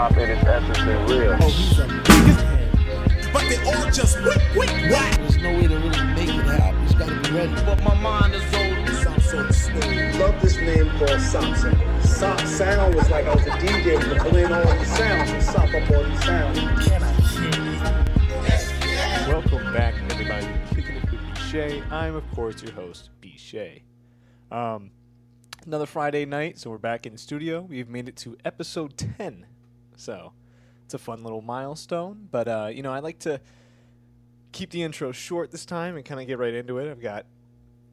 hop 0.00 0.16
in 0.16 0.30
its 0.30 0.42
essence 0.44 0.78
and 0.78 1.10
real. 1.10 1.36
Oh, 1.42 1.48
he's 1.50 1.78
a 1.78 1.86
biggest 1.86 2.40
head. 2.40 3.32
But 3.34 3.42
they 3.50 3.58
all 3.70 3.90
just 3.90 4.18
wick, 4.22 4.40
wick, 4.56 4.70
whack. 4.90 5.18
There's 5.18 5.36
no 5.36 5.52
way 5.52 5.66
to 5.66 5.76
really 5.76 6.04
make 6.14 6.28
it 6.30 6.46
happen. 6.46 6.80
He's 6.86 6.94
gotta 6.94 7.20
be 7.20 7.30
ready. 7.36 7.52
But 7.66 7.82
my 7.84 7.94
mind 8.00 8.34
is 8.34 8.42
old. 8.54 8.88
Sounds 8.96 9.30
so 9.30 9.50
smooth. 9.50 10.18
love 10.18 10.40
this 10.40 10.56
name 10.56 10.88
called 10.96 11.20
Sop 11.20 11.54
Sound. 11.54 12.48
Sound 12.48 12.94
was 12.94 13.10
like 13.10 13.26
I 13.26 13.34
was 13.34 13.46
a 13.46 13.50
DJ 13.50 14.00
to 14.00 14.30
blend 14.30 14.54
all 14.54 14.78
these 14.78 14.96
sounds 14.96 15.30
and 15.32 15.42
sop 15.42 15.68
up 15.68 15.90
all 15.90 16.04
these 16.04 16.24
sounds. 16.24 16.58
Welcome 19.28 19.72
back, 19.74 19.94
everybody. 20.12 20.48
Kicking 20.74 20.96
it 20.96 21.10
with 21.10 21.20
B 21.20 21.40
Shay. 21.50 21.82
I'm, 21.90 22.14
of 22.14 22.24
course, 22.30 22.62
your 22.62 22.72
host, 22.72 23.10
BShea. 23.20 23.82
Um, 24.50 24.92
another 25.66 25.84
Friday 25.84 26.24
night, 26.24 26.58
so 26.58 26.70
we're 26.70 26.78
back 26.78 27.04
in 27.04 27.12
the 27.12 27.18
studio. 27.18 27.60
We've 27.60 27.90
made 27.90 28.08
it 28.08 28.16
to 28.16 28.38
episode 28.46 28.96
10. 28.96 29.44
So 30.00 30.32
it's 30.84 30.94
a 30.94 30.98
fun 30.98 31.22
little 31.22 31.42
milestone. 31.42 32.28
But, 32.30 32.48
uh, 32.48 32.70
you 32.72 32.82
know, 32.82 32.92
I 32.92 33.00
like 33.00 33.18
to 33.20 33.40
keep 34.52 34.70
the 34.70 34.82
intro 34.82 35.12
short 35.12 35.50
this 35.50 35.64
time 35.64 35.96
and 35.96 36.04
kind 36.04 36.20
of 36.20 36.26
get 36.26 36.38
right 36.38 36.54
into 36.54 36.78
it. 36.78 36.90
I've 36.90 37.00
got 37.00 37.26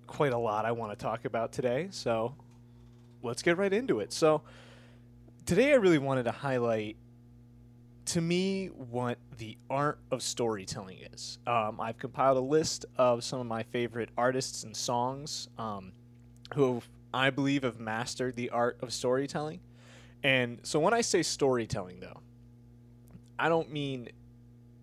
quite 0.07 0.33
a 0.33 0.37
lot 0.37 0.65
I 0.65 0.71
want 0.71 0.97
to 0.97 1.03
talk 1.03 1.25
about 1.25 1.51
today. 1.51 1.89
So 1.91 2.33
let's 3.21 3.41
get 3.41 3.57
right 3.57 3.73
into 3.73 3.99
it. 3.99 4.13
So 4.13 4.41
today 5.45 5.73
I 5.73 5.75
really 5.75 5.99
wanted 5.99 6.23
to 6.23 6.31
highlight 6.31 6.95
to 8.05 8.21
me 8.21 8.67
what 8.67 9.17
the 9.37 9.57
art 9.69 9.99
of 10.09 10.23
storytelling 10.23 10.99
is. 11.13 11.39
Um, 11.45 11.81
I've 11.81 11.97
compiled 11.97 12.37
a 12.37 12.41
list 12.41 12.85
of 12.97 13.21
some 13.23 13.41
of 13.41 13.47
my 13.47 13.63
favorite 13.63 14.09
artists 14.17 14.63
and 14.63 14.75
songs 14.75 15.49
um, 15.57 15.91
who 16.55 16.81
I 17.13 17.31
believe 17.31 17.63
have 17.63 17.81
mastered 17.81 18.37
the 18.37 18.49
art 18.49 18.77
of 18.81 18.93
storytelling. 18.93 19.59
And 20.27 20.59
so 20.63 20.77
when 20.81 20.93
I 20.93 20.99
say 20.99 21.23
storytelling, 21.23 22.01
though, 22.01 22.19
I 23.39 23.47
don't 23.47 23.71
mean 23.71 24.09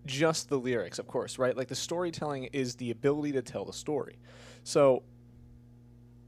just 0.07 0.49
the 0.49 0.57
lyrics, 0.57 0.99
of 0.99 1.07
course, 1.07 1.39
right? 1.39 1.55
Like 1.55 1.69
the 1.69 1.75
storytelling 1.75 2.45
is 2.55 2.77
the 2.77 2.91
ability 2.91 3.33
to 3.33 3.43
tell 3.43 3.67
the 3.67 3.73
story. 3.75 4.17
So 4.63 5.03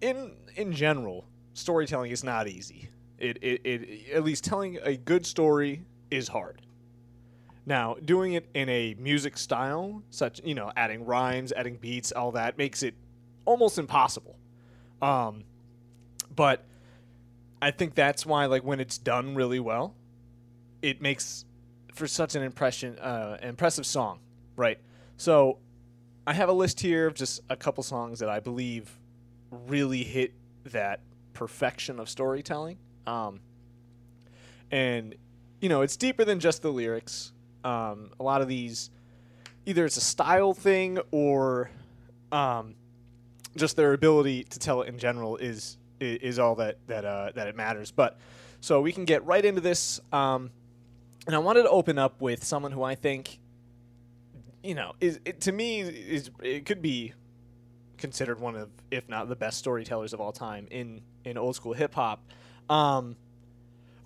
in 0.03 0.33
in 0.57 0.71
general, 0.71 1.27
storytelling 1.55 2.11
is 2.11 2.25
not 2.25 2.47
easy. 2.47 2.91
It, 3.19 3.39
it, 3.41 3.63
it 3.65 4.11
at 4.13 4.23
least 4.23 4.45
telling 4.45 4.79
a 4.83 4.99
good 4.99 5.25
story 5.25 5.83
is 6.11 6.29
hard. 6.29 6.61
Now, 7.65 7.97
doing 8.05 8.35
it 8.35 8.47
in 8.53 8.69
a 8.69 8.97
music 8.99 9.39
style, 9.39 10.03
such 10.11 10.43
you 10.45 10.55
know, 10.55 10.71
adding 10.77 11.07
rhymes, 11.07 11.53
adding 11.53 11.79
beats, 11.79 12.13
all 12.13 12.33
that 12.33 12.59
makes 12.59 12.83
it 12.83 12.93
almost 13.47 13.79
impossible. 13.79 14.37
Um, 15.01 15.45
but 16.35 16.67
I 17.61 17.71
think 17.71 17.95
that's 17.95 18.27
why, 18.27 18.47
like, 18.47 18.65
when 18.65 18.81
it's 18.81 18.99
done 18.99 19.35
really 19.35 19.61
well, 19.61 19.95
it 20.83 21.01
makes 21.01 21.45
for 21.95 22.07
such 22.07 22.35
an 22.35 22.43
impression, 22.43 22.99
uh, 22.99 23.39
impressive 23.43 23.87
song, 23.87 24.21
right? 24.57 24.79
So, 25.17 25.59
I 26.27 26.35
have 26.35 26.49
a 26.49 26.53
list 26.53 26.81
here 26.81 27.07
of 27.07 27.15
just 27.15 27.41
a 27.49 27.57
couple 27.57 27.83
songs 27.85 28.19
that 28.19 28.29
I 28.29 28.41
believe 28.41 28.91
really 29.51 30.03
hit 30.03 30.35
that 30.65 31.01
perfection 31.33 32.01
of 32.01 32.09
storytelling. 32.09 32.79
Um, 33.07 33.41
and 34.71 35.15
you 35.61 35.69
know, 35.69 35.83
it's 35.83 35.97
deeper 35.97 36.25
than 36.25 36.41
just 36.41 36.63
the 36.63 36.73
lyrics. 36.73 37.33
Um, 37.65 38.11
a 38.21 38.23
lot 38.23 38.43
of 38.43 38.49
these, 38.49 38.91
either 39.65 39.85
it's 39.85 39.97
a 39.97 40.03
style 40.03 40.55
thing 40.55 40.99
or 41.11 41.71
um, 42.31 42.75
just 43.57 43.77
their 43.77 43.93
ability 43.93 44.45
to 44.45 44.59
tell 44.59 44.83
it 44.83 44.89
in 44.89 44.99
general 44.99 45.37
is 45.37 45.79
is, 46.01 46.39
all 46.39 46.55
that 46.57 46.79
that 46.87 47.05
uh, 47.05 47.33
that 47.35 47.49
it 47.49 47.57
matters. 47.57 47.91
But 47.91 48.19
so 48.61 48.81
we 48.81 48.93
can 48.93 49.05
get 49.05 49.25
right 49.25 49.45
into 49.45 49.61
this, 49.61 50.01
um, 50.13 50.51
and 51.27 51.35
I 51.35 51.39
wanted 51.39 51.63
to 51.63 51.71
open 51.71 51.99
up 51.99 52.21
with 52.21 52.45
someone 52.45 52.73
who 52.73 52.83
I 52.83 52.95
think, 52.95 53.39
you 54.63 54.75
know, 54.75 54.95
is 55.01 55.21
it, 55.25 55.41
to 55.43 55.53
me 55.53 55.81
is 55.81 56.31
it 56.43 56.67
could 56.67 56.83
be 56.83 57.13
considered 57.99 58.41
one 58.41 58.57
of, 58.57 58.69
if 58.91 59.09
not 59.09 59.29
the 59.29 59.37
best 59.37 59.59
storytellers 59.59 60.13
of 60.13 60.21
all 60.21 60.33
time 60.33 60.67
in 60.71 61.03
in 61.25 61.39
old 61.39 61.57
school 61.57 61.73
hip 61.73 61.95
hop. 61.95 62.23
Um, 62.69 63.17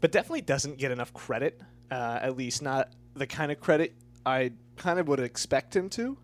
but 0.01 0.13
definitely 0.13 0.43
doesn't 0.43 0.79
get 0.79 0.91
enough 0.91 1.13
credit. 1.13 1.61
Uh, 1.91 2.21
at 2.23 2.37
least 2.37 2.63
not 2.63 2.91
the 3.15 3.27
kind 3.27 3.51
of 3.51 3.59
credit 3.59 3.95
I 4.25 4.53
kind 4.77 4.99
of 4.99 5.09
would 5.09 5.21
expect 5.21 5.75
him 5.75 5.89
to. 5.91 6.17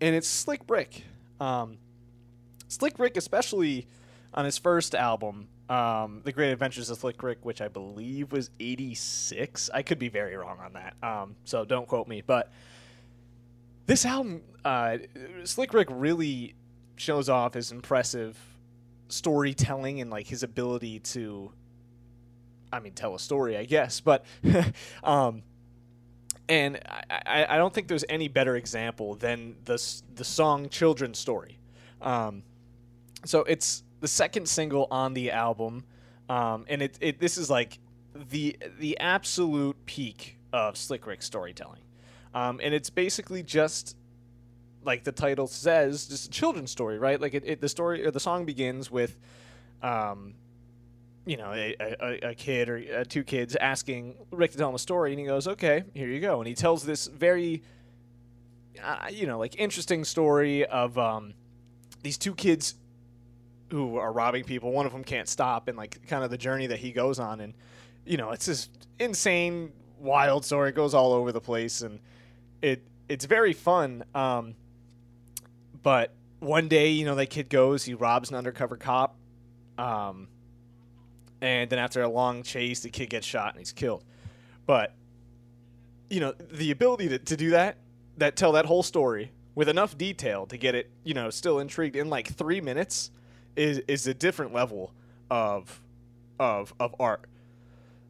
And 0.00 0.14
it's 0.14 0.28
Slick 0.28 0.62
Rick. 0.68 1.04
Um, 1.40 1.78
Slick 2.68 2.98
Rick, 2.98 3.16
especially 3.16 3.86
on 4.34 4.44
his 4.44 4.58
first 4.58 4.94
album, 4.94 5.48
um, 5.68 6.22
The 6.24 6.32
Great 6.32 6.52
Adventures 6.52 6.90
of 6.90 6.98
Slick 6.98 7.22
Rick, 7.22 7.38
which 7.44 7.60
I 7.60 7.68
believe 7.68 8.32
was 8.32 8.50
'86. 8.60 9.70
I 9.72 9.82
could 9.82 9.98
be 9.98 10.08
very 10.08 10.36
wrong 10.36 10.58
on 10.58 10.72
that, 10.74 10.94
um, 11.02 11.36
so 11.44 11.64
don't 11.64 11.86
quote 11.86 12.08
me. 12.08 12.22
But 12.24 12.50
this 13.86 14.04
album, 14.06 14.42
uh, 14.64 14.98
Slick 15.44 15.74
Rick 15.74 15.88
really 15.90 16.54
shows 16.96 17.28
off 17.28 17.54
his 17.54 17.72
impressive 17.72 18.38
storytelling 19.08 20.00
and 20.00 20.10
like 20.10 20.26
his 20.26 20.42
ability 20.42 21.00
to 21.00 21.52
I 22.72 22.80
mean, 22.80 22.94
tell 22.94 23.14
a 23.14 23.20
story, 23.20 23.56
I 23.56 23.64
guess. 23.64 24.00
But, 24.00 24.24
um, 25.04 25.42
and 26.48 26.80
I, 27.10 27.46
I 27.48 27.56
don't 27.58 27.72
think 27.72 27.86
there's 27.86 28.04
any 28.08 28.28
better 28.28 28.56
example 28.56 29.14
than 29.14 29.56
the 29.64 29.80
the 30.14 30.24
song 30.24 30.68
"Children's 30.68 31.18
Story." 31.18 31.58
Um, 32.00 32.42
so 33.24 33.40
it's 33.40 33.84
the 34.02 34.08
second 34.08 34.48
single 34.48 34.88
on 34.90 35.14
the 35.14 35.30
album, 35.30 35.84
um, 36.28 36.66
and 36.68 36.82
it, 36.82 36.98
it 37.00 37.20
this 37.20 37.38
is 37.38 37.48
like 37.48 37.78
the 38.30 38.58
the 38.78 38.98
absolute 38.98 39.76
peak 39.86 40.38
of 40.52 40.76
Slick 40.76 41.06
Rick 41.06 41.22
storytelling, 41.22 41.80
um, 42.34 42.60
and 42.62 42.74
it's 42.74 42.90
basically 42.90 43.42
just 43.44 43.96
like 44.84 45.04
the 45.04 45.12
title 45.12 45.46
says, 45.46 46.06
just 46.06 46.26
a 46.26 46.30
children's 46.30 46.72
story, 46.72 46.98
right? 46.98 47.20
Like 47.20 47.32
it, 47.32 47.44
it 47.46 47.60
the 47.60 47.68
story 47.68 48.04
or 48.04 48.10
the 48.10 48.20
song 48.20 48.44
begins 48.44 48.90
with. 48.90 49.16
Um, 49.82 50.34
you 51.24 51.36
know, 51.36 51.52
a, 51.52 51.76
a, 51.78 52.30
a 52.30 52.34
kid 52.34 52.68
or 52.68 52.82
uh, 52.98 53.04
two 53.08 53.22
kids 53.22 53.54
asking 53.54 54.16
Rick 54.32 54.50
to 54.52 54.58
tell 54.58 54.68
him 54.68 54.74
a 54.74 54.78
story, 54.78 55.12
and 55.12 55.20
he 55.20 55.26
goes, 55.26 55.46
"Okay, 55.46 55.84
here 55.94 56.08
you 56.08 56.18
go." 56.18 56.40
And 56.40 56.48
he 56.48 56.54
tells 56.54 56.84
this 56.84 57.06
very, 57.06 57.62
uh, 58.82 59.06
you 59.08 59.28
know, 59.28 59.38
like 59.38 59.54
interesting 59.56 60.02
story 60.02 60.66
of 60.66 60.98
um, 60.98 61.34
these 62.02 62.18
two 62.18 62.34
kids 62.34 62.74
who 63.72 63.96
are 63.96 64.12
robbing 64.12 64.44
people. 64.44 64.70
One 64.70 64.86
of 64.86 64.92
them 64.92 65.02
can't 65.02 65.28
stop, 65.28 65.66
and 65.66 65.76
like 65.76 66.06
kind 66.06 66.22
of 66.22 66.30
the 66.30 66.38
journey 66.38 66.66
that 66.68 66.78
he 66.78 66.92
goes 66.92 67.18
on, 67.18 67.40
and 67.40 67.54
you 68.04 68.16
know, 68.16 68.30
it's 68.30 68.46
this 68.46 68.68
insane, 68.98 69.72
wild 69.98 70.44
story. 70.44 70.68
It 70.68 70.74
goes 70.74 70.94
all 70.94 71.12
over 71.12 71.32
the 71.32 71.40
place, 71.40 71.80
and 71.80 71.98
it 72.60 72.82
it's 73.08 73.24
very 73.24 73.52
fun. 73.52 74.04
Um, 74.14 74.54
but 75.82 76.12
one 76.38 76.68
day, 76.68 76.90
you 76.90 77.04
know, 77.04 77.14
that 77.14 77.26
kid 77.26 77.48
goes, 77.48 77.84
he 77.84 77.94
robs 77.94 78.30
an 78.30 78.36
undercover 78.36 78.76
cop. 78.76 79.16
Um, 79.78 80.28
and 81.40 81.70
then 81.70 81.78
after 81.78 82.02
a 82.02 82.08
long 82.08 82.42
chase, 82.42 82.80
the 82.80 82.90
kid 82.90 83.10
gets 83.10 83.26
shot 83.26 83.50
and 83.50 83.58
he's 83.58 83.72
killed. 83.72 84.04
But 84.66 84.94
you 86.10 86.20
know, 86.20 86.34
the 86.50 86.70
ability 86.70 87.08
to, 87.08 87.18
to 87.18 87.36
do 87.36 87.50
that, 87.50 87.78
that 88.18 88.36
tell 88.36 88.52
that 88.52 88.66
whole 88.66 88.82
story 88.82 89.32
with 89.54 89.68
enough 89.68 89.96
detail 89.96 90.46
to 90.46 90.58
get 90.58 90.74
it, 90.74 90.90
you 91.04 91.14
know, 91.14 91.30
still 91.30 91.58
intrigued 91.58 91.96
in 91.96 92.10
like 92.10 92.28
three 92.28 92.60
minutes 92.60 93.10
is 93.56 93.78
is 93.88 94.06
a 94.06 94.14
different 94.14 94.52
level 94.52 94.92
of 95.30 95.80
of 96.38 96.74
of 96.80 96.94
art. 96.98 97.24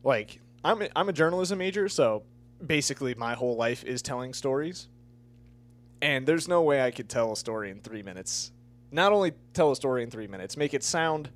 Like 0.04 0.40
I'm 0.64 0.82
a, 0.82 0.88
I'm 0.94 1.08
a 1.08 1.12
journalism 1.12 1.58
major, 1.58 1.88
so 1.88 2.22
basically 2.64 3.14
my 3.14 3.34
whole 3.34 3.56
life 3.56 3.84
is 3.84 4.02
telling 4.02 4.34
stories. 4.34 4.88
And 6.00 6.26
there's 6.26 6.48
no 6.48 6.62
way 6.62 6.82
I 6.82 6.90
could 6.90 7.08
tell 7.08 7.32
a 7.32 7.36
story 7.36 7.70
in 7.70 7.80
three 7.80 8.02
minutes. 8.02 8.50
Not 8.90 9.12
only 9.12 9.32
tell 9.54 9.70
a 9.70 9.76
story 9.76 10.02
in 10.02 10.10
three 10.10 10.26
minutes, 10.26 10.56
make 10.56 10.74
it 10.74 10.82
sound, 10.82 11.30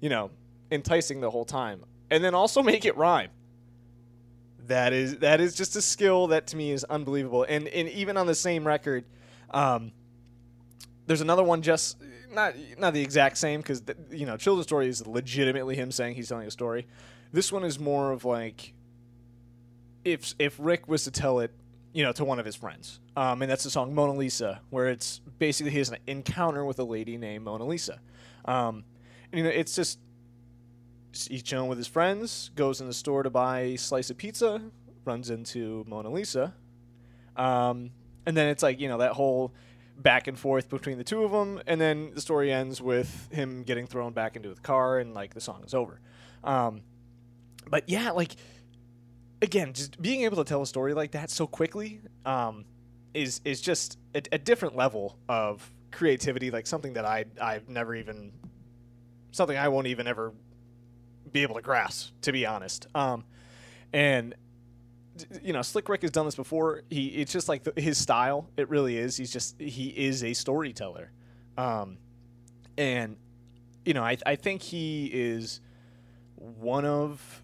you 0.00 0.08
know, 0.08 0.30
enticing 0.70 1.20
the 1.20 1.30
whole 1.30 1.44
time 1.44 1.84
and 2.10 2.22
then 2.22 2.34
also 2.34 2.62
make 2.62 2.84
it 2.84 2.96
rhyme 2.96 3.30
that 4.66 4.92
is 4.92 5.18
that 5.18 5.40
is 5.40 5.54
just 5.54 5.76
a 5.76 5.82
skill 5.82 6.28
that 6.28 6.46
to 6.48 6.56
me 6.56 6.70
is 6.70 6.84
unbelievable 6.84 7.44
and 7.48 7.68
and 7.68 7.88
even 7.90 8.16
on 8.16 8.26
the 8.26 8.34
same 8.34 8.66
record 8.66 9.04
um, 9.50 9.92
there's 11.06 11.20
another 11.20 11.44
one 11.44 11.62
just 11.62 11.98
not 12.36 12.54
not 12.78 12.94
the 12.94 13.02
exact 13.02 13.36
same 13.36 13.60
because 13.60 13.82
you 14.10 14.26
know 14.26 14.36
children's 14.36 14.68
story 14.68 14.88
is 14.88 15.04
legitimately 15.04 15.74
him 15.74 15.90
saying 15.90 16.14
he's 16.14 16.28
telling 16.28 16.46
a 16.46 16.50
story. 16.50 16.86
This 17.32 17.50
one 17.50 17.64
is 17.64 17.80
more 17.80 18.12
of 18.12 18.24
like 18.24 18.72
if 20.04 20.34
if 20.38 20.54
rick 20.60 20.86
was 20.86 21.02
to 21.04 21.10
tell 21.10 21.40
it 21.40 21.50
you 21.92 22.04
know 22.04 22.12
to 22.12 22.24
one 22.24 22.38
of 22.38 22.46
his 22.46 22.54
friends. 22.54 23.00
Um, 23.16 23.42
and 23.42 23.50
that's 23.50 23.64
the 23.64 23.70
song 23.70 23.92
mona 23.94 24.14
lisa 24.14 24.60
where 24.70 24.86
it's 24.86 25.20
basically 25.38 25.72
his 25.72 25.92
encounter 26.06 26.64
with 26.64 26.78
a 26.78 26.84
lady 26.84 27.16
named 27.16 27.44
mona 27.44 27.64
lisa. 27.64 28.00
Um, 28.44 28.84
and, 29.32 29.38
you 29.38 29.42
know 29.42 29.50
it's 29.50 29.74
just 29.74 29.98
he's 31.12 31.42
chilling 31.42 31.68
with 31.68 31.78
his 31.78 31.88
friends, 31.88 32.50
goes 32.54 32.80
in 32.80 32.86
the 32.86 32.94
store 32.94 33.22
to 33.22 33.30
buy 33.30 33.60
a 33.60 33.76
slice 33.76 34.10
of 34.10 34.18
pizza, 34.18 34.62
runs 35.04 35.30
into 35.30 35.84
Mona 35.86 36.10
Lisa. 36.10 36.54
Um, 37.36 37.90
and 38.26 38.36
then 38.36 38.48
it's 38.48 38.62
like, 38.62 38.80
you 38.80 38.88
know, 38.88 38.98
that 38.98 39.12
whole 39.12 39.54
back 39.96 40.26
and 40.26 40.38
forth 40.38 40.68
between 40.68 40.98
the 40.98 41.04
two 41.04 41.24
of 41.24 41.30
them. 41.32 41.60
And 41.66 41.80
then 41.80 42.12
the 42.14 42.20
story 42.20 42.52
ends 42.52 42.80
with 42.80 43.28
him 43.32 43.62
getting 43.62 43.86
thrown 43.86 44.12
back 44.12 44.36
into 44.36 44.54
the 44.54 44.60
car 44.60 44.98
and, 44.98 45.14
like, 45.14 45.34
the 45.34 45.40
song 45.40 45.62
is 45.64 45.74
over. 45.74 46.00
Um, 46.44 46.82
but 47.68 47.88
yeah, 47.88 48.12
like, 48.12 48.36
again, 49.42 49.72
just 49.72 50.00
being 50.00 50.22
able 50.22 50.36
to 50.36 50.44
tell 50.44 50.62
a 50.62 50.66
story 50.66 50.94
like 50.94 51.12
that 51.12 51.30
so 51.30 51.46
quickly 51.46 52.00
um, 52.24 52.64
is 53.14 53.40
is 53.44 53.60
just 53.60 53.98
a, 54.14 54.22
a 54.32 54.38
different 54.38 54.76
level 54.76 55.18
of 55.28 55.70
creativity. 55.90 56.50
Like 56.50 56.66
something 56.66 56.94
that 56.94 57.04
I 57.04 57.24
I've 57.40 57.68
never 57.68 57.94
even 57.94 58.32
something 59.32 59.56
I 59.56 59.68
won't 59.68 59.86
even 59.86 60.06
ever 60.06 60.32
be 61.32 61.42
able 61.42 61.56
to 61.56 61.62
grasp, 61.62 62.12
to 62.22 62.32
be 62.32 62.46
honest. 62.46 62.86
Um, 62.94 63.24
and 63.92 64.34
you 65.42 65.52
know, 65.52 65.62
Slick 65.62 65.88
Rick 65.88 66.02
has 66.02 66.10
done 66.10 66.26
this 66.26 66.34
before. 66.34 66.82
He 66.90 67.06
it's 67.08 67.32
just 67.32 67.48
like 67.48 67.64
the, 67.64 67.80
his 67.80 67.98
style. 67.98 68.48
It 68.56 68.68
really 68.68 68.96
is. 68.96 69.16
He's 69.16 69.32
just 69.32 69.60
he 69.60 69.88
is 69.88 70.22
a 70.24 70.32
storyteller, 70.32 71.10
um, 71.56 71.98
and 72.76 73.16
you 73.84 73.94
know, 73.94 74.02
I 74.02 74.16
I 74.26 74.36
think 74.36 74.62
he 74.62 75.10
is 75.12 75.60
one 76.36 76.84
of 76.84 77.42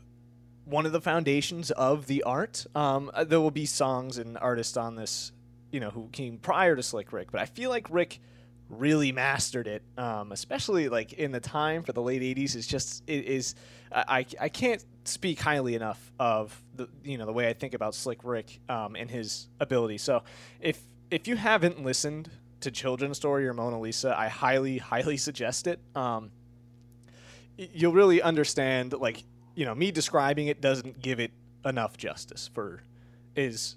one 0.65 0.87
of 0.87 0.93
the 0.93 1.01
foundations 1.01 1.71
of 1.71 2.07
the 2.07 2.23
art. 2.23 2.67
Um, 2.75 3.11
uh, 3.15 3.25
there 3.25 3.41
will 3.41 3.51
be 3.51 3.67
songs 3.67 4.19
and 4.19 4.39
artists 4.39 4.77
on 4.77 4.97
this, 4.97 5.33
you 5.71 5.81
know, 5.81 5.91
who 5.91 6.09
came 6.13 6.39
prior 6.39 6.77
to 6.77 6.83
Slick 6.83 7.13
Rick, 7.13 7.33
but 7.33 7.41
I 7.41 7.47
feel 7.47 7.71
like 7.71 7.89
Rick 7.91 8.21
really 8.69 9.13
mastered 9.13 9.67
it, 9.67 9.83
um, 9.99 10.33
especially 10.33 10.89
like 10.89 11.13
in 11.13 11.33
the 11.33 11.41
time 11.41 11.83
for 11.83 11.93
the 11.93 12.03
late 12.03 12.23
'80s. 12.23 12.57
Is 12.57 12.67
just 12.67 13.03
it 13.07 13.25
is 13.25 13.55
I 13.91 14.05
I 14.19 14.27
I 14.43 14.49
can't 14.49 14.85
speak 15.05 15.41
highly 15.41 15.75
enough 15.75 16.13
of 16.19 16.63
the 16.75 16.89
you 17.03 17.19
know 17.19 17.27
the 17.27 17.33
way 17.33 17.49
I 17.49 17.53
think 17.53 17.75
about 17.75 17.95
Slick 17.95 18.21
Rick 18.23 18.61
um, 18.69 18.97
and 18.97 19.11
his 19.11 19.49
ability. 19.61 19.99
So 19.99 20.23
if 20.61 20.81
if 21.11 21.29
you 21.29 21.37
haven't 21.37 21.85
listened 21.85 22.31
to 22.61 22.71
Children's 22.71 23.17
Story 23.17 23.47
or 23.47 23.55
Mona 23.55 23.81
Lisa, 23.81 24.19
I 24.19 24.29
highly 24.29 24.79
highly 24.93 25.17
suggest 25.17 25.67
it. 25.67 25.81
Um, 25.95 26.31
you'll 27.57 27.93
really 27.93 28.23
understand 28.23 28.93
like 28.93 29.25
you 29.55 29.65
know 29.65 29.75
me 29.75 29.91
describing 29.91 30.47
it 30.47 30.61
doesn't 30.61 31.01
give 31.01 31.21
it 31.21 31.33
enough 31.65 31.97
justice 31.97 32.51
for 32.53 32.83
is 33.37 33.77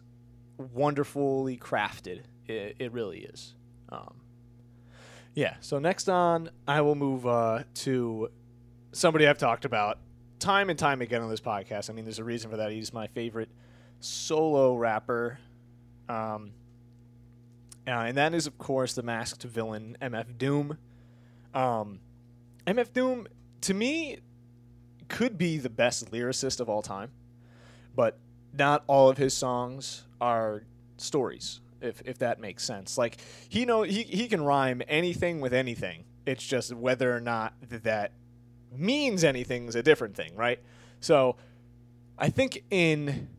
wonderfully 0.58 1.58
crafted 1.58 2.22
it, 2.48 2.76
it 2.80 2.92
really 2.92 3.20
is 3.20 3.54
um, 3.90 4.16
yeah 5.34 5.56
so 5.60 5.78
next 5.78 6.08
on 6.08 6.50
i 6.68 6.82
will 6.82 6.96
move 6.96 7.28
uh, 7.28 7.64
to 7.74 8.30
somebody 8.92 9.28
i've 9.28 9.38
talked 9.38 9.66
about 9.66 10.00
time 10.46 10.70
and 10.70 10.78
time 10.80 11.02
again 11.02 11.22
on 11.22 11.30
this 11.30 11.42
podcast 11.42 11.90
i 11.90 11.94
mean 11.94 12.06
there's 12.06 12.20
a 12.20 12.24
reason 12.24 12.50
for 12.50 12.58
that 12.58 12.72
he's 12.72 12.94
my 12.94 13.08
favorite 13.08 13.50
solo 14.00 14.76
rapper 14.76 15.40
um, 16.08 16.52
uh, 17.88 17.92
and 17.92 18.18
that 18.18 18.34
is 18.34 18.46
of 18.46 18.58
course 18.58 18.94
the 18.94 19.04
masked 19.04 19.44
villain 19.44 19.98
mf 20.02 20.38
doom 20.38 20.78
um, 21.54 22.00
mf 22.68 22.94
doom 22.94 23.28
to 23.62 23.74
me 23.74 24.20
could 25.08 25.38
be 25.38 25.58
the 25.58 25.70
best 25.70 26.12
lyricist 26.12 26.60
of 26.60 26.70
all 26.70 26.82
time, 26.82 27.12
but 27.96 28.18
not 28.54 28.84
all 28.88 29.10
of 29.10 29.18
his 29.18 29.34
songs 29.34 30.04
are 30.20 30.64
stories. 30.98 31.62
If 31.82 32.02
if 32.06 32.18
that 32.20 32.40
makes 32.40 32.64
sense, 32.64 32.98
like 32.98 33.18
he 33.50 33.66
know 33.66 33.84
he 33.84 34.04
he 34.04 34.28
can 34.28 34.44
rhyme 34.44 34.82
anything 34.88 35.42
with 35.42 35.54
anything. 35.54 36.06
It's 36.26 36.44
just 36.44 36.74
whether 36.74 37.16
or 37.16 37.20
not 37.20 37.54
that 37.70 38.12
means 38.80 39.24
anything 39.24 39.68
is 39.68 39.76
a 39.76 39.84
different 39.84 40.16
thing, 40.16 40.36
right? 40.36 40.60
So, 41.00 41.36
I 42.18 42.30
think 42.30 42.64
in 42.72 43.30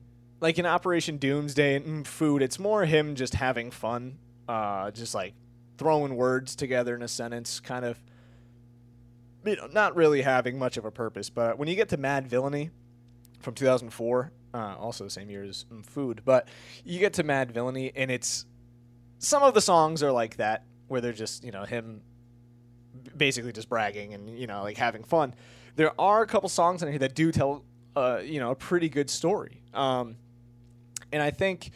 like 0.41 0.59
in 0.59 0.67
Operation 0.67 1.17
Doomsday 1.17 1.77
and 1.77 2.05
mm, 2.05 2.07
Food, 2.07 2.43
it's 2.43 2.59
more 2.59 2.85
him 2.85 3.15
just 3.15 3.35
having 3.35 3.71
fun, 3.71 4.19
uh, 4.49 4.91
just 4.91 5.15
like 5.15 5.35
throwing 5.79 6.17
words 6.17 6.55
together 6.57 6.95
in 6.95 7.03
a 7.03 7.09
sentence, 7.09 7.61
kind 7.61 7.85
of 7.85 7.99
you 9.45 9.57
know, 9.57 9.69
not 9.73 9.97
really 9.97 10.23
having 10.23 10.59
much 10.59 10.77
of 10.77 10.85
a 10.85 10.91
purpose. 10.91 11.31
But 11.31 11.59
when 11.59 11.69
you 11.69 11.77
get 11.77 11.89
to 11.91 11.99
Madvillainy 11.99 12.71
from 13.41 13.55
2004, 13.55 14.33
uh, 14.53 14.77
also 14.79 15.05
the 15.05 15.11
same 15.11 15.31
year 15.31 15.45
as 15.45 15.65
mm, 15.73 15.85
Food, 15.85 16.23
but 16.25 16.49
you 16.85 16.99
get 16.99 17.15
to 17.15 17.25
Madvillainy, 17.25 17.93
and 17.95 18.11
it's 18.11 18.47
some 19.19 19.43
of 19.43 19.55
the 19.55 19.61
songs 19.61 20.03
are 20.03 20.13
like 20.13 20.37
that, 20.37 20.65
where 20.89 21.01
they're 21.01 21.13
just 21.13 21.45
you 21.45 21.53
know 21.53 21.65
him 21.65 22.03
basically 23.17 23.53
just 23.53 23.69
bragging 23.69 24.15
and 24.15 24.39
you 24.39 24.47
know 24.47 24.63
like 24.63 24.77
having 24.77 25.05
fun. 25.05 25.35
There 25.77 25.99
are 26.01 26.23
a 26.23 26.27
couple 26.27 26.49
songs 26.49 26.83
in 26.83 26.89
here 26.89 26.99
that 27.01 27.15
do 27.15 27.33
tell 27.33 27.65
uh, 27.95 28.21
you 28.25 28.41
know 28.41 28.51
a 28.51 28.57
pretty 28.57 28.89
good 28.89 29.11
story, 29.11 29.63
um, 29.75 30.17
and 31.13 31.23
I 31.23 31.31
think 31.31 31.71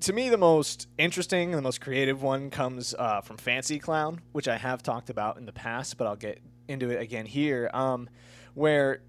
to 0.00 0.12
me, 0.12 0.28
the 0.28 0.38
most 0.38 0.88
interesting 0.98 1.50
and 1.50 1.58
the 1.58 1.62
most 1.62 1.80
creative 1.80 2.22
one 2.22 2.50
comes 2.50 2.94
uh, 2.98 3.20
from 3.20 3.36
Fancy 3.36 3.78
Clown, 3.78 4.20
which 4.32 4.48
I 4.48 4.56
have 4.56 4.82
talked 4.82 5.10
about 5.10 5.38
in 5.38 5.46
the 5.46 5.52
past, 5.52 5.96
but 5.96 6.06
I'll 6.06 6.16
get 6.16 6.40
into 6.68 6.90
it 6.90 7.00
again 7.00 7.26
here. 7.26 7.70
Um, 7.72 8.08
where 8.54 9.02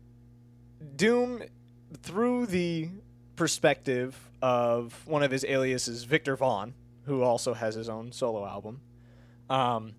Doom, 0.96 1.44
through 2.02 2.48
the 2.48 2.90
perspective 3.36 4.18
of 4.42 5.02
one 5.06 5.24
of 5.24 5.32
his 5.32 5.44
aliases, 5.44 6.04
Viktor 6.04 6.36
Vaughn, 6.36 6.74
who 7.06 7.24
also 7.24 7.54
has 7.54 7.76
his 7.76 7.90
own 7.90 8.12
solo 8.12 8.46
album, 8.46 8.82
um, 9.50 9.94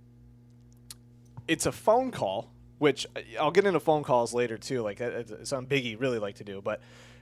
it's 1.51 1.67
a 1.67 1.73
phone 1.73 2.13
call, 2.13 2.49
which 2.79 3.07
uh, 3.17 3.21
I'll 3.41 3.51
get 3.51 3.67
into 3.67 3.81
phone 3.81 4.05
calls 4.05 4.33
later 4.33 4.57
too. 4.57 4.83
Like 4.83 5.01
it's 5.01 5.51
something 5.51 5.79
Biggie 5.79 6.01
really 6.01 6.21
like 6.21 6.37
to 6.37 6.45
do, 6.45 6.63
but 6.63 6.81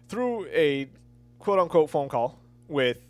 through 0.08 0.46
a 0.48 0.86
quote 1.38 1.58
unquote 1.58 1.88
phone 1.88 2.10
call 2.10 2.38
with 2.68 3.00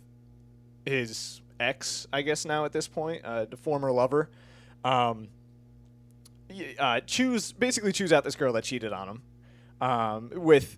his 0.85 1.41
ex, 1.59 2.07
I 2.13 2.21
guess 2.21 2.45
now 2.45 2.63
at 2.63 2.71
this 2.71 2.87
point, 2.87 3.25
uh, 3.25 3.45
the 3.45 3.57
former 3.57 3.91
lover, 3.91 4.29
um, 4.85 5.27
uh, 6.79 7.01
choose 7.01 7.51
basically 7.51 7.91
choose 7.91 8.13
out 8.13 8.23
this 8.23 8.37
girl 8.37 8.53
that 8.53 8.63
cheated 8.63 8.93
on 8.93 9.09
him 9.09 9.21
um, 9.81 10.31
with 10.33 10.77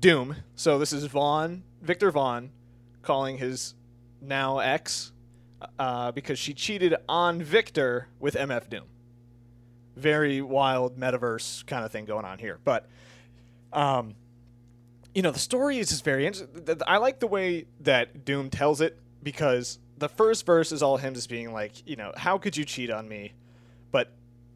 Doom. 0.00 0.36
So 0.56 0.78
this 0.78 0.94
is 0.94 1.04
Vaughn, 1.04 1.62
Viktor 1.82 2.10
Vaughn, 2.10 2.50
calling 3.02 3.36
his 3.36 3.74
now 4.22 4.60
ex 4.60 5.12
uh, 5.78 6.10
because 6.12 6.38
she 6.38 6.54
cheated 6.54 6.94
on 7.06 7.42
Viktor 7.42 8.08
with 8.18 8.34
MF 8.34 8.70
Doom. 8.70 8.84
Very 9.96 10.40
wild 10.42 10.98
metaverse 10.98 11.64
kind 11.66 11.84
of 11.84 11.92
thing 11.92 12.04
going 12.04 12.24
on 12.24 12.38
here, 12.38 12.58
but 12.64 12.88
um, 13.72 14.14
you 15.14 15.22
know 15.22 15.30
the 15.30 15.38
story 15.38 15.78
is 15.78 15.88
just 15.88 16.04
very 16.04 16.26
interesting. 16.26 16.78
I 16.86 16.98
like 16.98 17.20
the 17.20 17.26
way 17.26 17.66
that 17.80 18.24
Doom 18.24 18.50
tells 18.50 18.80
it 18.80 18.98
because 19.22 19.78
the 19.98 20.08
first 20.08 20.44
verse 20.44 20.72
is 20.72 20.82
all 20.82 20.96
him 20.96 21.14
just 21.14 21.28
being 21.28 21.52
like, 21.52 21.86
you 21.88 21.96
know, 21.96 22.12
how 22.16 22.38
could 22.38 22.56
you 22.56 22.64
cheat 22.64 22.90
on 22.90 23.08
me? 23.08 23.32
But 23.90 24.12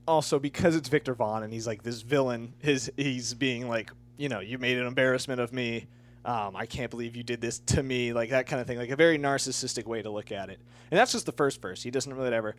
also 0.06 0.38
because 0.38 0.74
it's 0.74 0.88
Viktor 0.88 1.14
Vaughn 1.14 1.42
and 1.42 1.52
he's 1.52 1.66
like 1.66 1.82
this 1.82 2.02
villain, 2.02 2.54
his 2.58 2.90
he's 2.96 3.34
being 3.34 3.68
like, 3.68 3.90
you 4.16 4.28
know, 4.28 4.40
you 4.40 4.58
made 4.58 4.78
an 4.78 4.86
embarrassment 4.86 5.40
of 5.40 5.52
me. 5.52 5.86
Um, 6.24 6.56
I 6.56 6.66
can't 6.66 6.90
believe 6.90 7.16
you 7.16 7.22
did 7.22 7.40
this 7.40 7.60
to 7.60 7.82
me, 7.82 8.12
like 8.12 8.30
that 8.30 8.46
kind 8.46 8.60
of 8.60 8.66
thing, 8.66 8.76
like 8.76 8.90
a 8.90 8.96
very 8.96 9.18
narcissistic 9.18 9.86
way 9.86 10.02
to 10.02 10.10
look 10.10 10.32
at 10.32 10.50
it. 10.50 10.60
And 10.90 10.98
that's 10.98 11.12
just 11.12 11.26
the 11.26 11.32
first 11.32 11.62
verse. 11.62 11.82
He 11.82 11.90
doesn't 11.90 12.12
really 12.12 12.34
ever. 12.34 12.56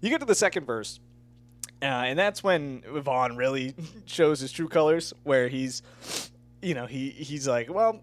You 0.00 0.10
get 0.10 0.20
to 0.20 0.26
the 0.26 0.34
second 0.34 0.66
verse, 0.66 1.00
uh, 1.80 1.84
and 1.84 2.18
that's 2.18 2.42
when 2.42 2.82
Vaughn 2.82 3.36
really 3.36 3.74
shows 4.06 4.40
his 4.40 4.52
true 4.52 4.68
colors, 4.68 5.12
where 5.22 5.48
he's, 5.48 5.82
you 6.60 6.74
know, 6.74 6.86
he 6.86 7.10
he's 7.10 7.46
like, 7.46 7.72
well, 7.72 8.00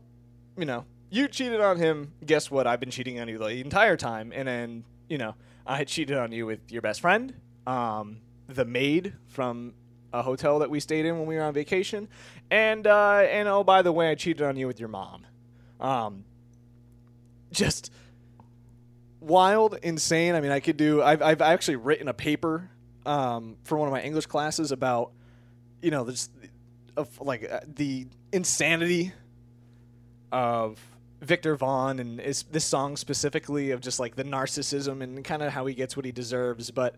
you 0.58 0.66
know, 0.66 0.86
you 1.10 1.28
cheated 1.28 1.60
on 1.62 1.78
him. 1.78 2.14
Guess 2.26 2.50
what? 2.50 2.68
I've 2.68 2.80
been 2.80 2.92
cheating 2.92 3.20
on 3.20 3.28
you 3.28 3.38
the 3.38 3.48
entire 3.48 3.98
time, 3.98 4.32
and 4.34 4.48
then 4.48 4.84
you 5.10 5.18
know, 5.18 5.36
I 5.66 5.84
cheated 5.84 6.18
on 6.18 6.32
you 6.32 6.46
with 6.46 6.72
your 6.72 6.82
best 6.82 7.02
friend, 7.02 7.34
um, 7.68 8.18
the 8.48 8.66
maid 8.66 9.14
from 9.28 9.74
a 10.14 10.22
hotel 10.22 10.60
that 10.60 10.70
we 10.70 10.80
stayed 10.80 11.06
in 11.06 11.18
when 11.18 11.28
we 11.28 11.36
were 11.36 11.44
on 11.44 11.54
vacation, 11.54 12.08
and 12.50 12.88
uh, 12.88 13.18
and 13.18 13.48
oh 13.48 13.64
by 13.64 13.82
the 13.82 13.92
way, 13.92 14.10
I 14.10 14.16
cheated 14.16 14.42
on 14.42 14.56
you 14.56 14.68
with 14.68 14.80
your 14.80 14.90
mom. 14.90 15.26
Um, 15.82 16.24
just 17.52 17.92
wild, 19.20 19.78
insane. 19.84 20.36
I 20.36 20.42
mean, 20.42 20.52
I 20.52 20.62
could 20.62 20.78
do. 20.78 21.04
I've 21.04 21.22
I've 21.22 21.42
actually 21.42 21.76
written 21.76 22.08
a 22.08 22.14
paper 22.14 22.70
um, 23.06 23.58
for 23.64 23.78
one 23.78 23.88
of 23.88 23.92
my 23.92 24.02
English 24.02 24.26
classes 24.26 24.72
about 24.72 25.12
you 25.82 25.92
know 25.92 26.04
this 26.04 26.30
of 26.98 27.20
like 27.22 27.50
uh, 27.50 27.60
the 27.68 28.08
insanity 28.32 29.12
of 30.32 30.80
Viktor 31.22 31.56
Vaughn 31.56 32.00
and 32.00 32.20
is 32.20 32.44
this 32.44 32.66
song 32.66 32.98
specifically 32.98 33.72
of 33.72 33.82
just 33.82 34.00
like 34.00 34.16
the 34.16 34.24
narcissism 34.24 35.02
and 35.02 35.24
kind 35.24 35.42
of 35.42 35.52
how 35.52 35.66
he 35.66 35.74
gets 35.74 35.96
what 35.96 36.06
he 36.06 36.12
deserves. 36.12 36.72
But 36.72 36.96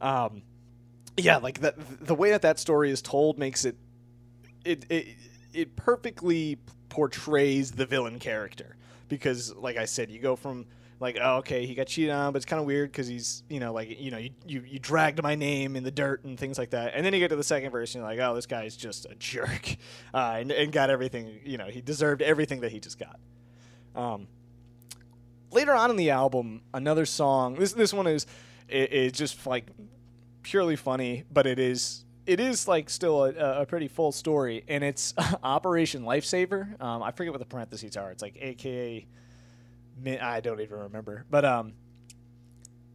um, 0.00 0.42
yeah, 1.16 1.36
like 1.36 1.60
that 1.60 1.76
the 2.04 2.14
way 2.14 2.30
that 2.30 2.42
that 2.42 2.58
story 2.58 2.90
is 2.90 3.02
told 3.02 3.38
makes 3.38 3.64
it 3.64 3.76
it 4.64 4.86
it 4.88 5.06
it 5.52 5.76
perfectly 5.76 6.58
portrays 6.88 7.72
the 7.72 7.86
villain 7.86 8.18
character 8.18 8.76
because 9.08 9.54
like 9.54 9.76
I 9.76 9.84
said, 9.84 10.10
you 10.10 10.18
go 10.18 10.36
from 10.36 10.66
like 11.02 11.18
oh, 11.20 11.36
okay 11.36 11.66
he 11.66 11.74
got 11.74 11.86
cheated 11.86 12.10
on 12.10 12.32
but 12.32 12.36
it's 12.38 12.46
kind 12.46 12.60
of 12.60 12.66
weird 12.66 12.90
because 12.90 13.06
he's 13.06 13.42
you 13.48 13.60
know 13.60 13.72
like 13.72 14.00
you 14.00 14.10
know 14.10 14.18
you, 14.18 14.30
you 14.46 14.62
you 14.66 14.78
dragged 14.78 15.22
my 15.22 15.34
name 15.34 15.76
in 15.76 15.84
the 15.84 15.90
dirt 15.90 16.24
and 16.24 16.38
things 16.38 16.58
like 16.58 16.70
that 16.70 16.92
and 16.94 17.04
then 17.04 17.12
you 17.12 17.18
get 17.18 17.28
to 17.28 17.36
the 17.36 17.44
second 17.44 17.70
verse 17.70 17.94
and 17.94 18.00
you're 18.02 18.10
like 18.10 18.18
oh 18.20 18.34
this 18.34 18.46
guy's 18.46 18.76
just 18.76 19.06
a 19.06 19.14
jerk 19.16 19.76
uh, 20.14 20.36
and, 20.38 20.50
and 20.52 20.72
got 20.72 20.88
everything 20.88 21.40
you 21.44 21.58
know 21.58 21.66
he 21.66 21.80
deserved 21.80 22.22
everything 22.22 22.60
that 22.60 22.72
he 22.72 22.80
just 22.80 22.98
got 22.98 23.18
um, 23.94 24.26
later 25.50 25.72
on 25.72 25.90
in 25.90 25.96
the 25.96 26.10
album 26.10 26.62
another 26.72 27.04
song 27.04 27.54
this 27.56 27.72
this 27.72 27.92
one 27.92 28.06
is 28.06 28.26
it's 28.68 29.18
just 29.18 29.46
like 29.46 29.66
purely 30.42 30.76
funny 30.76 31.24
but 31.30 31.46
it 31.46 31.58
is 31.58 32.04
it 32.26 32.40
is 32.40 32.68
like 32.68 32.88
still 32.88 33.24
a, 33.24 33.62
a 33.62 33.66
pretty 33.66 33.88
full 33.88 34.12
story, 34.12 34.64
and 34.68 34.84
it's 34.84 35.14
Operation 35.42 36.04
Lifesaver. 36.04 36.80
Um, 36.80 37.02
I 37.02 37.10
forget 37.10 37.32
what 37.32 37.40
the 37.40 37.46
parentheses 37.46 37.96
are. 37.96 38.10
It's 38.10 38.22
like 38.22 38.36
AKA. 38.40 39.06
I 40.20 40.40
don't 40.40 40.60
even 40.60 40.78
remember, 40.78 41.24
but 41.30 41.44
um, 41.44 41.74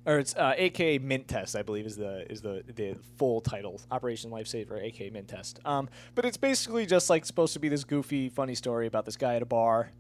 or 0.08 0.20
it's 0.20 0.36
uh, 0.36 0.54
AKA 0.56 1.00
Mint 1.00 1.28
Test, 1.28 1.56
I 1.56 1.62
believe 1.62 1.86
is 1.86 1.98
the 1.98 2.32
is 2.32 2.42
the 2.42 2.64
the 2.74 2.96
full 3.18 3.42
title, 3.42 3.82
Operation 3.92 4.32
Lifesaver, 4.32 4.82
AKA 4.82 5.10
Mint 5.10 5.28
Test. 5.28 5.60
Um, 5.66 5.90
but 6.16 6.24
it's 6.24 6.38
basically 6.38 6.86
just 6.86 7.10
like 7.10 7.26
supposed 7.26 7.54
to 7.54 7.60
be 7.60 7.68
this 7.68 7.84
goofy, 7.84 8.30
funny 8.30 8.56
story 8.56 8.88
about 8.88 9.06
this 9.06 9.18
guy 9.18 9.36
at 9.36 9.42
a 9.42 9.46
bar, 9.46 9.92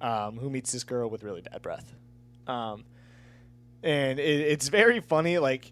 um, 0.00 0.38
who 0.38 0.48
meets 0.48 0.72
this 0.72 0.84
girl 0.84 1.10
with 1.10 1.22
really 1.22 1.42
bad 1.42 1.60
breath, 1.60 1.94
um, 2.46 2.84
and 3.82 4.18
it, 4.18 4.40
it's 4.40 4.68
very 4.68 5.00
funny. 5.00 5.38
Like, 5.38 5.70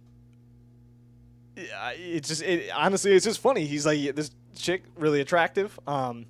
it's 1.57 2.29
just 2.29 2.43
it, 2.43 2.71
honestly, 2.75 3.13
it's 3.13 3.25
just 3.25 3.41
funny. 3.41 3.65
He's 3.65 3.87
like 3.87 4.15
this 4.15 4.31
chick, 4.55 4.85
really 4.97 5.23
attractive, 5.23 5.81
um, 5.87 6.27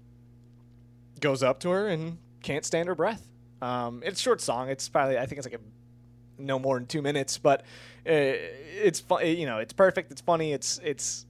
goes 1.18 1.42
up 1.42 1.58
to 1.60 1.70
her 1.70 1.88
and 1.88 2.18
can't 2.42 2.64
stand 2.64 2.88
her 2.88 2.94
breath. 2.94 3.29
Um, 3.62 4.02
it's 4.04 4.20
a 4.20 4.22
short 4.22 4.40
song. 4.40 4.68
It's 4.68 4.88
probably 4.88 5.18
I 5.18 5.26
think 5.26 5.38
it's 5.38 5.46
like 5.46 5.60
a 5.60 6.40
no 6.40 6.58
more 6.58 6.78
than 6.78 6.86
two 6.86 7.02
minutes, 7.02 7.38
but 7.38 7.60
uh, 7.60 7.64
it's 8.04 9.00
fun. 9.00 9.26
You 9.26 9.46
know, 9.46 9.58
it's 9.58 9.72
perfect. 9.72 10.10
It's 10.10 10.20
funny. 10.20 10.52
It's 10.52 10.80
it's 10.82 11.26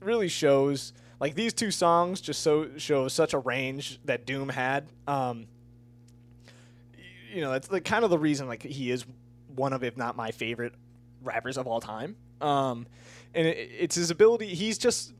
really 0.00 0.28
shows 0.28 0.92
like 1.20 1.34
these 1.34 1.54
two 1.54 1.70
songs 1.70 2.20
just 2.20 2.42
so 2.42 2.68
show 2.76 3.08
such 3.08 3.32
a 3.32 3.38
range 3.38 3.98
that 4.04 4.26
Doom 4.26 4.48
had. 4.48 4.86
Um, 5.08 5.46
you 7.32 7.40
know, 7.40 7.52
that's 7.52 7.70
like 7.70 7.84
kind 7.84 8.04
of 8.04 8.10
the 8.10 8.18
reason 8.18 8.46
like 8.46 8.62
he 8.62 8.90
is 8.90 9.04
one 9.54 9.72
of, 9.72 9.82
if 9.82 9.96
not 9.96 10.16
my 10.16 10.30
favorite 10.30 10.74
rappers 11.22 11.56
of 11.56 11.66
all 11.66 11.80
time. 11.80 12.16
Um, 12.40 12.86
and 13.34 13.46
it, 13.46 13.70
it's 13.78 13.94
his 13.94 14.10
ability. 14.10 14.54
He's 14.54 14.78
just 14.78 15.12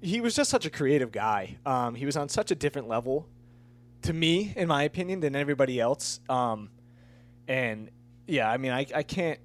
he 0.00 0.20
was 0.20 0.34
just 0.34 0.50
such 0.50 0.66
a 0.66 0.70
creative 0.70 1.12
guy. 1.12 1.56
Um, 1.64 1.94
he 1.94 2.06
was 2.06 2.16
on 2.16 2.28
such 2.28 2.50
a 2.50 2.54
different 2.54 2.88
level 2.88 3.28
to 4.02 4.12
me, 4.12 4.52
in 4.56 4.68
my 4.68 4.82
opinion, 4.84 5.20
than 5.20 5.34
everybody 5.36 5.80
else. 5.80 6.20
Um, 6.28 6.70
and 7.48 7.90
yeah, 8.26 8.50
I 8.50 8.56
mean, 8.56 8.72
I 8.72 8.86
I 8.94 9.02
can't 9.02 9.38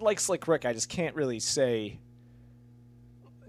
like 0.00 0.20
Slick 0.20 0.46
Rick. 0.46 0.64
I 0.64 0.72
just 0.72 0.88
can't 0.88 1.14
really 1.14 1.40
say. 1.40 1.98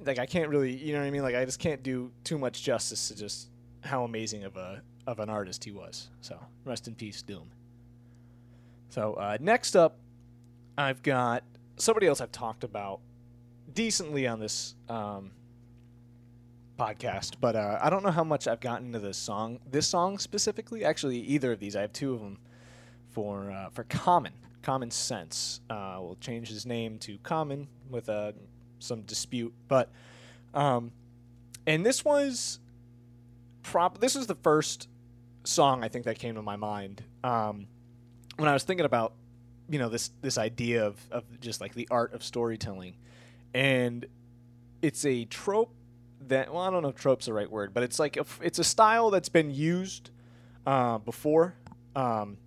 Like 0.05 0.19
I 0.19 0.25
can't 0.25 0.49
really, 0.49 0.75
you 0.75 0.91
know 0.91 0.99
what 0.99 1.05
I 1.05 1.11
mean. 1.11 1.21
Like 1.21 1.35
I 1.35 1.45
just 1.45 1.59
can't 1.59 1.81
do 1.81 2.11
too 2.23 2.37
much 2.37 2.61
justice 2.61 3.07
to 3.07 3.15
just 3.15 3.49
how 3.81 4.03
amazing 4.03 4.43
of 4.43 4.57
a 4.57 4.81
of 5.07 5.19
an 5.19 5.29
artist 5.29 5.63
he 5.63 5.71
was. 5.71 6.09
So 6.21 6.39
rest 6.65 6.87
in 6.87 6.95
peace, 6.95 7.21
Doom. 7.21 7.49
So 8.89 9.13
uh, 9.13 9.37
next 9.39 9.75
up, 9.75 9.97
I've 10.77 11.01
got 11.01 11.43
somebody 11.77 12.07
else 12.07 12.21
I've 12.21 12.31
talked 12.31 12.63
about 12.63 12.99
decently 13.73 14.27
on 14.27 14.39
this 14.39 14.75
um, 14.89 15.31
podcast, 16.77 17.35
but 17.39 17.55
uh, 17.55 17.79
I 17.81 17.89
don't 17.89 18.03
know 18.03 18.11
how 18.11 18.23
much 18.23 18.47
I've 18.47 18.59
gotten 18.59 18.87
into 18.87 18.99
this 18.99 19.17
song. 19.17 19.59
This 19.69 19.87
song 19.87 20.17
specifically, 20.17 20.83
actually, 20.83 21.19
either 21.19 21.53
of 21.53 21.59
these, 21.59 21.75
I 21.75 21.81
have 21.81 21.93
two 21.93 22.13
of 22.13 22.19
them 22.19 22.39
for 23.11 23.51
uh, 23.51 23.69
for 23.69 23.83
Common, 23.85 24.33
Common 24.61 24.91
Sense. 24.91 25.61
Uh, 25.69 25.97
we'll 25.99 26.17
change 26.19 26.49
his 26.49 26.65
name 26.65 26.97
to 26.99 27.17
Common 27.19 27.67
with 27.89 28.09
uh, 28.09 28.33
some 28.79 29.01
dispute, 29.03 29.53
but 29.67 29.91
um, 30.53 30.91
and 31.65 31.85
this 31.85 32.03
was 32.03 32.59
prop. 33.61 33.99
This 33.99 34.15
was 34.15 34.27
the 34.27 34.35
first 34.35 34.89
song 35.43 35.83
I 35.83 35.87
think 35.89 36.05
that 36.05 36.19
came 36.19 36.35
to 36.35 36.41
my 36.41 36.55
mind 36.55 37.03
um, 37.23 37.67
when 38.37 38.47
I 38.47 38.53
was 38.53 38.63
thinking 38.63 38.85
about 38.85 39.13
you 39.69 39.79
know 39.79 39.89
this 39.89 40.11
this 40.21 40.37
idea 40.37 40.85
of 40.85 40.99
of 41.11 41.23
just 41.39 41.61
like 41.61 41.73
the 41.73 41.87
art 41.91 42.13
of 42.13 42.23
storytelling, 42.23 42.95
and 43.53 44.05
it's 44.81 45.05
a 45.05 45.25
trope 45.25 45.73
that 46.29 46.53
well 46.53 46.63
I 46.63 46.69
don't 46.69 46.83
know 46.83 46.89
if 46.89 46.95
trope's 46.95 47.25
the 47.25 47.33
right 47.33 47.49
word, 47.49 47.73
but 47.73 47.83
it's 47.83 47.99
like 47.99 48.17
a, 48.17 48.25
it's 48.41 48.59
a 48.59 48.63
style 48.63 49.09
that's 49.09 49.29
been 49.29 49.51
used 49.51 50.11
uh, 50.65 50.97
before, 50.97 51.55
um, 51.95 52.37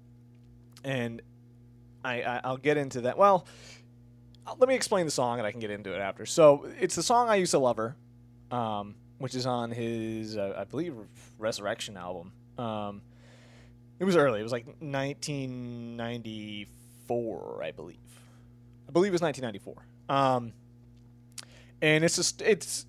and 0.84 1.22
I, 2.04 2.22
I 2.22 2.40
I'll 2.44 2.56
get 2.56 2.76
into 2.76 3.02
that. 3.02 3.18
Well, 3.18 3.46
let 4.58 4.68
me 4.68 4.74
explain 4.74 5.06
the 5.06 5.10
song 5.10 5.38
and 5.38 5.46
I 5.46 5.50
can 5.50 5.60
get 5.60 5.70
into 5.70 5.94
it 5.94 5.98
after. 5.98 6.26
So 6.26 6.68
it's 6.78 6.94
the 6.94 7.02
song 7.02 7.28
I 7.28 7.34
used 7.36 7.50
to 7.50 7.58
love 7.58 7.78
her, 7.78 7.96
um, 8.50 8.94
which 9.18 9.34
is 9.34 9.46
on 9.46 9.70
his 9.70 10.36
uh, 10.36 10.54
I 10.56 10.64
believe 10.64 10.94
Resurrection 11.38 11.96
album. 11.96 12.32
Um, 12.58 13.02
it 13.98 14.04
was 14.04 14.16
early. 14.16 14.40
It 14.40 14.42
was 14.42 14.52
like 14.52 14.66
1994, 14.66 17.64
I 17.64 17.70
believe. 17.72 17.96
I 18.88 18.92
believe 18.92 19.10
it 19.10 19.12
was 19.12 19.22
1994. 19.22 19.86
Um, 20.08 20.52
and 21.82 22.04
it's 22.04 22.16
just 22.16 22.40
it's 22.42 22.86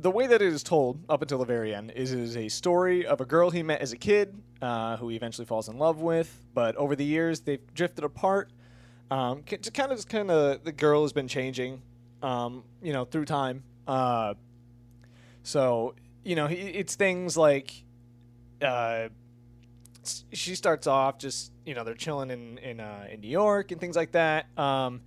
the 0.00 0.10
way 0.10 0.26
that 0.26 0.40
it 0.40 0.52
is 0.52 0.62
told 0.62 1.04
up 1.08 1.22
until 1.22 1.38
the 1.38 1.44
very 1.44 1.74
end 1.74 1.90
is 1.90 2.12
is 2.12 2.36
a 2.36 2.48
story 2.48 3.04
of 3.04 3.20
a 3.20 3.24
girl 3.24 3.50
he 3.50 3.62
met 3.62 3.80
as 3.80 3.92
a 3.92 3.96
kid 3.96 4.40
uh, 4.62 4.96
who 4.96 5.08
he 5.08 5.16
eventually 5.16 5.44
falls 5.44 5.68
in 5.68 5.78
love 5.78 6.00
with, 6.00 6.44
but 6.54 6.76
over 6.76 6.94
the 6.94 7.04
years 7.04 7.40
they've 7.40 7.74
drifted 7.74 8.04
apart. 8.04 8.50
Um, 9.10 9.42
kind 9.42 9.90
of, 9.90 10.08
kind 10.08 10.30
of, 10.30 10.64
the 10.64 10.72
girl 10.72 11.02
has 11.02 11.12
been 11.12 11.28
changing, 11.28 11.82
um, 12.22 12.62
you 12.82 12.92
know, 12.92 13.04
through 13.04 13.24
time. 13.24 13.64
Uh, 13.86 14.34
so 15.42 15.94
you 16.24 16.36
know, 16.36 16.46
it's 16.46 16.94
things 16.94 17.36
like 17.36 17.72
uh, 18.60 19.08
she 20.32 20.54
starts 20.54 20.86
off 20.86 21.18
just 21.18 21.52
you 21.64 21.74
know 21.74 21.84
they're 21.84 21.94
chilling 21.94 22.30
in 22.30 22.58
in 22.58 22.80
uh, 22.80 23.06
in 23.10 23.20
New 23.20 23.28
York 23.28 23.72
and 23.72 23.80
things 23.80 23.96
like 23.96 24.12
that. 24.12 24.46
Um, 24.58 25.00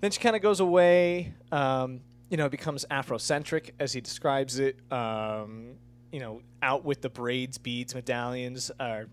then 0.00 0.10
she 0.10 0.20
kind 0.20 0.34
of 0.34 0.42
goes 0.42 0.60
away. 0.60 1.34
Um, 1.52 2.00
you 2.32 2.38
know, 2.38 2.48
becomes 2.48 2.86
Afrocentric 2.90 3.72
as 3.78 3.92
he 3.92 4.00
describes 4.00 4.58
it. 4.58 4.78
Um, 4.90 5.74
you 6.10 6.18
know, 6.18 6.40
out 6.62 6.82
with 6.82 7.02
the 7.02 7.10
braids, 7.10 7.58
beads, 7.58 7.94
medallions, 7.94 8.70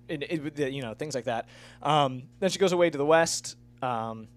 it- 0.07 0.73
you 0.73 0.81
know, 0.81 0.93
things 0.93 1.15
like 1.15 1.25
that. 1.25 1.49
Um, 1.83 2.23
then 2.39 2.49
she 2.49 2.59
goes 2.59 2.71
away 2.71 2.89
to 2.89 2.97
the 2.97 3.05
west. 3.05 3.57
Um, 3.81 4.29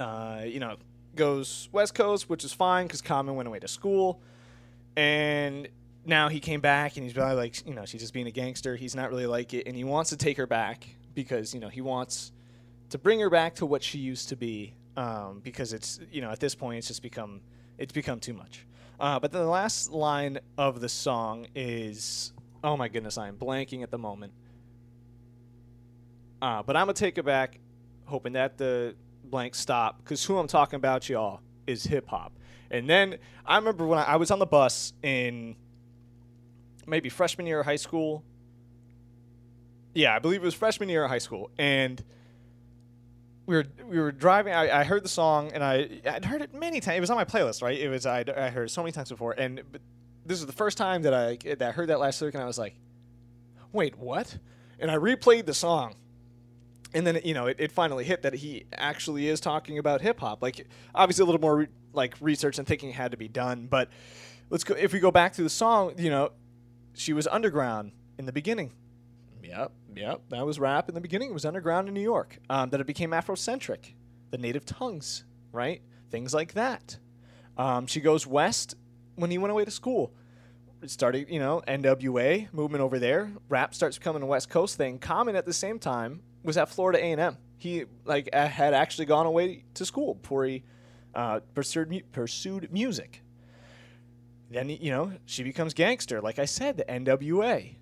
uh, 0.00 0.42
you 0.44 0.58
know, 0.58 0.76
goes 1.14 1.68
west 1.70 1.94
coast, 1.94 2.28
which 2.28 2.44
is 2.44 2.52
fine 2.52 2.88
because 2.88 3.00
Common 3.00 3.36
went 3.36 3.46
away 3.46 3.60
to 3.60 3.68
school, 3.68 4.20
and 4.96 5.68
now 6.04 6.28
he 6.28 6.40
came 6.40 6.60
back 6.60 6.96
and 6.96 7.04
he's 7.04 7.14
really 7.16 7.34
like, 7.34 7.64
you 7.64 7.74
know, 7.74 7.84
she's 7.84 8.00
just 8.00 8.12
being 8.12 8.26
a 8.26 8.32
gangster. 8.32 8.74
He's 8.74 8.96
not 8.96 9.10
really 9.10 9.26
like 9.26 9.54
it, 9.54 9.68
and 9.68 9.76
he 9.76 9.84
wants 9.84 10.10
to 10.10 10.16
take 10.16 10.36
her 10.36 10.48
back 10.48 10.86
because 11.14 11.54
you 11.54 11.60
know 11.60 11.68
he 11.68 11.80
wants 11.80 12.32
to 12.90 12.98
bring 12.98 13.20
her 13.20 13.30
back 13.30 13.54
to 13.56 13.66
what 13.66 13.84
she 13.84 13.98
used 13.98 14.30
to 14.30 14.36
be. 14.36 14.74
Um, 14.96 15.40
because 15.44 15.72
it's 15.72 16.00
you 16.10 16.20
know 16.20 16.30
at 16.30 16.40
this 16.40 16.56
point 16.56 16.78
it's 16.78 16.88
just 16.88 17.02
become 17.02 17.40
it's 17.78 17.92
become 17.92 18.20
too 18.20 18.34
much. 18.34 18.66
Uh, 19.00 19.18
but 19.20 19.30
the 19.30 19.44
last 19.44 19.90
line 19.90 20.38
of 20.56 20.80
the 20.80 20.88
song 20.88 21.46
is 21.54 22.32
oh 22.64 22.76
my 22.76 22.88
goodness, 22.88 23.18
I 23.18 23.28
am 23.28 23.36
blanking 23.36 23.82
at 23.82 23.90
the 23.90 23.98
moment. 23.98 24.32
Uh, 26.40 26.62
but 26.62 26.76
I'm 26.76 26.82
gonna 26.86 26.94
take 26.94 27.18
it 27.18 27.24
back, 27.24 27.58
hoping 28.04 28.32
that 28.34 28.58
the 28.58 28.94
blank 29.24 29.54
stop 29.54 29.98
because 29.98 30.24
who 30.24 30.38
I'm 30.38 30.46
talking 30.46 30.76
about, 30.76 31.08
y'all, 31.08 31.40
is 31.66 31.84
hip 31.84 32.08
hop. 32.08 32.32
And 32.70 32.88
then 32.88 33.18
I 33.46 33.56
remember 33.56 33.86
when 33.86 33.98
I, 33.98 34.04
I 34.04 34.16
was 34.16 34.30
on 34.30 34.38
the 34.38 34.46
bus 34.46 34.92
in 35.02 35.56
maybe 36.86 37.08
freshman 37.08 37.46
year 37.46 37.60
of 37.60 37.66
high 37.66 37.76
school. 37.76 38.24
Yeah, 39.94 40.14
I 40.14 40.18
believe 40.18 40.42
it 40.42 40.44
was 40.44 40.54
freshman 40.54 40.88
year 40.88 41.04
of 41.04 41.10
high 41.10 41.18
school, 41.18 41.50
and 41.58 42.02
we 43.48 43.56
were 43.56 43.64
we 43.88 43.98
were 43.98 44.12
driving. 44.12 44.52
I, 44.52 44.80
I 44.80 44.84
heard 44.84 45.02
the 45.02 45.08
song, 45.08 45.50
and 45.54 45.64
I 45.64 46.02
I'd 46.06 46.26
heard 46.26 46.42
it 46.42 46.52
many 46.52 46.80
times. 46.80 46.98
It 46.98 47.00
was 47.00 47.08
on 47.08 47.16
my 47.16 47.24
playlist, 47.24 47.62
right? 47.62 47.78
It 47.78 47.88
was 47.88 48.04
I 48.04 48.22
I 48.36 48.50
heard 48.50 48.66
it 48.66 48.70
so 48.70 48.82
many 48.82 48.92
times 48.92 49.08
before, 49.08 49.32
and 49.32 49.62
this 50.26 50.38
was 50.38 50.46
the 50.46 50.52
first 50.52 50.76
time 50.76 51.00
that 51.02 51.14
I 51.14 51.38
that 51.54 51.62
I 51.62 51.72
heard 51.72 51.88
that 51.88 51.98
last 51.98 52.20
lyric, 52.20 52.34
and 52.34 52.44
I 52.44 52.46
was 52.46 52.58
like, 52.58 52.76
wait, 53.72 53.98
what? 53.98 54.36
And 54.78 54.90
I 54.90 54.96
replayed 54.96 55.46
the 55.46 55.54
song, 55.54 55.94
and 56.92 57.06
then 57.06 57.22
you 57.24 57.32
know 57.32 57.46
it, 57.46 57.56
it 57.58 57.72
finally 57.72 58.04
hit 58.04 58.20
that 58.20 58.34
he 58.34 58.66
actually 58.74 59.28
is 59.28 59.40
talking 59.40 59.78
about 59.78 60.02
hip 60.02 60.20
hop. 60.20 60.42
Like 60.42 60.66
obviously 60.94 61.22
a 61.22 61.26
little 61.26 61.40
more 61.40 61.56
re- 61.56 61.68
like 61.94 62.16
research 62.20 62.58
and 62.58 62.68
thinking 62.68 62.92
had 62.92 63.12
to 63.12 63.16
be 63.16 63.28
done, 63.28 63.66
but 63.66 63.88
let's 64.50 64.62
go. 64.62 64.74
If 64.74 64.92
we 64.92 65.00
go 65.00 65.10
back 65.10 65.32
to 65.32 65.42
the 65.42 65.48
song, 65.48 65.94
you 65.96 66.10
know, 66.10 66.32
she 66.92 67.14
was 67.14 67.26
underground 67.26 67.92
in 68.18 68.26
the 68.26 68.32
beginning. 68.32 68.72
Yep, 69.48 69.72
yep, 69.96 70.20
that 70.28 70.44
was 70.44 70.60
rap 70.60 70.90
in 70.90 70.94
the 70.94 71.00
beginning. 71.00 71.30
It 71.30 71.34
was 71.34 71.46
underground 71.46 71.88
in 71.88 71.94
New 71.94 72.02
York. 72.02 72.38
Um, 72.50 72.68
that 72.70 72.80
it 72.80 72.86
became 72.86 73.12
Afrocentric, 73.12 73.94
the 74.30 74.36
native 74.36 74.66
tongues, 74.66 75.24
right? 75.52 75.80
Things 76.10 76.34
like 76.34 76.52
that. 76.52 76.98
Um, 77.56 77.86
she 77.86 78.00
goes 78.00 78.26
west 78.26 78.74
when 79.16 79.30
he 79.30 79.38
went 79.38 79.50
away 79.52 79.64
to 79.64 79.70
school. 79.70 80.12
Started, 80.86 81.28
you 81.30 81.40
know, 81.40 81.62
NWA 81.66 82.52
movement 82.52 82.82
over 82.82 82.98
there. 82.98 83.32
Rap 83.48 83.74
starts 83.74 83.98
becoming 83.98 84.22
a 84.22 84.26
West 84.26 84.50
Coast 84.50 84.76
thing. 84.76 84.98
Common 84.98 85.34
at 85.34 85.46
the 85.46 85.52
same 85.52 85.78
time 85.78 86.22
was 86.44 86.56
at 86.56 86.68
Florida 86.68 87.02
A&M. 87.02 87.36
He 87.56 87.86
like 88.04 88.32
had 88.32 88.74
actually 88.74 89.06
gone 89.06 89.26
away 89.26 89.64
to 89.74 89.84
school 89.84 90.14
before 90.14 90.44
he 90.44 90.62
uh, 91.14 91.40
pursued 91.54 91.90
mu- 91.90 92.02
pursued 92.12 92.70
music. 92.70 93.22
Then 94.50 94.68
you 94.68 94.90
know 94.90 95.12
she 95.24 95.42
becomes 95.42 95.74
gangster, 95.74 96.20
like 96.20 96.38
I 96.38 96.44
said, 96.44 96.76
the 96.76 96.84
NWA, 96.84 97.74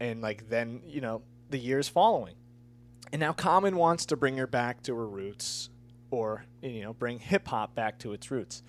and 0.00 0.20
like 0.20 0.48
then 0.48 0.82
you 0.86 1.00
know 1.00 1.22
the 1.50 1.58
years 1.58 1.88
following, 1.88 2.34
and 3.12 3.20
now 3.20 3.32
Common 3.32 3.76
wants 3.76 4.06
to 4.06 4.16
bring 4.16 4.36
her 4.36 4.46
back 4.46 4.82
to 4.84 4.94
her 4.94 5.08
roots, 5.08 5.70
or 6.10 6.44
you 6.62 6.82
know 6.82 6.92
bring 6.92 7.18
hip 7.18 7.48
hop 7.48 7.74
back 7.74 7.98
to 8.00 8.12
its 8.12 8.30
roots. 8.30 8.62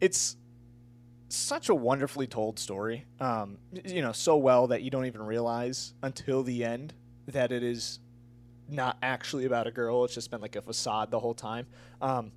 It's 0.00 0.36
such 1.28 1.68
a 1.68 1.74
wonderfully 1.74 2.26
told 2.26 2.58
story. 2.58 3.06
Um, 3.20 3.58
you 3.84 4.02
know, 4.02 4.12
so 4.12 4.36
well 4.36 4.68
that 4.68 4.82
you 4.82 4.90
don't 4.90 5.06
even 5.06 5.22
realize 5.22 5.94
until 6.02 6.42
the 6.42 6.64
end 6.64 6.94
that 7.26 7.52
it 7.52 7.62
is 7.62 7.98
not 8.68 8.96
actually 9.02 9.44
about 9.44 9.66
a 9.66 9.70
girl. 9.70 10.04
It's 10.04 10.14
just 10.14 10.30
been 10.30 10.40
like 10.40 10.56
a 10.56 10.62
facade 10.62 11.10
the 11.10 11.18
whole 11.18 11.34
time. 11.34 11.66
Um, 12.00 12.32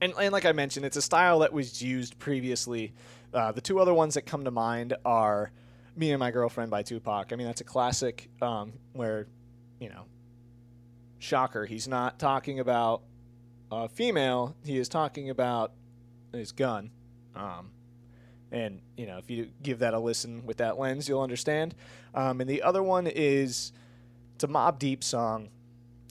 and, 0.00 0.12
and 0.18 0.32
like 0.32 0.44
I 0.44 0.52
mentioned, 0.52 0.86
it's 0.86 0.96
a 0.96 1.02
style 1.02 1.40
that 1.40 1.52
was 1.52 1.82
used 1.82 2.18
previously. 2.18 2.92
Uh, 3.32 3.52
the 3.52 3.60
two 3.60 3.78
other 3.78 3.94
ones 3.94 4.14
that 4.14 4.22
come 4.22 4.44
to 4.44 4.50
mind 4.50 4.94
are 5.04 5.50
"Me 6.00 6.12
and 6.12 6.18
My 6.18 6.30
Girlfriend" 6.30 6.70
by 6.70 6.82
Tupac. 6.82 7.30
I 7.30 7.36
mean, 7.36 7.46
that's 7.46 7.60
a 7.60 7.64
classic 7.64 8.30
um, 8.40 8.72
where, 8.94 9.26
you 9.78 9.90
know, 9.90 10.06
shocker, 11.18 11.66
he's 11.66 11.86
not 11.86 12.18
talking 12.18 12.58
about 12.58 13.02
a 13.70 13.86
female. 13.86 14.56
He 14.64 14.78
is 14.78 14.88
talking 14.88 15.28
about 15.28 15.72
his 16.32 16.52
gun. 16.52 16.90
Um, 17.36 17.70
and 18.50 18.80
you 18.96 19.06
know, 19.06 19.18
if 19.18 19.30
you 19.30 19.50
give 19.62 19.80
that 19.80 19.92
a 19.92 19.98
listen 19.98 20.46
with 20.46 20.56
that 20.56 20.78
lens, 20.78 21.06
you'll 21.06 21.20
understand. 21.20 21.74
Um, 22.14 22.40
and 22.40 22.48
the 22.48 22.62
other 22.62 22.82
one 22.82 23.06
is 23.06 23.72
it's 24.34 24.44
a 24.44 24.48
Mobb 24.48 24.78
Deep 24.78 25.04
song, 25.04 25.50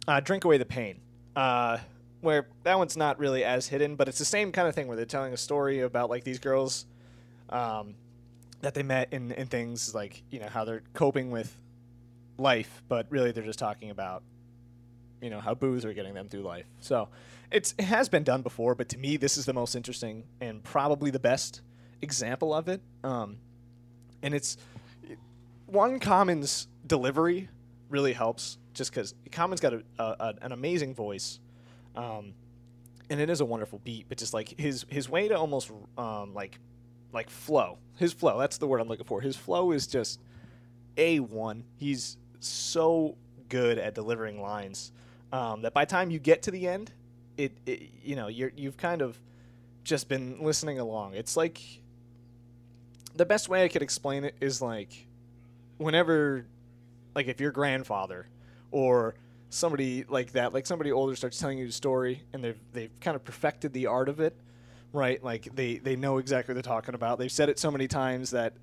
uh, 0.08 0.20
"Drink 0.20 0.46
Away 0.46 0.60
the 0.60 0.66
Pain," 0.66 1.02
uh, 1.36 1.80
where 2.22 2.48
that 2.64 2.78
one's 2.78 2.96
not 2.96 3.18
really 3.18 3.44
as 3.44 3.68
hidden, 3.68 3.96
but 3.96 4.08
it's 4.08 4.20
the 4.20 4.26
same 4.26 4.52
kind 4.52 4.68
of 4.68 4.76
thing 4.76 4.88
where 4.88 4.96
they're 4.96 5.06
telling 5.08 5.34
a 5.34 5.38
story 5.38 5.80
about 5.80 6.12
like 6.12 6.24
these 6.24 6.38
girls 6.38 6.86
um, 7.50 7.96
that 8.62 8.74
they 8.74 8.84
met 8.84 9.14
in, 9.14 9.32
in 9.32 9.48
things 9.48 9.94
like 9.96 10.24
you 10.30 10.40
know 10.40 10.48
how 10.48 10.66
they're 10.66 10.84
coping 10.94 11.32
with 11.32 11.56
life, 12.38 12.84
but 12.88 13.08
really 13.10 13.32
they're 13.32 13.44
just 13.44 13.60
talking 13.60 13.90
about 13.90 14.24
you 15.22 15.30
know 15.30 15.40
how 15.40 15.54
booze 15.54 15.86
are 15.86 15.94
getting 15.94 16.14
them 16.14 16.30
through 16.30 16.42
life. 16.42 16.66
So 16.80 17.10
it's 17.52 17.74
it 17.78 17.86
has 17.86 18.10
been 18.10 18.24
done 18.24 18.42
before, 18.42 18.76
but 18.76 18.90
to 18.90 18.98
me 18.98 19.18
this 19.18 19.38
is 19.38 19.46
the 19.46 19.54
most 19.54 19.76
interesting 19.76 20.24
and 20.42 20.64
probably 20.64 21.12
the 21.12 21.20
best 21.20 21.62
example 22.02 22.54
of 22.54 22.68
it. 22.68 22.82
Um, 23.04 23.38
and 24.22 24.34
it's 24.34 24.58
one 25.66 26.00
Common's 26.00 26.68
delivery 26.86 27.50
really 27.90 28.14
helps, 28.14 28.58
just 28.74 28.92
because 28.92 29.14
Common's 29.32 29.62
got 29.62 29.74
a, 29.74 29.84
a, 29.98 30.34
an 30.42 30.52
amazing 30.52 30.94
voice, 30.94 31.40
um, 31.96 32.34
and 33.10 33.20
it 33.20 33.30
is 33.30 33.42
a 33.42 33.46
wonderful 33.46 33.80
beat. 33.84 34.08
But 34.10 34.18
just 34.18 34.34
like 34.34 34.60
his 34.60 34.86
his 34.90 35.10
way 35.10 35.28
to 35.28 35.38
almost 35.38 35.72
um, 35.98 36.34
like 36.34 36.60
like 37.12 37.30
flow, 37.30 37.78
his 37.98 38.14
flow. 38.14 38.40
That's 38.40 38.58
the 38.58 38.68
word 38.68 38.82
I'm 38.82 38.88
looking 38.88 39.06
for. 39.06 39.22
His 39.22 39.36
flow 39.36 39.72
is 39.72 39.88
just 39.88 40.20
a 40.98 41.20
one. 41.20 41.64
He's 41.78 42.18
so 42.40 43.18
good 43.50 43.78
at 43.78 43.96
delivering 43.96 44.42
lines 44.42 44.92
um, 45.32 45.64
that 45.64 45.74
by 45.74 45.86
time 45.86 46.12
you 46.12 46.20
get 46.20 46.44
to 46.44 46.52
the 46.52 46.68
end, 46.68 46.92
it, 47.38 47.54
it 47.66 47.90
you 48.04 48.16
know 48.16 48.28
you're 48.28 48.52
you've 48.56 48.78
kind 48.78 49.02
of 49.02 49.20
just 49.84 50.10
been 50.10 50.44
listening 50.44 50.80
along. 50.80 51.16
It's 51.16 51.38
like 51.38 51.62
the 53.16 53.26
best 53.26 53.50
way 53.50 53.64
I 53.64 53.68
could 53.68 53.82
explain 53.82 54.24
it 54.24 54.36
is 54.40 54.62
like 54.62 55.08
whenever 55.78 56.46
like 57.16 57.28
if 57.28 57.40
your 57.40 57.52
grandfather 57.52 58.28
or 58.72 59.16
somebody 59.50 60.06
like 60.08 60.34
that, 60.34 60.54
like 60.54 60.66
somebody 60.66 60.92
older 60.92 61.16
starts 61.16 61.40
telling 61.40 61.58
you 61.58 61.68
a 61.68 61.72
story 61.72 62.24
and 62.34 62.44
they've 62.44 62.60
they've 62.74 63.00
kind 63.00 63.16
of 63.16 63.24
perfected 63.24 63.74
the 63.74 63.88
art 63.88 64.10
of 64.10 64.20
it, 64.20 64.36
right? 64.94 65.24
Like 65.24 65.56
they 65.56 65.78
they 65.78 65.96
know 65.96 66.18
exactly 66.18 66.54
what 66.54 66.64
they're 66.64 66.74
talking 66.74 66.96
about. 66.96 67.20
They've 67.20 67.32
said 67.32 67.50
it 67.50 67.60
so 67.60 67.72
many 67.72 67.88
times 67.88 68.32
that 68.32 68.54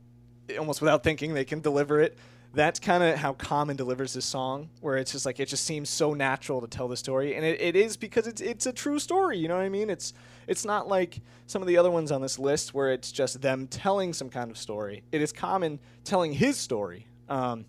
almost 0.58 0.80
without 0.80 1.02
thinking 1.02 1.34
they 1.34 1.44
can 1.44 1.60
deliver 1.60 2.00
it. 2.00 2.16
That's 2.54 2.80
kind 2.80 3.02
of 3.02 3.16
how 3.16 3.34
Common 3.34 3.76
delivers 3.76 4.14
this 4.14 4.24
song, 4.24 4.70
where 4.80 4.96
it's 4.96 5.12
just 5.12 5.26
like 5.26 5.40
it 5.40 5.46
just 5.46 5.64
seems 5.64 5.90
so 5.90 6.14
natural 6.14 6.62
to 6.62 6.66
tell 6.66 6.88
the 6.88 6.96
story, 6.96 7.34
and 7.34 7.44
it, 7.44 7.60
it 7.60 7.76
is 7.76 7.96
because 7.96 8.26
it's 8.26 8.40
it's 8.40 8.64
a 8.64 8.72
true 8.72 8.98
story. 8.98 9.36
You 9.36 9.48
know 9.48 9.56
what 9.56 9.64
I 9.64 9.68
mean? 9.68 9.90
It's 9.90 10.14
it's 10.46 10.64
not 10.64 10.88
like 10.88 11.20
some 11.46 11.60
of 11.60 11.68
the 11.68 11.76
other 11.76 11.90
ones 11.90 12.10
on 12.10 12.22
this 12.22 12.38
list 12.38 12.72
where 12.72 12.92
it's 12.92 13.12
just 13.12 13.42
them 13.42 13.66
telling 13.66 14.14
some 14.14 14.30
kind 14.30 14.50
of 14.50 14.56
story. 14.56 15.02
It 15.12 15.20
is 15.20 15.32
Common 15.32 15.78
telling 16.04 16.32
his 16.32 16.56
story, 16.56 17.06
um, 17.28 17.66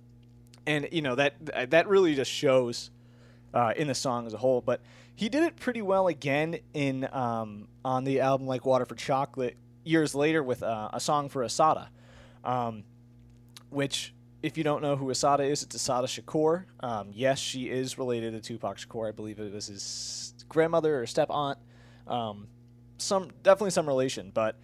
and 0.66 0.88
you 0.92 1.02
know 1.02 1.16
that 1.16 1.70
that 1.72 1.88
really 1.88 2.16
just 2.16 2.32
shows 2.32 2.90
uh, 3.54 3.74
in 3.76 3.88
the 3.88 3.96
song 3.96 4.26
as 4.26 4.34
a 4.34 4.38
whole. 4.38 4.62
But 4.62 4.80
he 5.18 5.30
did 5.30 5.42
it 5.42 5.56
pretty 5.56 5.82
well 5.82 6.08
again 6.08 6.60
in 6.76 7.10
um, 7.12 7.68
on 7.84 8.04
the 8.04 8.20
album 8.20 8.46
like 8.46 8.68
Water 8.68 8.86
for 8.86 8.94
Chocolate 8.94 9.58
years 9.84 10.14
later 10.14 10.44
with 10.44 10.62
uh, 10.62 10.90
a 10.94 11.00
song 11.00 11.28
for 11.28 11.42
Assata, 11.42 11.90
um, 12.44 12.84
which 13.72 14.14
if 14.44 14.60
you 14.60 14.64
don't 14.64 14.84
know 14.84 14.96
who 14.96 15.10
Assata 15.10 15.42
is, 15.42 15.64
it's 15.64 15.74
Assata 15.74 16.06
Shakur. 16.06 16.66
Um, 16.82 17.10
yes, 17.12 17.40
she 17.40 17.68
is 17.68 17.98
related 17.98 18.34
to 18.34 18.42
Tupac 18.42 18.78
Shakur. 18.78 19.08
I 19.08 19.12
believe 19.12 19.40
it 19.40 19.52
was 19.52 19.66
his 19.66 20.36
grandmother 20.48 21.02
or 21.02 21.08
step 21.08 21.30
aunt. 21.32 21.58
Um, 22.06 22.48
some 23.00 23.32
definitely 23.42 23.72
some 23.72 23.88
relation, 23.88 24.30
but 24.32 24.60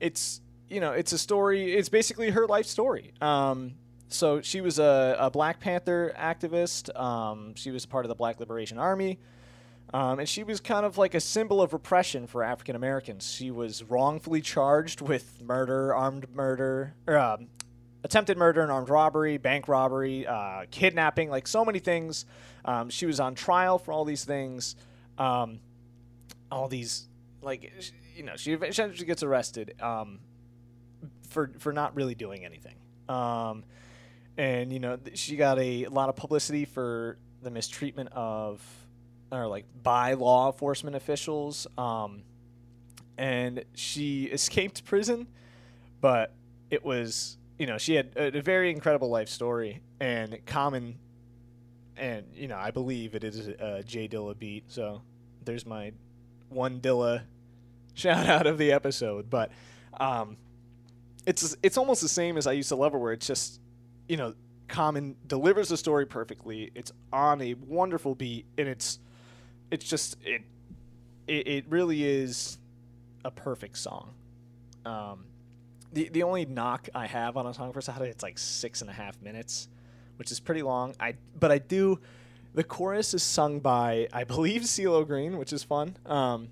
it's 0.00 0.40
you 0.70 0.80
know 0.80 0.92
it's 0.92 1.12
a 1.12 1.18
story. 1.18 1.74
It's 1.74 1.90
basically 1.90 2.30
her 2.30 2.46
life 2.46 2.64
story. 2.64 3.12
Um, 3.20 3.74
so 4.08 4.40
she 4.40 4.62
was 4.62 4.78
a, 4.78 5.16
a 5.20 5.30
Black 5.30 5.60
Panther 5.60 6.14
activist. 6.18 6.98
Um, 6.98 7.54
she 7.56 7.70
was 7.70 7.84
part 7.84 8.06
of 8.06 8.08
the 8.08 8.14
Black 8.14 8.40
Liberation 8.40 8.78
Army. 8.78 9.18
Um, 9.94 10.18
and 10.18 10.28
she 10.28 10.44
was 10.44 10.60
kind 10.60 10.84
of 10.84 10.98
like 10.98 11.14
a 11.14 11.20
symbol 11.20 11.62
of 11.62 11.72
repression 11.72 12.26
for 12.26 12.42
African 12.42 12.76
Americans. 12.76 13.32
She 13.32 13.50
was 13.50 13.82
wrongfully 13.82 14.42
charged 14.42 15.00
with 15.00 15.40
murder, 15.42 15.94
armed 15.94 16.28
murder, 16.34 16.94
or, 17.06 17.16
um, 17.16 17.48
attempted 18.04 18.36
murder 18.36 18.62
and 18.62 18.70
armed 18.70 18.90
robbery, 18.90 19.38
bank 19.38 19.66
robbery, 19.66 20.26
uh, 20.26 20.66
kidnapping, 20.70 21.30
like 21.30 21.48
so 21.48 21.64
many 21.64 21.78
things. 21.78 22.26
Um, 22.64 22.90
she 22.90 23.06
was 23.06 23.18
on 23.18 23.34
trial 23.34 23.78
for 23.78 23.92
all 23.92 24.04
these 24.04 24.24
things. 24.24 24.76
Um, 25.16 25.60
all 26.50 26.68
these, 26.68 27.08
like, 27.42 27.72
you 28.14 28.22
know, 28.24 28.36
she 28.36 28.52
eventually 28.52 29.06
gets 29.06 29.22
arrested 29.22 29.74
um, 29.80 30.20
for 31.28 31.50
for 31.58 31.72
not 31.72 31.96
really 31.96 32.14
doing 32.14 32.44
anything. 32.44 32.76
And 34.36 34.72
you 34.72 34.78
know, 34.78 34.98
she 35.14 35.36
got 35.36 35.58
a 35.58 35.86
lot 35.86 36.08
of 36.08 36.16
publicity 36.16 36.64
for 36.64 37.18
the 37.42 37.50
mistreatment 37.50 38.10
of, 38.12 38.62
or 39.30 39.46
like 39.46 39.66
by 39.82 40.14
law 40.14 40.50
enforcement 40.50 40.96
officials. 40.96 41.66
Um, 41.76 42.22
and 43.16 43.64
she 43.74 44.24
escaped 44.24 44.84
prison, 44.84 45.26
but 46.00 46.32
it 46.70 46.84
was 46.84 47.38
you 47.58 47.66
know 47.66 47.78
she 47.78 47.94
had 47.94 48.10
a, 48.16 48.38
a 48.38 48.42
very 48.42 48.70
incredible 48.70 49.08
life 49.08 49.28
story 49.28 49.80
and 50.00 50.38
common 50.46 50.96
and 51.96 52.24
you 52.34 52.48
know 52.48 52.56
i 52.56 52.70
believe 52.70 53.14
it 53.14 53.24
is 53.24 53.48
a 53.48 53.82
J 53.82 54.08
dilla 54.08 54.38
beat 54.38 54.64
so 54.68 55.02
there's 55.44 55.66
my 55.66 55.92
one 56.48 56.80
dilla 56.80 57.22
shout 57.94 58.26
out 58.26 58.46
of 58.46 58.58
the 58.58 58.72
episode 58.72 59.28
but 59.28 59.50
um 59.98 60.36
it's 61.26 61.56
it's 61.62 61.76
almost 61.76 62.00
the 62.00 62.08
same 62.08 62.36
as 62.36 62.46
i 62.46 62.52
used 62.52 62.68
to 62.68 62.76
love 62.76 62.94
it 62.94 62.98
where 62.98 63.12
it's 63.12 63.26
just 63.26 63.60
you 64.08 64.16
know 64.16 64.34
common 64.68 65.16
delivers 65.26 65.68
the 65.68 65.76
story 65.76 66.06
perfectly 66.06 66.70
it's 66.74 66.92
on 67.12 67.40
a 67.40 67.54
wonderful 67.54 68.14
beat 68.14 68.46
and 68.56 68.68
it's 68.68 69.00
it's 69.70 69.84
just 69.84 70.16
it 70.24 70.42
it, 71.26 71.46
it 71.46 71.64
really 71.68 72.04
is 72.04 72.58
a 73.24 73.30
perfect 73.30 73.76
song 73.76 74.14
um 74.86 75.24
the 75.92 76.08
the 76.10 76.22
only 76.22 76.44
knock 76.44 76.88
I 76.94 77.06
have 77.06 77.36
on 77.36 77.46
a 77.46 77.54
song 77.54 77.72
for 77.72 77.78
Assata, 77.78 78.04
it's 78.04 78.22
like 78.22 78.38
six 78.38 78.80
and 78.80 78.90
a 78.90 78.92
half 78.92 79.20
minutes, 79.22 79.68
which 80.16 80.30
is 80.30 80.40
pretty 80.40 80.62
long. 80.62 80.94
I 81.00 81.14
but 81.38 81.50
I 81.50 81.58
do. 81.58 81.98
The 82.54 82.64
chorus 82.64 83.14
is 83.14 83.22
sung 83.22 83.60
by 83.60 84.08
I 84.12 84.24
believe 84.24 84.62
CeeLo 84.64 85.06
Green, 85.06 85.38
which 85.38 85.52
is 85.52 85.62
fun. 85.62 85.96
Um, 86.06 86.48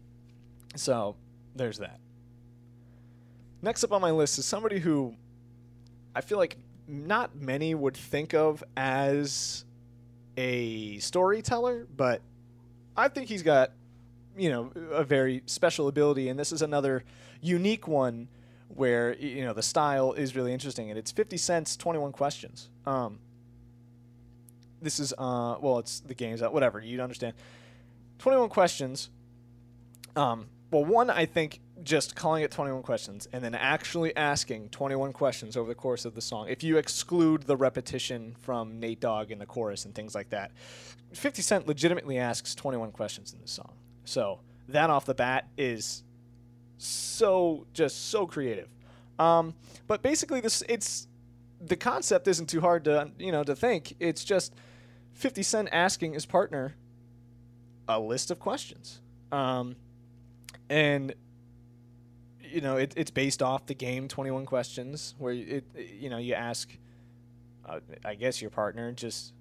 so 0.74 1.16
there's 1.54 1.78
that. 1.78 2.00
Next 3.62 3.84
up 3.84 3.92
on 3.92 4.00
my 4.00 4.10
list 4.10 4.38
is 4.38 4.46
somebody 4.46 4.78
who 4.78 5.14
I 6.14 6.20
feel 6.20 6.38
like 6.38 6.56
not 6.88 7.36
many 7.36 7.74
would 7.74 7.96
think 7.96 8.32
of 8.32 8.62
as 8.76 9.64
a 10.36 10.98
storyteller, 10.98 11.86
but 11.96 12.22
I 12.96 13.08
think 13.08 13.28
he's 13.28 13.42
got 13.42 13.72
you 14.36 14.50
know 14.50 14.70
a 14.90 15.04
very 15.04 15.42
special 15.46 15.88
ability, 15.88 16.28
and 16.28 16.38
this 16.38 16.52
is 16.52 16.62
another 16.62 17.04
unique 17.40 17.86
one 17.88 18.28
where 18.68 19.14
you 19.16 19.44
know 19.44 19.52
the 19.52 19.62
style 19.62 20.12
is 20.12 20.34
really 20.34 20.52
interesting, 20.52 20.90
and 20.90 20.98
it's 20.98 21.10
fifty 21.10 21.36
cents, 21.36 21.76
twenty 21.76 21.98
one 21.98 22.12
questions. 22.12 22.68
Um, 22.84 23.18
this 24.80 24.98
is 25.00 25.12
uh, 25.16 25.56
well, 25.60 25.78
it's 25.78 26.00
the 26.00 26.14
games 26.14 26.42
out, 26.42 26.52
whatever 26.52 26.80
you'd 26.80 27.00
understand. 27.00 27.34
Twenty 28.18 28.38
one 28.38 28.48
questions. 28.48 29.10
Um, 30.14 30.46
well, 30.70 30.84
one 30.84 31.10
I 31.10 31.26
think 31.26 31.60
just 31.82 32.16
calling 32.16 32.42
it 32.42 32.50
twenty 32.50 32.72
one 32.72 32.82
questions 32.82 33.28
and 33.32 33.44
then 33.44 33.54
actually 33.54 34.16
asking 34.16 34.70
twenty 34.70 34.94
one 34.94 35.12
questions 35.12 35.56
over 35.56 35.68
the 35.68 35.74
course 35.74 36.04
of 36.04 36.14
the 36.14 36.22
song. 36.22 36.48
If 36.48 36.62
you 36.64 36.78
exclude 36.78 37.42
the 37.42 37.56
repetition 37.56 38.34
from 38.40 38.80
Nate 38.80 39.00
Dogg 39.00 39.30
in 39.30 39.38
the 39.38 39.46
chorus 39.46 39.84
and 39.84 39.94
things 39.94 40.14
like 40.14 40.30
that, 40.30 40.52
Fifty 41.12 41.42
Cent 41.42 41.66
legitimately 41.66 42.18
asks 42.18 42.54
twenty 42.54 42.78
one 42.78 42.92
questions 42.92 43.32
in 43.32 43.40
this 43.40 43.50
song. 43.50 43.72
So 44.04 44.40
that 44.68 44.90
off 44.90 45.04
the 45.04 45.14
bat 45.14 45.48
is 45.56 46.02
so 46.78 47.66
just 47.72 48.08
so 48.10 48.26
creative. 48.26 48.68
Um, 49.18 49.54
but 49.86 50.02
basically, 50.02 50.40
this 50.40 50.62
it's 50.68 51.08
the 51.60 51.76
concept 51.76 52.28
isn't 52.28 52.48
too 52.48 52.60
hard 52.60 52.84
to 52.84 53.10
you 53.18 53.32
know 53.32 53.44
to 53.44 53.54
think. 53.54 53.94
It's 54.00 54.24
just 54.24 54.54
Fifty 55.12 55.42
Cent 55.42 55.68
asking 55.72 56.14
his 56.14 56.26
partner 56.26 56.74
a 57.88 58.00
list 58.00 58.30
of 58.30 58.38
questions, 58.38 59.00
um, 59.30 59.76
and 60.68 61.14
you 62.56 62.62
know, 62.62 62.78
it, 62.78 62.94
it's 62.96 63.10
based 63.10 63.42
off 63.42 63.66
the 63.66 63.74
game 63.74 64.08
Twenty 64.08 64.30
One 64.30 64.46
Questions, 64.46 65.14
where 65.18 65.34
it, 65.34 65.64
you 66.00 66.08
know, 66.08 66.16
you 66.16 66.32
ask, 66.32 66.70
uh, 67.66 67.80
I 68.02 68.14
guess 68.14 68.40
your 68.40 68.50
partner 68.50 68.92
just 68.92 69.34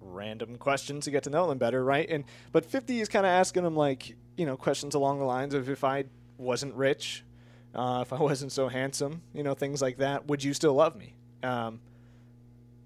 random 0.00 0.56
questions 0.56 1.04
to 1.04 1.10
get 1.10 1.24
to 1.24 1.30
know 1.30 1.46
them 1.48 1.58
better, 1.58 1.84
right? 1.84 2.08
And 2.08 2.24
but 2.50 2.64
Fifty 2.64 3.00
is 3.00 3.10
kind 3.10 3.26
of 3.26 3.30
asking 3.30 3.62
them 3.62 3.76
like, 3.76 4.16
you 4.38 4.46
know, 4.46 4.56
questions 4.56 4.94
along 4.94 5.18
the 5.18 5.26
lines 5.26 5.52
of 5.52 5.68
if 5.68 5.84
I 5.84 6.04
wasn't 6.38 6.74
rich, 6.74 7.24
uh, 7.74 7.98
if 8.00 8.10
I 8.10 8.20
wasn't 8.20 8.52
so 8.52 8.68
handsome, 8.68 9.20
you 9.34 9.42
know, 9.42 9.52
things 9.52 9.82
like 9.82 9.98
that, 9.98 10.26
would 10.28 10.42
you 10.42 10.54
still 10.54 10.72
love 10.72 10.96
me? 10.96 11.12
Um, 11.42 11.80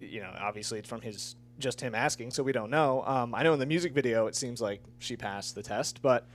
you 0.00 0.20
know, 0.20 0.34
obviously 0.36 0.80
it's 0.80 0.88
from 0.88 1.00
his 1.00 1.36
just 1.60 1.80
him 1.80 1.94
asking, 1.94 2.32
so 2.32 2.42
we 2.42 2.50
don't 2.50 2.70
know. 2.70 3.04
Um, 3.06 3.36
I 3.36 3.44
know 3.44 3.52
in 3.52 3.60
the 3.60 3.66
music 3.66 3.92
video 3.92 4.26
it 4.26 4.34
seems 4.34 4.60
like 4.60 4.82
she 4.98 5.16
passed 5.16 5.54
the 5.54 5.62
test, 5.62 6.02
but 6.02 6.26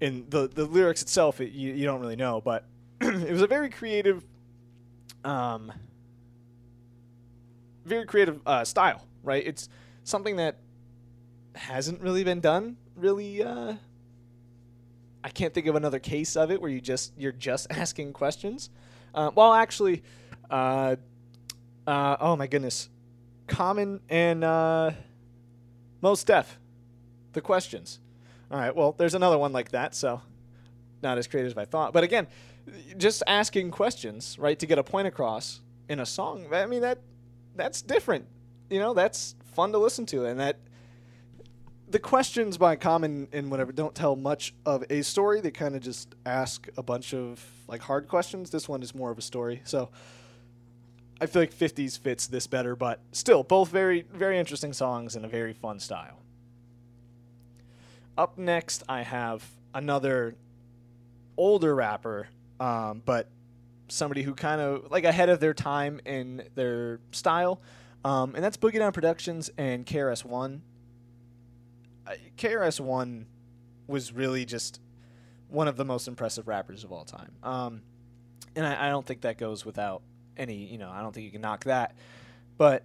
in 0.00 0.26
the 0.28 0.48
the 0.48 0.64
lyrics 0.64 1.02
itself, 1.02 1.40
it, 1.40 1.52
you 1.52 1.72
you 1.72 1.84
don't 1.84 2.00
really 2.00 2.16
know. 2.16 2.40
But 2.40 2.64
it 3.00 3.30
was 3.30 3.42
a 3.42 3.46
very 3.46 3.70
creative, 3.70 4.24
um, 5.24 5.72
very 7.84 8.06
creative 8.06 8.40
uh, 8.46 8.64
style, 8.64 9.06
right? 9.22 9.46
It's 9.46 9.68
something 10.04 10.36
that 10.36 10.58
hasn't 11.54 12.00
really 12.00 12.24
been 12.24 12.40
done. 12.40 12.76
Really, 12.94 13.42
uh, 13.42 13.74
I 15.24 15.28
can't 15.28 15.52
think 15.52 15.66
of 15.66 15.74
another 15.74 15.98
case 15.98 16.36
of 16.36 16.50
it 16.50 16.60
where 16.60 16.70
you 16.70 16.80
just 16.80 17.12
you're 17.16 17.32
just 17.32 17.66
asking 17.70 18.12
questions. 18.12 18.70
Uh, 19.14 19.30
well, 19.34 19.54
actually, 19.54 20.02
uh, 20.50 20.96
uh, 21.86 22.16
oh 22.20 22.36
my 22.36 22.46
goodness, 22.46 22.90
Common 23.46 24.00
and 24.08 24.44
uh, 24.44 24.90
Mos 26.02 26.22
Def, 26.24 26.58
the 27.32 27.40
questions. 27.40 28.00
All 28.50 28.58
right, 28.58 28.74
well, 28.74 28.92
there's 28.92 29.14
another 29.14 29.38
one 29.38 29.52
like 29.52 29.70
that, 29.70 29.94
so 29.94 30.20
not 31.02 31.18
as 31.18 31.26
creative 31.26 31.52
as 31.52 31.58
I 31.58 31.64
thought. 31.64 31.92
But 31.92 32.04
again, 32.04 32.26
just 32.96 33.22
asking 33.26 33.70
questions, 33.70 34.38
right, 34.38 34.58
to 34.58 34.66
get 34.66 34.78
a 34.78 34.84
point 34.84 35.08
across 35.08 35.60
in 35.88 36.00
a 36.00 36.06
song. 36.06 36.46
I 36.52 36.66
mean 36.66 36.82
that 36.82 36.98
that's 37.54 37.82
different. 37.82 38.26
You 38.70 38.80
know, 38.80 38.94
that's 38.94 39.34
fun 39.54 39.72
to 39.72 39.78
listen 39.78 40.06
to, 40.06 40.26
and 40.26 40.38
that 40.40 40.58
the 41.88 41.98
questions 41.98 42.58
by 42.58 42.74
Common 42.76 43.28
and 43.32 43.50
whatever 43.50 43.70
don't 43.72 43.94
tell 43.94 44.16
much 44.16 44.54
of 44.64 44.84
a 44.90 45.02
story. 45.02 45.40
They 45.40 45.52
kind 45.52 45.76
of 45.76 45.82
just 45.82 46.14
ask 46.24 46.68
a 46.76 46.82
bunch 46.82 47.14
of 47.14 47.44
like 47.68 47.80
hard 47.80 48.08
questions. 48.08 48.50
This 48.50 48.68
one 48.68 48.82
is 48.82 48.94
more 48.94 49.10
of 49.10 49.18
a 49.18 49.22
story, 49.22 49.62
so 49.64 49.90
I 51.20 51.26
feel 51.26 51.42
like 51.42 51.54
50s 51.54 51.98
fits 51.98 52.26
this 52.26 52.46
better, 52.46 52.76
but 52.76 53.00
still, 53.12 53.42
both 53.42 53.70
very, 53.70 54.04
very 54.12 54.38
interesting 54.38 54.72
songs 54.72 55.16
and 55.16 55.24
a 55.24 55.28
very 55.28 55.52
fun 55.52 55.80
style. 55.80 56.20
Up 58.18 58.38
next, 58.38 58.82
I 58.88 59.02
have 59.02 59.44
another 59.74 60.34
older 61.36 61.74
rapper, 61.74 62.28
um, 62.58 63.02
but 63.04 63.28
somebody 63.88 64.22
who 64.22 64.34
kind 64.34 64.60
of 64.60 64.90
like 64.90 65.04
ahead 65.04 65.28
of 65.28 65.38
their 65.38 65.52
time 65.52 66.00
in 66.06 66.42
their 66.54 67.00
style, 67.12 67.60
um, 68.04 68.34
and 68.34 68.42
that's 68.42 68.56
Boogie 68.56 68.78
Down 68.78 68.92
Productions 68.92 69.50
and 69.58 69.84
KRS 69.84 70.24
One. 70.24 70.62
KRS 72.38 72.80
One 72.80 73.26
was 73.86 74.12
really 74.12 74.46
just 74.46 74.80
one 75.48 75.68
of 75.68 75.76
the 75.76 75.84
most 75.84 76.08
impressive 76.08 76.48
rappers 76.48 76.84
of 76.84 76.92
all 76.92 77.04
time, 77.04 77.32
um, 77.42 77.82
and 78.54 78.66
I, 78.66 78.86
I 78.86 78.88
don't 78.88 79.04
think 79.04 79.20
that 79.22 79.36
goes 79.36 79.66
without 79.66 80.02
any, 80.38 80.54
you 80.54 80.78
know, 80.78 80.90
I 80.90 81.02
don't 81.02 81.12
think 81.14 81.24
you 81.24 81.32
can 81.32 81.42
knock 81.42 81.64
that. 81.64 81.94
But 82.56 82.84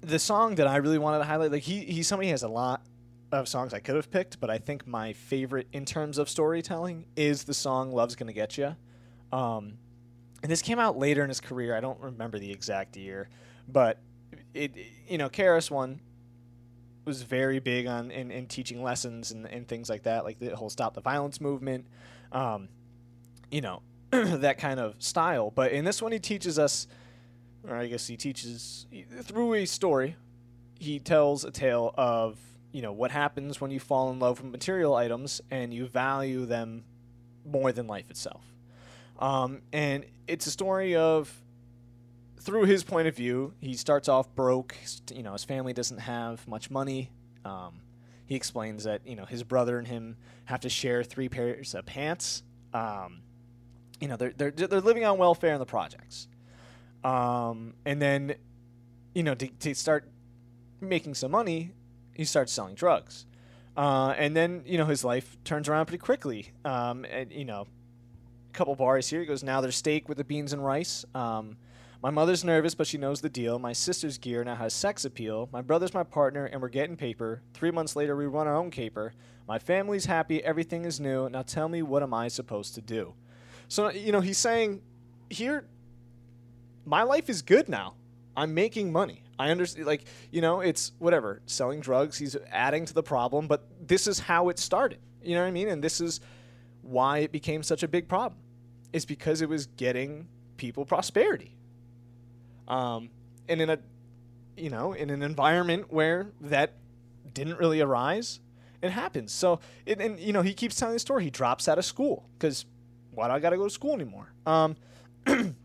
the 0.00 0.18
song 0.18 0.54
that 0.54 0.66
I 0.66 0.76
really 0.76 0.98
wanted 0.98 1.18
to 1.18 1.24
highlight, 1.24 1.52
like 1.52 1.62
he 1.62 1.80
he's 1.80 2.08
somebody 2.08 2.30
has 2.30 2.42
a 2.42 2.48
lot 2.48 2.82
of 3.32 3.48
songs 3.48 3.74
I 3.74 3.80
could 3.80 3.96
have 3.96 4.10
picked, 4.10 4.40
but 4.40 4.50
I 4.50 4.58
think 4.58 4.86
my 4.86 5.12
favorite 5.12 5.68
in 5.72 5.84
terms 5.84 6.18
of 6.18 6.28
storytelling 6.28 7.06
is 7.16 7.44
the 7.44 7.54
song 7.54 7.92
"Love's 7.92 8.16
Gonna 8.16 8.32
Get 8.32 8.56
You." 8.56 8.76
Um, 9.32 9.78
and 10.42 10.50
this 10.50 10.62
came 10.62 10.78
out 10.78 10.96
later 10.96 11.22
in 11.22 11.28
his 11.28 11.40
career. 11.40 11.76
I 11.76 11.80
don't 11.80 12.00
remember 12.00 12.38
the 12.38 12.50
exact 12.50 12.96
year, 12.96 13.28
but 13.66 13.98
it, 14.54 14.72
you 15.06 15.18
know, 15.18 15.28
KRS 15.28 15.70
One 15.70 16.00
was 17.04 17.22
very 17.22 17.58
big 17.58 17.86
on 17.86 18.10
in, 18.10 18.30
in 18.30 18.46
teaching 18.46 18.82
lessons 18.82 19.30
and, 19.30 19.46
and 19.46 19.66
things 19.66 19.88
like 19.88 20.04
that, 20.04 20.24
like 20.24 20.38
the 20.38 20.54
whole 20.54 20.70
"Stop 20.70 20.94
the 20.94 21.00
Violence" 21.00 21.40
movement. 21.40 21.86
Um, 22.32 22.68
you 23.50 23.60
know, 23.60 23.82
that 24.10 24.58
kind 24.58 24.80
of 24.80 24.94
style. 25.02 25.50
But 25.50 25.72
in 25.72 25.84
this 25.84 26.00
one, 26.00 26.12
he 26.12 26.18
teaches 26.18 26.58
us, 26.58 26.86
or 27.66 27.76
I 27.76 27.86
guess 27.86 28.06
he 28.06 28.16
teaches 28.16 28.86
through 29.22 29.54
a 29.54 29.66
story. 29.66 30.16
He 30.78 30.98
tells 30.98 31.44
a 31.44 31.50
tale 31.50 31.92
of 31.96 32.38
you 32.72 32.82
know 32.82 32.92
what 32.92 33.10
happens 33.10 33.60
when 33.60 33.70
you 33.70 33.80
fall 33.80 34.10
in 34.10 34.18
love 34.18 34.42
with 34.42 34.50
material 34.50 34.94
items 34.94 35.40
and 35.50 35.72
you 35.72 35.86
value 35.86 36.46
them 36.46 36.84
more 37.44 37.72
than 37.72 37.86
life 37.86 38.10
itself. 38.10 38.44
Um, 39.18 39.62
and 39.72 40.04
it's 40.26 40.46
a 40.46 40.50
story 40.50 40.94
of 40.94 41.32
through 42.40 42.64
his 42.64 42.84
point 42.84 43.08
of 43.08 43.16
view, 43.16 43.52
he 43.60 43.74
starts 43.74 44.08
off 44.08 44.34
broke. 44.34 44.76
You 45.12 45.22
know, 45.22 45.32
his 45.32 45.44
family 45.44 45.72
doesn't 45.72 45.98
have 45.98 46.46
much 46.46 46.70
money. 46.70 47.10
Um, 47.44 47.80
he 48.26 48.36
explains 48.36 48.84
that 48.84 49.06
you 49.06 49.16
know 49.16 49.24
his 49.24 49.42
brother 49.42 49.78
and 49.78 49.88
him 49.88 50.16
have 50.44 50.60
to 50.60 50.68
share 50.68 51.02
three 51.02 51.28
pairs 51.28 51.74
of 51.74 51.86
pants. 51.86 52.42
Um, 52.74 53.22
you 54.00 54.08
know 54.08 54.16
they're 54.16 54.32
they're 54.36 54.50
they're 54.50 54.80
living 54.80 55.04
on 55.04 55.18
welfare 55.18 55.54
in 55.54 55.58
the 55.58 55.66
projects, 55.66 56.28
um, 57.04 57.74
and 57.84 58.00
then 58.00 58.34
you 59.14 59.22
know 59.22 59.34
to, 59.34 59.48
to 59.48 59.74
start 59.74 60.08
making 60.80 61.14
some 61.14 61.30
money, 61.30 61.72
he 62.18 62.24
starts 62.26 62.52
selling 62.52 62.74
drugs, 62.74 63.24
uh, 63.76 64.12
and 64.18 64.36
then 64.36 64.62
you 64.66 64.76
know 64.76 64.84
his 64.84 65.04
life 65.04 65.38
turns 65.44 65.68
around 65.68 65.86
pretty 65.86 66.02
quickly. 66.02 66.52
Um, 66.66 67.06
and 67.06 67.32
you 67.32 67.46
know, 67.46 67.66
a 68.50 68.52
couple 68.52 68.74
bars 68.74 69.08
here, 69.08 69.20
he 69.20 69.26
goes 69.26 69.42
now 69.42 69.62
there's 69.62 69.76
steak 69.76 70.08
with 70.08 70.18
the 70.18 70.24
beans 70.24 70.52
and 70.52 70.62
rice. 70.62 71.06
Um, 71.14 71.56
my 72.02 72.10
mother's 72.10 72.44
nervous, 72.44 72.74
but 72.74 72.86
she 72.86 72.98
knows 72.98 73.20
the 73.20 73.28
deal. 73.28 73.58
My 73.58 73.72
sister's 73.72 74.18
gear 74.18 74.44
now 74.44 74.54
has 74.54 74.72
sex 74.72 75.04
appeal. 75.04 75.48
My 75.52 75.62
brother's 75.62 75.94
my 75.94 76.04
partner, 76.04 76.44
and 76.44 76.60
we're 76.60 76.68
getting 76.68 76.96
paper. 76.96 77.42
Three 77.54 77.70
months 77.70 77.96
later, 77.96 78.14
we 78.14 78.26
run 78.26 78.46
our 78.46 78.56
own 78.56 78.70
caper. 78.70 79.14
My 79.48 79.58
family's 79.58 80.04
happy, 80.04 80.42
everything 80.44 80.84
is 80.84 81.00
new. 81.00 81.28
Now 81.28 81.42
tell 81.42 81.68
me, 81.68 81.82
what 81.82 82.02
am 82.02 82.14
I 82.14 82.28
supposed 82.28 82.74
to 82.74 82.80
do? 82.80 83.14
So, 83.66 83.90
you 83.90 84.12
know, 84.12 84.20
he's 84.20 84.38
saying 84.38 84.82
here, 85.30 85.64
my 86.84 87.02
life 87.02 87.28
is 87.28 87.42
good 87.42 87.68
now. 87.68 87.94
I'm 88.38 88.54
making 88.54 88.92
money. 88.92 89.24
I 89.36 89.50
understand, 89.50 89.84
like, 89.84 90.04
you 90.30 90.40
know, 90.40 90.60
it's 90.60 90.92
whatever, 91.00 91.42
selling 91.46 91.80
drugs. 91.80 92.16
He's 92.16 92.36
adding 92.52 92.86
to 92.86 92.94
the 92.94 93.02
problem, 93.02 93.48
but 93.48 93.66
this 93.84 94.06
is 94.06 94.20
how 94.20 94.48
it 94.48 94.60
started. 94.60 95.00
You 95.24 95.34
know 95.34 95.40
what 95.40 95.48
I 95.48 95.50
mean? 95.50 95.68
And 95.68 95.82
this 95.82 96.00
is 96.00 96.20
why 96.82 97.18
it 97.18 97.32
became 97.32 97.64
such 97.64 97.82
a 97.82 97.88
big 97.88 98.06
problem. 98.08 98.40
It's 98.92 99.04
because 99.04 99.42
it 99.42 99.48
was 99.48 99.66
getting 99.66 100.28
people 100.56 100.84
prosperity. 100.84 101.56
Um, 102.68 103.10
and 103.48 103.60
in 103.60 103.70
a, 103.70 103.78
you 104.56 104.70
know, 104.70 104.92
in 104.92 105.10
an 105.10 105.22
environment 105.22 105.92
where 105.92 106.30
that 106.42 106.74
didn't 107.34 107.58
really 107.58 107.80
arise, 107.80 108.38
it 108.82 108.90
happens. 108.90 109.32
So, 109.32 109.58
it, 109.84 110.00
and, 110.00 110.16
you 110.20 110.32
know, 110.32 110.42
he 110.42 110.54
keeps 110.54 110.76
telling 110.76 110.94
the 110.94 111.00
story. 111.00 111.24
He 111.24 111.30
drops 111.30 111.66
out 111.66 111.76
of 111.76 111.84
school 111.84 112.28
because 112.38 112.66
why 113.10 113.26
do 113.26 113.34
I 113.34 113.40
got 113.40 113.50
to 113.50 113.56
go 113.56 113.64
to 113.64 113.70
school 113.70 113.94
anymore? 113.94 114.32
Um, 114.46 114.76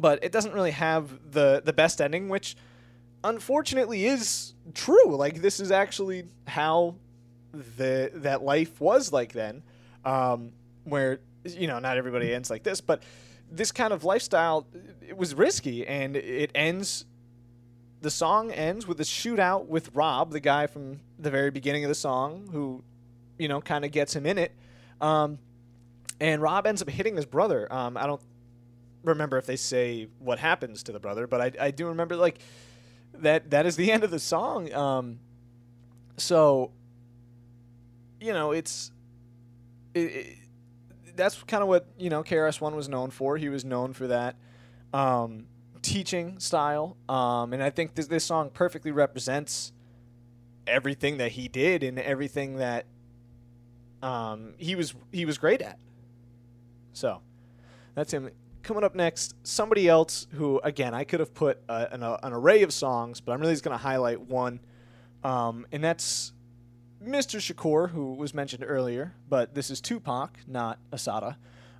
but 0.00 0.22
it 0.24 0.32
doesn't 0.32 0.52
really 0.52 0.70
have 0.72 1.32
the 1.32 1.62
the 1.64 1.72
best 1.72 2.00
ending, 2.00 2.28
which 2.28 2.56
unfortunately 3.22 4.06
is 4.06 4.54
true. 4.74 5.16
Like 5.16 5.42
this 5.42 5.60
is 5.60 5.70
actually 5.70 6.24
how 6.46 6.96
the 7.52 8.10
that 8.14 8.42
life 8.42 8.80
was 8.80 9.12
like 9.12 9.32
then, 9.32 9.62
um, 10.04 10.52
where 10.84 11.20
you 11.44 11.66
know 11.66 11.78
not 11.78 11.96
everybody 11.96 12.32
ends 12.32 12.50
like 12.50 12.62
this, 12.62 12.80
but 12.80 13.02
this 13.50 13.72
kind 13.72 13.92
of 13.92 14.04
lifestyle 14.04 14.66
it 15.06 15.16
was 15.16 15.34
risky, 15.34 15.86
and 15.86 16.16
it 16.16 16.50
ends. 16.54 17.04
The 18.02 18.10
song 18.10 18.50
ends 18.50 18.86
with 18.86 18.98
a 19.00 19.04
shootout 19.04 19.66
with 19.66 19.94
Rob, 19.94 20.30
the 20.30 20.40
guy 20.40 20.66
from 20.66 21.00
the 21.18 21.30
very 21.30 21.50
beginning 21.50 21.84
of 21.84 21.90
the 21.90 21.94
song, 21.94 22.48
who, 22.50 22.82
you 23.38 23.46
know, 23.46 23.60
kind 23.60 23.84
of 23.84 23.90
gets 23.90 24.16
him 24.16 24.24
in 24.24 24.38
it. 24.38 24.52
Um, 25.02 25.38
and 26.18 26.40
Rob 26.40 26.66
ends 26.66 26.80
up 26.80 26.88
hitting 26.88 27.14
his 27.14 27.26
brother. 27.26 27.70
Um, 27.70 27.98
I 27.98 28.06
don't 28.06 28.22
remember 29.04 29.38
if 29.38 29.46
they 29.46 29.56
say 29.56 30.08
what 30.18 30.38
happens 30.38 30.82
to 30.84 30.92
the 30.92 31.00
brother, 31.00 31.26
but 31.26 31.40
I, 31.40 31.66
I 31.66 31.70
do 31.70 31.86
remember 31.86 32.16
like 32.16 32.38
that 33.14 33.50
that 33.50 33.66
is 33.66 33.76
the 33.76 33.90
end 33.92 34.04
of 34.04 34.10
the 34.10 34.18
song. 34.18 34.72
Um, 34.72 35.18
so 36.16 36.72
you 38.20 38.32
know 38.32 38.52
it's 38.52 38.92
it, 39.94 40.00
it, 40.00 40.36
that's 41.16 41.42
kind 41.44 41.62
of 41.62 41.68
what 41.68 41.86
you 41.98 42.10
know 42.10 42.22
KRS 42.22 42.60
One 42.60 42.76
was 42.76 42.88
known 42.88 43.10
for. 43.10 43.36
He 43.36 43.48
was 43.48 43.64
known 43.64 43.92
for 43.92 44.06
that 44.06 44.36
um, 44.92 45.46
teaching 45.82 46.38
style, 46.38 46.96
um, 47.08 47.52
and 47.52 47.62
I 47.62 47.70
think 47.70 47.94
this 47.94 48.06
this 48.06 48.24
song 48.24 48.50
perfectly 48.50 48.90
represents 48.90 49.72
everything 50.66 51.16
that 51.18 51.32
he 51.32 51.48
did 51.48 51.82
and 51.82 51.98
everything 51.98 52.56
that 52.56 52.86
um, 54.02 54.54
he 54.58 54.74
was 54.74 54.94
he 55.12 55.24
was 55.24 55.38
great 55.38 55.62
at. 55.62 55.78
So 56.92 57.20
that's 57.94 58.12
him. 58.12 58.30
Coming 58.62 58.84
up 58.84 58.94
next, 58.94 59.34
somebody 59.42 59.88
else 59.88 60.26
who, 60.32 60.60
again, 60.62 60.94
I 60.94 61.04
could 61.04 61.20
have 61.20 61.34
put 61.34 61.62
uh, 61.68 61.86
an, 61.90 62.02
uh, 62.02 62.18
an, 62.22 62.32
array 62.32 62.62
of 62.62 62.72
songs, 62.72 63.20
but 63.20 63.32
I'm 63.32 63.40
really 63.40 63.54
just 63.54 63.64
going 63.64 63.76
to 63.76 63.82
highlight 63.82 64.20
one, 64.20 64.60
um, 65.24 65.66
and 65.72 65.82
that's 65.82 66.32
Mr. 67.02 67.40
Shakur, 67.40 67.90
who 67.90 68.12
was 68.12 68.34
mentioned 68.34 68.64
earlier, 68.66 69.14
but 69.28 69.54
this 69.54 69.70
is 69.70 69.80
Tupac, 69.80 70.38
not 70.46 70.78
Assata. 70.92 71.36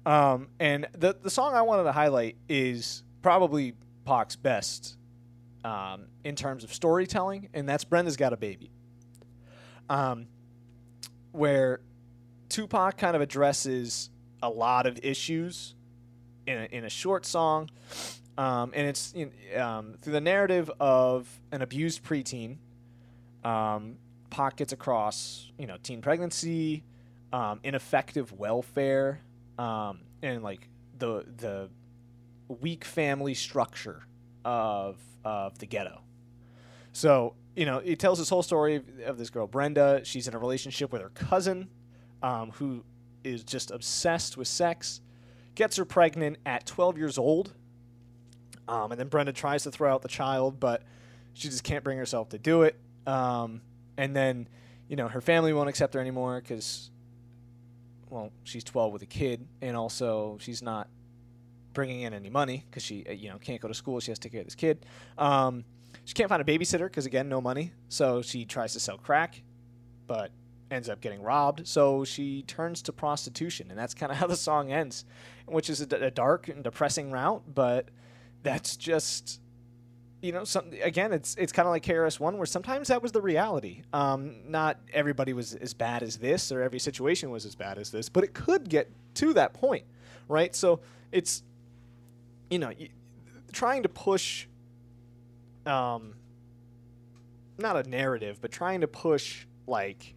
Um, 0.06 0.48
and 0.58 0.88
the 0.96 1.14
the 1.20 1.28
song 1.28 1.54
I 1.54 1.62
wanted 1.62 1.84
to 1.84 1.92
highlight 1.92 2.36
is 2.48 3.02
probably 3.20 3.74
Pac's 4.06 4.36
best 4.36 4.96
um, 5.62 6.06
in 6.24 6.36
terms 6.36 6.64
of 6.64 6.72
storytelling, 6.72 7.50
and 7.52 7.68
that's 7.68 7.84
Brenda's 7.84 8.16
Got 8.16 8.32
a 8.32 8.36
Baby. 8.36 8.70
Um, 9.90 10.26
where 11.32 11.80
Tupac 12.48 12.96
kind 12.96 13.14
of 13.14 13.20
addresses 13.20 14.10
a 14.42 14.48
lot 14.48 14.86
of 14.86 14.98
issues 15.02 15.74
in 16.46 16.58
a, 16.58 16.64
in 16.64 16.84
a 16.84 16.90
short 16.90 17.26
song, 17.26 17.70
um, 18.38 18.72
and 18.74 18.86
it's 18.86 19.12
in, 19.12 19.32
um, 19.58 19.94
through 20.00 20.14
the 20.14 20.20
narrative 20.20 20.70
of 20.80 21.28
an 21.52 21.62
abused 21.62 22.02
preteen. 22.02 22.56
Um, 23.44 23.96
Pac 24.30 24.56
gets 24.56 24.72
across, 24.72 25.50
you 25.58 25.66
know, 25.66 25.76
teen 25.82 26.00
pregnancy, 26.00 26.84
um, 27.32 27.60
ineffective 27.64 28.32
welfare, 28.32 29.20
um, 29.58 30.00
and 30.22 30.42
like 30.42 30.68
the 30.98 31.24
the 31.36 31.68
weak 32.48 32.84
family 32.84 33.34
structure 33.34 34.02
of 34.44 34.98
of 35.24 35.58
the 35.58 35.66
ghetto. 35.66 36.02
So 36.92 37.34
you 37.56 37.66
know, 37.66 37.78
it 37.78 37.98
tells 37.98 38.18
this 38.18 38.28
whole 38.28 38.42
story 38.42 38.76
of, 38.76 38.84
of 39.04 39.18
this 39.18 39.30
girl 39.30 39.46
Brenda. 39.46 40.00
She's 40.04 40.28
in 40.28 40.34
a 40.34 40.38
relationship 40.38 40.92
with 40.92 41.02
her 41.02 41.10
cousin, 41.10 41.68
um, 42.22 42.52
who 42.52 42.84
is 43.24 43.44
just 43.44 43.70
obsessed 43.70 44.36
with 44.36 44.48
sex. 44.48 45.00
Gets 45.60 45.76
her 45.76 45.84
pregnant 45.84 46.38
at 46.46 46.64
12 46.64 46.96
years 46.96 47.18
old, 47.18 47.52
um, 48.66 48.92
and 48.92 48.98
then 48.98 49.08
Brenda 49.08 49.34
tries 49.34 49.64
to 49.64 49.70
throw 49.70 49.92
out 49.92 50.00
the 50.00 50.08
child, 50.08 50.58
but 50.58 50.84
she 51.34 51.50
just 51.50 51.64
can't 51.64 51.84
bring 51.84 51.98
herself 51.98 52.30
to 52.30 52.38
do 52.38 52.62
it. 52.62 52.80
Um, 53.06 53.60
and 53.98 54.16
then, 54.16 54.48
you 54.88 54.96
know, 54.96 55.06
her 55.06 55.20
family 55.20 55.52
won't 55.52 55.68
accept 55.68 55.92
her 55.92 56.00
anymore 56.00 56.40
because, 56.40 56.90
well, 58.08 58.32
she's 58.42 58.64
12 58.64 58.90
with 58.90 59.02
a 59.02 59.06
kid, 59.06 59.46
and 59.60 59.76
also 59.76 60.38
she's 60.40 60.62
not 60.62 60.88
bringing 61.74 62.00
in 62.00 62.14
any 62.14 62.30
money 62.30 62.64
because 62.70 62.82
she, 62.82 63.04
uh, 63.06 63.12
you 63.12 63.28
know, 63.28 63.36
can't 63.36 63.60
go 63.60 63.68
to 63.68 63.74
school. 63.74 64.00
She 64.00 64.10
has 64.12 64.18
to 64.18 64.22
take 64.22 64.32
care 64.32 64.40
of 64.40 64.46
this 64.46 64.54
kid. 64.54 64.86
Um, 65.18 65.66
she 66.06 66.14
can't 66.14 66.30
find 66.30 66.40
a 66.40 66.44
babysitter 66.46 66.86
because, 66.86 67.04
again, 67.04 67.28
no 67.28 67.42
money. 67.42 67.74
So 67.90 68.22
she 68.22 68.46
tries 68.46 68.72
to 68.72 68.80
sell 68.80 68.96
crack, 68.96 69.42
but 70.06 70.30
ends 70.70 70.88
up 70.88 71.00
getting 71.00 71.22
robbed. 71.22 71.66
So 71.66 72.04
she 72.04 72.42
turns 72.42 72.82
to 72.82 72.92
prostitution, 72.92 73.70
and 73.70 73.78
that's 73.78 73.94
kind 73.94 74.12
of 74.12 74.18
how 74.18 74.26
the 74.26 74.36
song 74.36 74.72
ends, 74.72 75.04
which 75.46 75.68
is 75.70 75.80
a, 75.80 75.86
d- 75.86 75.96
a 75.96 76.10
dark 76.10 76.48
and 76.48 76.62
depressing 76.62 77.10
route, 77.10 77.42
but 77.54 77.88
that's 78.42 78.76
just 78.76 79.40
you 80.22 80.32
know, 80.32 80.44
some 80.44 80.66
again, 80.82 81.12
it's 81.12 81.34
it's 81.36 81.52
kind 81.52 81.66
of 81.66 81.70
like 81.70 81.82
KRS 81.82 82.20
One, 82.20 82.36
where 82.36 82.46
sometimes 82.46 82.88
that 82.88 83.02
was 83.02 83.10
the 83.12 83.22
reality. 83.22 83.82
Um, 83.92 84.34
not 84.46 84.78
everybody 84.92 85.32
was 85.32 85.54
as 85.54 85.72
bad 85.72 86.02
as 86.02 86.18
this, 86.18 86.52
or 86.52 86.62
every 86.62 86.78
situation 86.78 87.30
was 87.30 87.46
as 87.46 87.54
bad 87.54 87.78
as 87.78 87.90
this, 87.90 88.08
but 88.10 88.22
it 88.22 88.34
could 88.34 88.68
get 88.68 88.90
to 89.14 89.32
that 89.34 89.54
point, 89.54 89.84
right? 90.28 90.54
So 90.54 90.80
it's, 91.10 91.42
you 92.50 92.58
know, 92.58 92.68
y- 92.78 92.90
trying 93.52 93.82
to 93.82 93.88
push, 93.88 94.46
um, 95.64 96.12
not 97.56 97.76
a 97.76 97.88
narrative, 97.88 98.40
but 98.42 98.52
trying 98.52 98.82
to 98.82 98.88
push 98.88 99.46
like, 99.66 100.14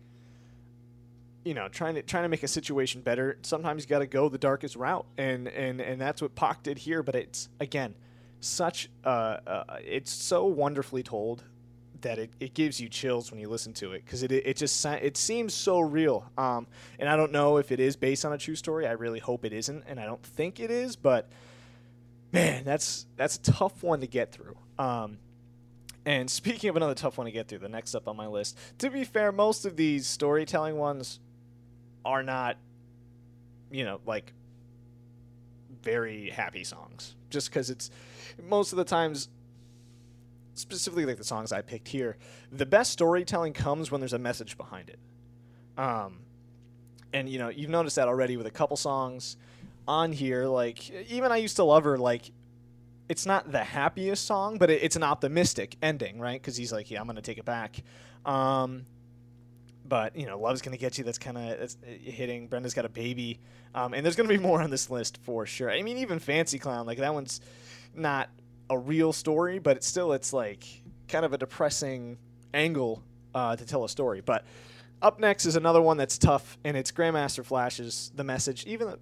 you 1.44 1.54
know, 1.54 1.68
trying 1.68 1.96
to 1.96 2.02
trying 2.02 2.24
to 2.24 2.30
make 2.30 2.44
a 2.44 2.48
situation 2.48 3.02
better. 3.02 3.38
Sometimes 3.42 3.84
you 3.84 3.90
got 3.90 4.00
to 4.00 4.08
go 4.08 4.30
the 4.30 4.38
darkest 4.38 4.76
route, 4.76 5.06
and 5.18 5.48
and 5.48 5.82
and 5.82 6.00
that's 6.00 6.22
what 6.22 6.36
Pac 6.36 6.64
did 6.64 6.78
here. 6.78 7.04
But 7.04 7.16
it's 7.16 7.50
again 7.60 7.96
such 8.44 8.90
uh, 9.06 9.38
uh, 9.48 9.64
it's 9.84 10.12
so 10.12 10.46
wonderfully 10.46 11.04
told 11.04 11.44
that 12.02 12.20
it, 12.20 12.30
it 12.40 12.54
gives 12.54 12.80
you 12.80 12.90
chills 12.90 13.32
when 13.32 13.40
you 13.40 13.50
listen 13.50 13.74
to 13.74 13.94
it 13.94 14.04
because 14.06 14.24
it, 14.24 14.32
it 14.32 14.58
just 14.58 14.86
it 14.86 15.18
seems 15.18 15.54
so 15.54 15.80
real 15.80 16.30
um, 16.38 16.68
and 17.00 17.10
i 17.10 17.16
don't 17.16 17.32
know 17.32 17.58
if 17.58 17.72
it 17.72 17.80
is 17.80 17.96
based 17.96 18.26
on 18.26 18.34
a 18.34 18.38
true 18.38 18.56
story 18.56 18.86
i 18.86 18.92
really 18.92 19.20
hope 19.20 19.46
it 19.46 19.54
isn't 19.54 19.84
and 19.88 20.00
i 20.00 20.06
don't 20.06 20.22
think 20.22 20.60
it 20.60 20.70
is 20.70 20.96
but 20.96 21.30
man 22.32 22.64
that's 22.64 23.06
that's 23.16 23.38
a 23.38 23.42
tough 23.42 23.82
one 23.82 24.02
to 24.02 24.08
get 24.08 24.32
through 24.32 24.58
um, 24.78 25.18
and 26.06 26.30
speaking 26.30 26.70
of 26.70 26.76
another 26.76 26.94
tough 26.94 27.18
one 27.18 27.26
to 27.26 27.32
get 27.32 27.48
through 27.48 27.60
the 27.60 27.70
next 27.70 27.96
up 27.96 28.08
on 28.08 28.18
my 28.18 28.28
list 28.28 28.58
to 28.78 28.90
be 28.90 29.04
fair 29.04 29.32
most 29.32 29.66
of 29.66 29.78
these 29.78 30.06
storytelling 30.06 30.78
ones 30.78 31.20
are 32.06 32.24
not 32.24 32.58
you 33.72 33.84
know 33.84 34.00
like 34.06 34.34
very 35.82 36.30
happy 36.30 36.64
songs. 36.64 37.16
Just 37.30 37.50
because 37.50 37.70
it's 37.70 37.90
most 38.42 38.72
of 38.72 38.78
the 38.78 38.84
times 38.86 39.30
specifically 40.56 41.04
like 41.04 41.18
the 41.18 41.24
songs 41.24 41.52
i 41.52 41.62
picked 41.64 41.88
here 41.88 42.16
the 42.52 42.66
best 42.66 42.92
storytelling 42.92 43.54
comes 43.54 43.90
when 43.90 44.00
there's 44.00 44.14
a 44.14 44.20
message 44.20 44.58
behind 44.58 44.90
it. 44.90 45.00
Um 45.78 46.20
and 47.12 47.28
you 47.28 47.40
know 47.40 47.50
you've 47.50 47.70
noticed 47.70 47.96
that 47.96 48.08
already 48.08 48.38
with 48.38 48.46
a 48.46 48.52
couple 48.52 48.78
songs 48.78 49.36
on 49.88 50.12
here 50.12 50.46
like 50.46 50.90
even 51.10 51.32
i 51.32 51.38
used 51.38 51.56
to 51.56 51.64
love 51.64 51.84
her 51.84 51.98
like 51.98 52.32
it's 53.10 53.26
not 53.26 53.52
the 53.52 53.64
happiest 53.64 54.26
song 54.26 54.58
but 54.58 54.70
it, 54.70 54.82
it's 54.82 54.96
an 54.96 55.04
optimistic 55.04 55.76
ending 55.82 56.20
right? 56.20 56.42
Because 56.42 56.56
he's 56.56 56.72
like 56.72 56.90
yeah 56.92 57.02
i'm 57.02 57.08
gonna 57.08 57.22
take 57.22 57.38
it 57.38 57.46
back. 57.46 57.84
Um 58.26 58.86
but 59.86 60.16
you 60.16 60.26
know 60.26 60.40
love's 60.40 60.62
gonna 60.62 60.78
get 60.78 60.98
you. 60.98 61.04
That's 61.04 61.18
kind 61.18 61.38
of 61.38 61.62
uh, 61.62 61.68
hitting. 61.86 62.48
Brenda's 62.48 62.74
got 62.74 62.86
a 62.86 62.90
baby. 62.90 63.40
Um, 63.76 63.94
and 63.94 64.06
there's 64.06 64.16
gonna 64.16 64.30
be 64.30 64.38
more 64.40 64.62
on 64.62 64.70
this 64.70 64.90
list 64.90 65.20
for 65.24 65.46
sure. 65.46 65.70
I 65.70 65.82
mean 65.82 65.98
even 65.98 66.20
fancy 66.20 66.60
clown 66.60 66.86
like 66.86 66.98
that 67.00 67.14
one's 67.14 67.42
not 67.96 68.30
a 68.70 68.78
real 68.78 69.14
story 69.14 69.60
but 69.60 69.78
it's 69.78 69.86
still 69.86 70.14
it's 70.14 70.34
like 70.34 70.66
kind 71.08 71.26
of 71.26 71.34
a 71.34 71.38
depressing 71.38 72.18
angle 72.54 73.04
uh, 73.36 73.56
to 73.56 73.66
tell 73.66 73.84
a 73.84 73.90
story. 73.90 74.22
But 74.22 74.46
up 75.02 75.20
next 75.20 75.46
is 75.46 75.56
another 75.56 75.82
one 75.82 75.98
that's 75.98 76.18
tough 76.18 76.58
and 76.64 76.78
it's 76.78 76.92
grandmaster 76.92 77.44
flash's 77.44 78.12
the 78.16 78.24
message. 78.24 78.66
Even 78.66 78.96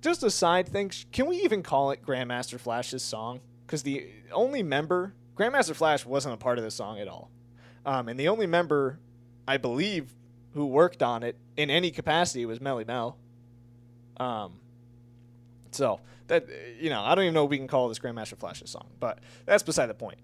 just 0.00 0.22
a 0.22 0.30
side 0.30 0.68
thing 0.68 0.90
can 1.12 1.26
we 1.26 1.38
even 1.38 1.62
call 1.62 1.90
it 1.92 2.04
grandmaster 2.04 2.58
flash's 2.58 3.02
song? 3.02 3.40
Because 3.66 3.82
the 3.82 4.06
only 4.32 4.62
member 4.62 5.14
grandmaster 5.36 5.74
flash 5.74 6.04
wasn't 6.04 6.34
a 6.34 6.36
part 6.36 6.58
of 6.58 6.64
the 6.64 6.70
song 6.70 6.98
at 6.98 7.08
all. 7.08 7.30
Um, 7.86 8.08
and 8.08 8.18
the 8.18 8.28
only 8.28 8.46
member 8.46 8.98
I 9.46 9.56
believe, 9.56 10.12
who 10.54 10.66
worked 10.66 11.02
on 11.02 11.22
it 11.22 11.36
in 11.56 11.70
any 11.70 11.90
capacity 11.90 12.46
was 12.46 12.58
Melle 12.58 12.86
Mel. 12.86 13.16
Um, 14.16 14.60
so 15.70 16.00
that 16.28 16.46
you 16.80 16.90
know, 16.90 17.02
I 17.02 17.14
don't 17.14 17.24
even 17.24 17.34
know 17.34 17.44
if 17.44 17.50
we 17.50 17.58
can 17.58 17.68
call 17.68 17.88
this 17.88 17.98
Grandmaster 17.98 18.38
Flash's 18.38 18.70
song, 18.70 18.86
but 19.00 19.18
that's 19.44 19.62
beside 19.62 19.86
the 19.86 19.94
point. 19.94 20.18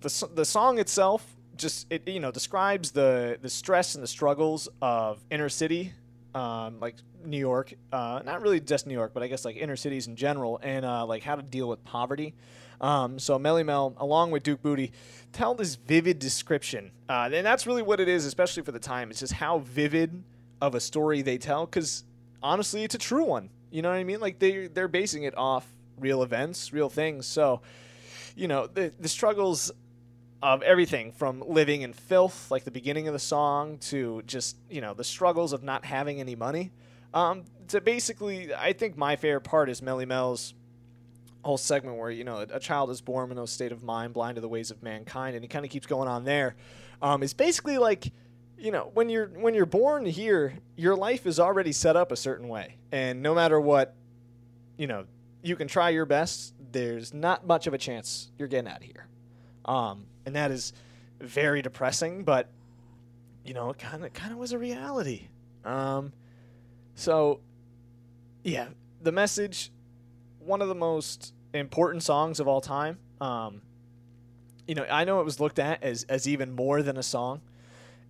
the 0.00 0.28
The 0.34 0.44
song 0.44 0.78
itself 0.78 1.24
just 1.56 1.86
it 1.90 2.08
you 2.08 2.20
know 2.20 2.30
describes 2.30 2.90
the 2.90 3.38
the 3.40 3.48
stress 3.48 3.94
and 3.94 4.02
the 4.02 4.08
struggles 4.08 4.68
of 4.80 5.22
inner 5.30 5.48
city, 5.48 5.92
um, 6.34 6.80
like 6.80 6.96
New 7.24 7.38
York, 7.38 7.74
uh, 7.92 8.20
not 8.24 8.42
really 8.42 8.60
just 8.60 8.86
New 8.86 8.94
York, 8.94 9.12
but 9.14 9.22
I 9.22 9.28
guess 9.28 9.44
like 9.44 9.56
inner 9.56 9.76
cities 9.76 10.06
in 10.06 10.16
general, 10.16 10.58
and 10.62 10.84
uh, 10.84 11.06
like 11.06 11.22
how 11.22 11.36
to 11.36 11.42
deal 11.42 11.68
with 11.68 11.84
poverty. 11.84 12.34
Um, 12.82 13.18
so 13.18 13.38
Melle 13.38 13.64
Mel, 13.64 13.94
along 13.98 14.32
with 14.32 14.42
Duke 14.42 14.60
Bootee, 14.62 14.90
tell 15.32 15.54
this 15.54 15.76
vivid 15.76 16.18
description, 16.18 16.90
uh, 17.08 17.30
and 17.32 17.46
that's 17.46 17.66
really 17.66 17.82
what 17.82 18.00
it 18.00 18.08
is, 18.08 18.26
especially 18.26 18.64
for 18.64 18.72
the 18.72 18.80
time. 18.80 19.10
It's 19.10 19.20
just 19.20 19.34
how 19.34 19.60
vivid 19.60 20.24
of 20.60 20.74
a 20.74 20.80
story 20.80 21.22
they 21.22 21.38
tell, 21.38 21.64
because 21.64 22.04
honestly, 22.42 22.82
it's 22.82 22.96
a 22.96 22.98
true 22.98 23.24
one. 23.24 23.50
You 23.70 23.82
know 23.82 23.90
what 23.90 23.96
I 23.96 24.04
mean? 24.04 24.20
Like 24.20 24.40
they 24.40 24.66
they're 24.66 24.88
basing 24.88 25.22
it 25.22 25.36
off 25.36 25.66
real 25.96 26.22
events, 26.22 26.72
real 26.72 26.90
things. 26.90 27.24
So, 27.24 27.62
you 28.34 28.48
know, 28.48 28.66
the 28.66 28.92
the 28.98 29.08
struggles 29.08 29.70
of 30.42 30.62
everything 30.62 31.12
from 31.12 31.42
living 31.46 31.82
in 31.82 31.92
filth, 31.92 32.50
like 32.50 32.64
the 32.64 32.70
beginning 32.72 33.06
of 33.06 33.12
the 33.12 33.20
song, 33.20 33.78
to 33.78 34.22
just 34.26 34.56
you 34.68 34.80
know 34.80 34.92
the 34.92 35.04
struggles 35.04 35.52
of 35.52 35.62
not 35.62 35.84
having 35.84 36.20
any 36.20 36.34
money. 36.34 36.72
Um, 37.14 37.44
to 37.68 37.80
basically, 37.80 38.52
I 38.54 38.72
think 38.72 38.96
my 38.96 39.16
favorite 39.16 39.42
part 39.42 39.68
is 39.70 39.80
Melle 39.80 40.06
Mel's 40.06 40.54
whole 41.42 41.58
segment 41.58 41.98
where 41.98 42.10
you 42.10 42.24
know 42.24 42.38
a, 42.38 42.46
a 42.54 42.60
child 42.60 42.90
is 42.90 43.00
born 43.00 43.30
in 43.30 43.38
a 43.38 43.46
state 43.46 43.72
of 43.72 43.82
mind 43.82 44.14
blind 44.14 44.36
to 44.36 44.40
the 44.40 44.48
ways 44.48 44.70
of 44.70 44.82
mankind 44.82 45.34
and 45.34 45.44
it 45.44 45.48
kind 45.48 45.64
of 45.64 45.70
keeps 45.70 45.86
going 45.86 46.08
on 46.08 46.24
there. 46.24 46.54
Um, 47.00 47.22
it's 47.22 47.34
basically 47.34 47.78
like 47.78 48.12
you 48.56 48.70
know 48.70 48.90
when 48.94 49.08
you're 49.08 49.26
when 49.26 49.54
you're 49.54 49.66
born 49.66 50.06
here 50.06 50.54
your 50.76 50.94
life 50.96 51.26
is 51.26 51.40
already 51.40 51.72
set 51.72 51.96
up 51.96 52.12
a 52.12 52.16
certain 52.16 52.48
way. 52.48 52.76
And 52.92 53.22
no 53.22 53.34
matter 53.34 53.60
what 53.60 53.94
you 54.76 54.86
know 54.86 55.04
you 55.42 55.56
can 55.56 55.68
try 55.68 55.90
your 55.90 56.06
best 56.06 56.54
there's 56.70 57.12
not 57.12 57.46
much 57.46 57.66
of 57.66 57.74
a 57.74 57.78
chance 57.78 58.30
you're 58.38 58.48
getting 58.48 58.70
out 58.70 58.78
of 58.78 58.84
here. 58.84 59.06
Um, 59.64 60.06
and 60.24 60.36
that 60.36 60.50
is 60.50 60.72
very 61.20 61.62
depressing 61.62 62.24
but 62.24 62.48
you 63.44 63.54
know 63.54 63.70
it 63.70 63.78
kind 63.78 64.04
of 64.04 64.12
kind 64.12 64.32
of 64.32 64.38
was 64.38 64.52
a 64.52 64.58
reality. 64.58 65.28
Um, 65.64 66.12
so 66.94 67.40
yeah 68.44 68.68
the 69.00 69.12
message 69.12 69.72
one 70.44 70.62
of 70.62 70.68
the 70.68 70.74
most 70.74 71.34
important 71.54 72.02
songs 72.02 72.40
of 72.40 72.48
all 72.48 72.60
time. 72.60 72.98
Um, 73.20 73.62
you 74.66 74.74
know, 74.74 74.84
I 74.90 75.04
know 75.04 75.20
it 75.20 75.24
was 75.24 75.40
looked 75.40 75.58
at 75.58 75.82
as, 75.82 76.04
as 76.04 76.28
even 76.28 76.52
more 76.52 76.82
than 76.82 76.96
a 76.96 77.02
song, 77.02 77.40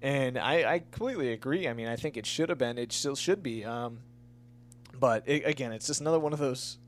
and 0.01 0.39
I, 0.39 0.75
I 0.75 0.79
completely 0.79 1.33
agree. 1.33 1.69
I 1.69 1.73
mean, 1.73 1.89
I 1.89 1.97
think 1.97 2.17
it 2.17 2.27
should 2.27 2.49
have 2.49 2.59
been. 2.59 2.79
It 2.79 2.93
still 2.93 3.17
should 3.17 3.43
be. 3.43 3.65
Um, 3.65 4.01
but 4.99 5.25
it, 5.27 5.47
again, 5.47 5.73
it's 5.73 5.87
just 5.87 6.01
another 6.01 6.19
one 6.19 6.33
of 6.33 6.39
those 6.39 6.79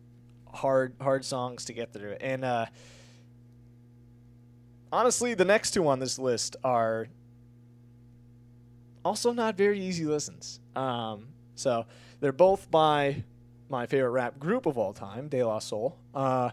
hard 0.53 0.95
hard 1.01 1.25
songs 1.25 1.65
to 1.67 1.73
get 1.73 1.93
through. 1.93 2.17
And 2.21 2.45
uh, 2.45 2.67
honestly, 4.93 5.35
the 5.35 5.45
next 5.45 5.73
two 5.73 5.87
on 5.89 5.99
this 5.99 6.19
list 6.19 6.57
are 6.63 7.09
also 9.05 9.33
not 9.33 9.57
very 9.57 9.81
easy 9.81 10.05
listens. 10.05 10.61
Um, 10.75 11.29
so 11.55 11.87
they're 12.21 12.33
both 12.33 12.71
by 12.71 13.25
my 13.75 13.87
favorite 13.87 14.11
rap 14.11 14.39
group 14.39 14.67
of 14.67 14.79
all 14.79 14.93
time, 14.93 15.29
De 15.29 15.43
La 15.43 15.59
Soul, 15.59 15.97
uh, 16.15 16.51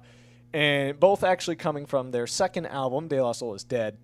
and 0.54 1.00
both 1.00 1.24
actually 1.24 1.56
coming 1.56 1.86
from 1.86 2.12
their 2.12 2.28
second 2.28 2.66
album, 2.66 3.08
De 3.08 3.22
La 3.22 3.32
Soul 3.32 3.54
is 3.56 3.64
Dead. 3.64 3.98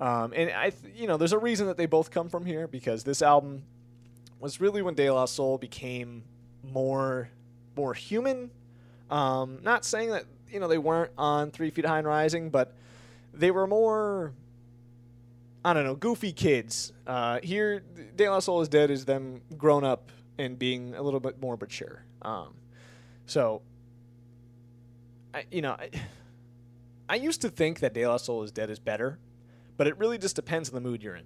Um, 0.00 0.32
and 0.36 0.50
I, 0.50 0.70
th- 0.70 0.94
you 0.94 1.06
know, 1.06 1.16
there's 1.16 1.32
a 1.32 1.38
reason 1.38 1.66
that 1.66 1.76
they 1.76 1.86
both 1.86 2.10
come 2.10 2.28
from 2.28 2.46
here 2.46 2.68
because 2.68 3.02
this 3.02 3.22
album 3.22 3.64
was 4.38 4.60
really 4.60 4.82
when 4.82 4.94
De 4.94 5.10
La 5.10 5.24
Soul 5.24 5.58
became 5.58 6.22
more, 6.62 7.30
more 7.76 7.94
human. 7.94 8.50
Um, 9.10 9.58
not 9.62 9.84
saying 9.84 10.10
that 10.10 10.24
you 10.50 10.60
know 10.60 10.68
they 10.68 10.78
weren't 10.78 11.10
on 11.18 11.50
Three 11.50 11.70
Feet 11.70 11.86
High 11.86 11.98
and 11.98 12.06
Rising, 12.06 12.50
but 12.50 12.74
they 13.32 13.50
were 13.50 13.66
more 13.66 14.32
I 15.64 15.72
don't 15.72 15.84
know, 15.84 15.96
goofy 15.96 16.32
kids. 16.32 16.92
Uh, 17.06 17.40
here, 17.42 17.82
De 18.16 18.28
La 18.28 18.38
Soul 18.38 18.60
is 18.60 18.68
Dead 18.68 18.90
is 18.90 19.04
them 19.04 19.40
grown 19.56 19.84
up 19.84 20.10
and 20.38 20.58
being 20.58 20.94
a 20.94 21.02
little 21.02 21.20
bit 21.20 21.40
more 21.40 21.56
mature. 21.56 22.04
Um, 22.22 22.54
so, 23.28 23.62
I, 25.32 25.44
you 25.50 25.62
know, 25.62 25.72
I, 25.72 25.90
I 27.10 27.14
used 27.14 27.40
to 27.42 27.48
think 27.48 27.80
that 27.80 27.94
De 27.94 28.06
La 28.06 28.16
Soul 28.16 28.42
is 28.42 28.50
Dead 28.50 28.68
is 28.68 28.78
better, 28.78 29.18
but 29.76 29.86
it 29.86 29.96
really 29.96 30.18
just 30.18 30.36
depends 30.36 30.68
on 30.68 30.74
the 30.74 30.80
mood 30.80 31.02
you're 31.02 31.16
in. 31.16 31.24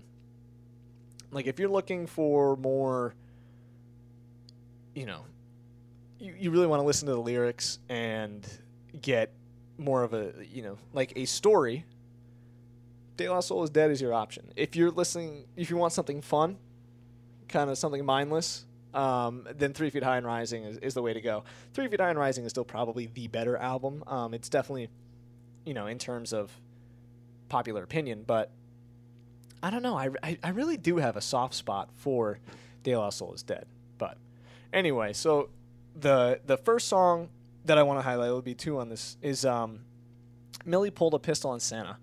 Like, 1.32 1.46
if 1.46 1.58
you're 1.58 1.70
looking 1.70 2.06
for 2.06 2.56
more, 2.56 3.14
you 4.94 5.06
know, 5.06 5.24
you, 6.20 6.34
you 6.38 6.50
really 6.50 6.66
want 6.66 6.80
to 6.80 6.86
listen 6.86 7.06
to 7.08 7.14
the 7.14 7.20
lyrics 7.20 7.78
and 7.88 8.46
get 9.00 9.32
more 9.78 10.04
of 10.04 10.12
a, 10.12 10.32
you 10.52 10.62
know, 10.62 10.76
like 10.92 11.14
a 11.16 11.24
story 11.24 11.84
De 13.16 13.28
La 13.28 13.40
Soul 13.40 13.62
is 13.62 13.70
Dead 13.70 13.90
is 13.90 14.00
your 14.00 14.14
option. 14.14 14.50
If 14.56 14.74
you're 14.74 14.90
listening, 14.90 15.44
if 15.56 15.70
you 15.70 15.76
want 15.76 15.92
something 15.92 16.22
fun, 16.22 16.56
kind 17.48 17.70
of 17.70 17.78
something 17.78 18.04
mindless, 18.04 18.64
um, 18.94 19.46
then 19.54 19.72
Three 19.72 19.90
Feet 19.90 20.02
High 20.02 20.18
and 20.18 20.26
Rising 20.26 20.64
is, 20.64 20.78
is 20.78 20.94
the 20.94 21.02
way 21.02 21.12
to 21.12 21.20
go. 21.20 21.44
Three 21.72 21.88
Feet 21.88 22.00
High 22.00 22.10
and 22.10 22.18
Rising 22.18 22.44
is 22.44 22.50
still 22.50 22.64
probably 22.64 23.06
the 23.06 23.28
better 23.28 23.56
album. 23.56 24.04
Um, 24.06 24.34
it's 24.34 24.48
definitely, 24.48 24.88
you 25.64 25.74
know, 25.74 25.86
in 25.86 25.98
terms 25.98 26.32
of 26.32 26.50
popular 27.48 27.82
opinion, 27.82 28.24
but 28.26 28.50
I 29.62 29.70
don't 29.70 29.82
know. 29.82 29.96
I, 29.96 30.08
I, 30.22 30.38
I 30.42 30.48
really 30.50 30.76
do 30.76 30.96
have 30.96 31.16
a 31.16 31.20
soft 31.20 31.54
spot 31.54 31.90
for 31.94 32.38
De 32.82 32.96
La 32.96 33.10
Soul 33.10 33.34
is 33.34 33.42
Dead. 33.42 33.66
But 33.98 34.18
anyway, 34.72 35.12
so 35.12 35.50
the 35.94 36.40
the 36.44 36.56
first 36.56 36.88
song 36.88 37.28
that 37.64 37.78
I 37.78 37.82
want 37.82 37.98
to 37.98 38.02
highlight 38.02 38.30
will 38.30 38.42
be 38.42 38.54
two 38.54 38.78
on 38.78 38.88
this 38.88 39.16
is 39.22 39.44
um, 39.44 39.80
Millie 40.64 40.90
pulled 40.90 41.14
a 41.14 41.18
pistol 41.18 41.50
on 41.50 41.60
Santa. 41.60 41.98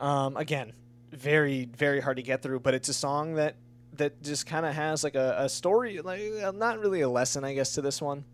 Um, 0.00 0.36
again, 0.36 0.72
very 1.10 1.66
very 1.66 2.00
hard 2.00 2.16
to 2.16 2.22
get 2.22 2.42
through, 2.42 2.60
but 2.60 2.74
it's 2.74 2.88
a 2.88 2.94
song 2.94 3.34
that 3.34 3.56
that 3.98 4.22
just 4.22 4.46
kind 4.46 4.66
of 4.66 4.74
has 4.74 5.04
like 5.04 5.14
a, 5.14 5.36
a 5.38 5.48
story, 5.48 6.00
like 6.00 6.20
uh, 6.42 6.52
not 6.52 6.78
really 6.78 7.02
a 7.02 7.08
lesson, 7.08 7.44
I 7.44 7.54
guess, 7.54 7.74
to 7.74 7.82
this 7.82 8.00
one. 8.00 8.24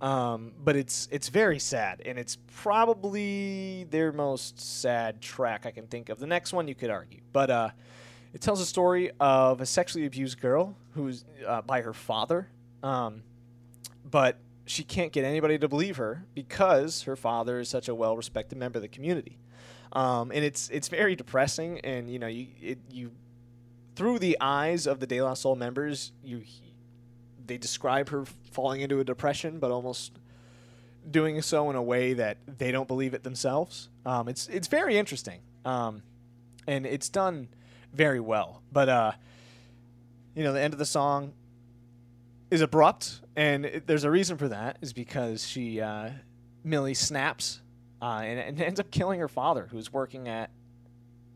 Um, 0.00 0.52
but 0.62 0.76
it's 0.76 1.08
it's 1.10 1.28
very 1.28 1.58
sad, 1.58 2.02
and 2.04 2.18
it's 2.18 2.38
probably 2.54 3.84
their 3.90 4.12
most 4.12 4.60
sad 4.60 5.20
track 5.20 5.66
I 5.66 5.72
can 5.72 5.88
think 5.88 6.08
of. 6.08 6.20
The 6.20 6.26
next 6.26 6.52
one 6.52 6.68
you 6.68 6.76
could 6.76 6.90
argue, 6.90 7.20
but 7.32 7.50
uh, 7.50 7.70
it 8.32 8.40
tells 8.40 8.60
a 8.60 8.66
story 8.66 9.10
of 9.18 9.60
a 9.60 9.66
sexually 9.66 10.06
abused 10.06 10.40
girl 10.40 10.76
who's 10.94 11.24
uh, 11.44 11.62
by 11.62 11.80
her 11.80 11.92
father, 11.92 12.48
um, 12.84 13.22
but 14.08 14.38
she 14.66 14.84
can't 14.84 15.10
get 15.10 15.24
anybody 15.24 15.58
to 15.58 15.66
believe 15.66 15.96
her 15.96 16.24
because 16.32 17.02
her 17.02 17.16
father 17.16 17.58
is 17.58 17.68
such 17.68 17.88
a 17.88 17.94
well-respected 17.94 18.56
member 18.56 18.78
of 18.78 18.82
the 18.82 18.88
community 18.88 19.38
um, 19.92 20.30
and 20.32 20.44
it's 20.44 20.68
it's 20.70 20.88
very 20.88 21.16
depressing. 21.16 21.80
And 21.80 22.10
you 22.10 22.18
know, 22.18 22.26
you 22.26 22.48
it, 22.60 22.78
you 22.90 23.12
through 23.98 24.20
the 24.20 24.36
eyes 24.40 24.86
of 24.86 25.00
the 25.00 25.08
De 25.08 25.20
La 25.20 25.34
Soul 25.34 25.56
members, 25.56 26.12
you 26.22 26.42
they 27.44 27.58
describe 27.58 28.10
her 28.10 28.24
falling 28.52 28.80
into 28.80 29.00
a 29.00 29.04
depression, 29.04 29.58
but 29.58 29.72
almost 29.72 30.12
doing 31.10 31.42
so 31.42 31.68
in 31.68 31.74
a 31.74 31.82
way 31.82 32.12
that 32.12 32.36
they 32.46 32.70
don't 32.70 32.86
believe 32.86 33.12
it 33.12 33.24
themselves. 33.24 33.88
Um, 34.06 34.28
it's 34.28 34.46
it's 34.46 34.68
very 34.68 34.96
interesting, 34.96 35.40
um, 35.64 36.04
and 36.68 36.86
it's 36.86 37.08
done 37.08 37.48
very 37.92 38.20
well. 38.20 38.62
But 38.70 38.88
uh, 38.88 39.12
you 40.36 40.44
know, 40.44 40.52
the 40.52 40.60
end 40.60 40.74
of 40.74 40.78
the 40.78 40.86
song 40.86 41.32
is 42.52 42.60
abrupt, 42.60 43.20
and 43.34 43.66
it, 43.66 43.86
there's 43.88 44.04
a 44.04 44.10
reason 44.12 44.36
for 44.36 44.46
that. 44.46 44.78
Is 44.80 44.92
because 44.92 45.44
she 45.44 45.80
uh, 45.80 46.10
Millie 46.62 46.94
snaps 46.94 47.62
uh, 48.00 48.20
and, 48.22 48.38
and, 48.38 48.60
ends 48.60 48.78
up 48.78 48.92
killing 48.92 49.18
her 49.18 49.28
father, 49.28 49.66
who's 49.72 49.92
working 49.92 50.28
at 50.28 50.50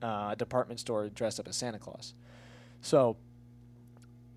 uh, 0.01 0.29
a 0.31 0.37
department 0.37 0.79
store 0.79 1.09
dressed 1.09 1.41
up 1.41 1.49
as 1.49 1.57
Santa 1.57 1.81
Claus. 1.81 2.15
So, 2.83 3.17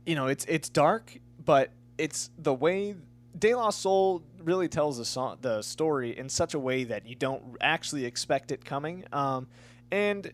you 0.06 0.16
know, 0.16 0.28
it's 0.28 0.46
it's 0.46 0.70
dark, 0.70 1.18
but 1.44 1.72
it's 1.98 2.30
the 2.38 2.54
way 2.54 2.96
De 3.38 3.54
La 3.54 3.70
Soul 3.72 4.24
really 4.44 4.68
tells 4.68 4.98
the 4.98 5.06
song, 5.06 5.38
the 5.42 5.62
story 5.62 6.18
in 6.18 6.30
such 6.30 6.54
a 6.54 6.60
way 6.60 6.86
that 6.86 7.06
you 7.08 7.16
don't 7.16 7.44
actually 7.60 8.06
expect 8.06 8.52
it 8.52 8.64
coming, 8.64 9.04
um, 9.12 9.48
and 9.92 10.32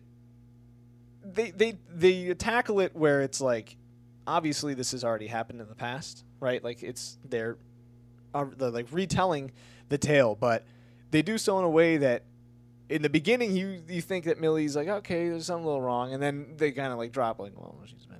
they 1.24 1.50
they 1.50 1.78
they 1.92 2.34
tackle 2.34 2.80
it 2.80 2.94
where 2.94 3.22
it's 3.22 3.40
like, 3.40 3.76
obviously 4.26 4.74
this 4.74 4.92
has 4.92 5.04
already 5.04 5.26
happened 5.26 5.60
in 5.60 5.68
the 5.68 5.74
past, 5.74 6.24
right? 6.38 6.62
Like 6.62 6.82
it's 6.82 7.18
they're, 7.28 7.56
uh, 8.34 8.44
they're 8.56 8.70
like 8.70 8.86
retelling 8.92 9.52
the 9.88 9.98
tale, 9.98 10.34
but 10.34 10.64
they 11.10 11.22
do 11.22 11.38
so 11.38 11.58
in 11.58 11.64
a 11.64 11.70
way 11.70 11.96
that 11.96 12.22
in 12.88 13.02
the 13.02 13.10
beginning 13.10 13.56
you 13.56 13.82
you 13.88 14.00
think 14.00 14.24
that 14.24 14.40
Millie's 14.40 14.76
like 14.76 14.88
okay 14.88 15.28
there's 15.28 15.46
something 15.46 15.64
a 15.64 15.66
little 15.66 15.82
wrong. 15.82 16.12
And 16.12 16.22
then 16.22 16.54
they 16.56 16.72
kind 16.72 16.92
of 16.92 16.98
like 16.98 17.12
drop 17.12 17.38
like 17.38 17.52
well 17.56 17.76
she's 17.86 18.06
been 18.06 18.18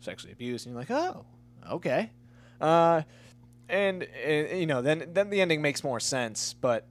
sexually 0.00 0.32
abused. 0.32 0.66
And 0.66 0.74
you're 0.74 0.80
like 0.80 0.90
oh 0.90 1.26
okay. 1.70 2.10
Uh, 2.60 3.02
and, 3.68 4.02
and 4.02 4.60
you 4.60 4.66
know 4.66 4.82
then 4.82 5.10
then 5.12 5.30
the 5.30 5.40
ending 5.40 5.62
makes 5.62 5.82
more 5.84 6.00
sense. 6.00 6.54
But 6.54 6.86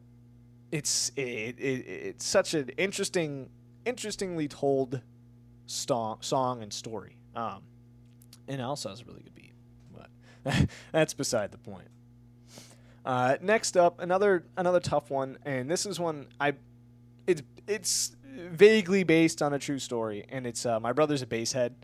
it's 0.72 1.12
it, 1.16 1.60
it 1.60 1.60
it's 1.60 2.26
such 2.26 2.54
an 2.54 2.70
interesting 2.78 3.50
interestingly 3.86 4.48
told 4.48 5.02
song 5.66 6.18
song 6.22 6.62
and 6.62 6.74
story. 6.74 7.18
Um 7.36 7.64
and 8.48 8.62
also 8.62 8.90
has 8.90 9.02
a 9.02 9.06
really 9.06 9.24
good 9.24 9.36
beat. 9.36 9.54
But 9.94 10.70
that's 10.92 11.14
beside 11.14 11.52
the 11.52 11.58
point 11.58 11.88
uh, 13.06 13.38
next 13.42 13.76
up, 13.76 14.00
another 14.00 14.46
another 14.56 14.80
tough 14.80 15.10
one, 15.10 15.38
and 15.46 15.70
this 15.70 15.86
is 15.86 16.00
one 16.00 16.28
I, 16.40 16.54
it's 17.28 17.42
it's 17.68 18.16
vaguely 18.26 19.04
based 19.04 19.42
on 19.42 19.54
a 19.54 19.60
true 19.60 19.80
story, 19.80 20.26
and 20.30 20.48
it's 20.48 20.66
uh, 20.66 20.80
my 20.80 20.94
brother's 20.94 21.22
a 21.22 21.28
basehead, 21.28 21.76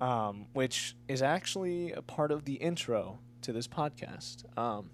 um, 0.00 0.46
which 0.52 0.94
is 1.08 1.20
actually 1.20 1.92
a 1.92 2.02
part 2.02 2.30
of 2.30 2.44
the 2.44 2.54
intro 2.54 3.18
to 3.42 3.52
this 3.52 3.66
podcast. 3.66 4.44
Um, 4.56 4.90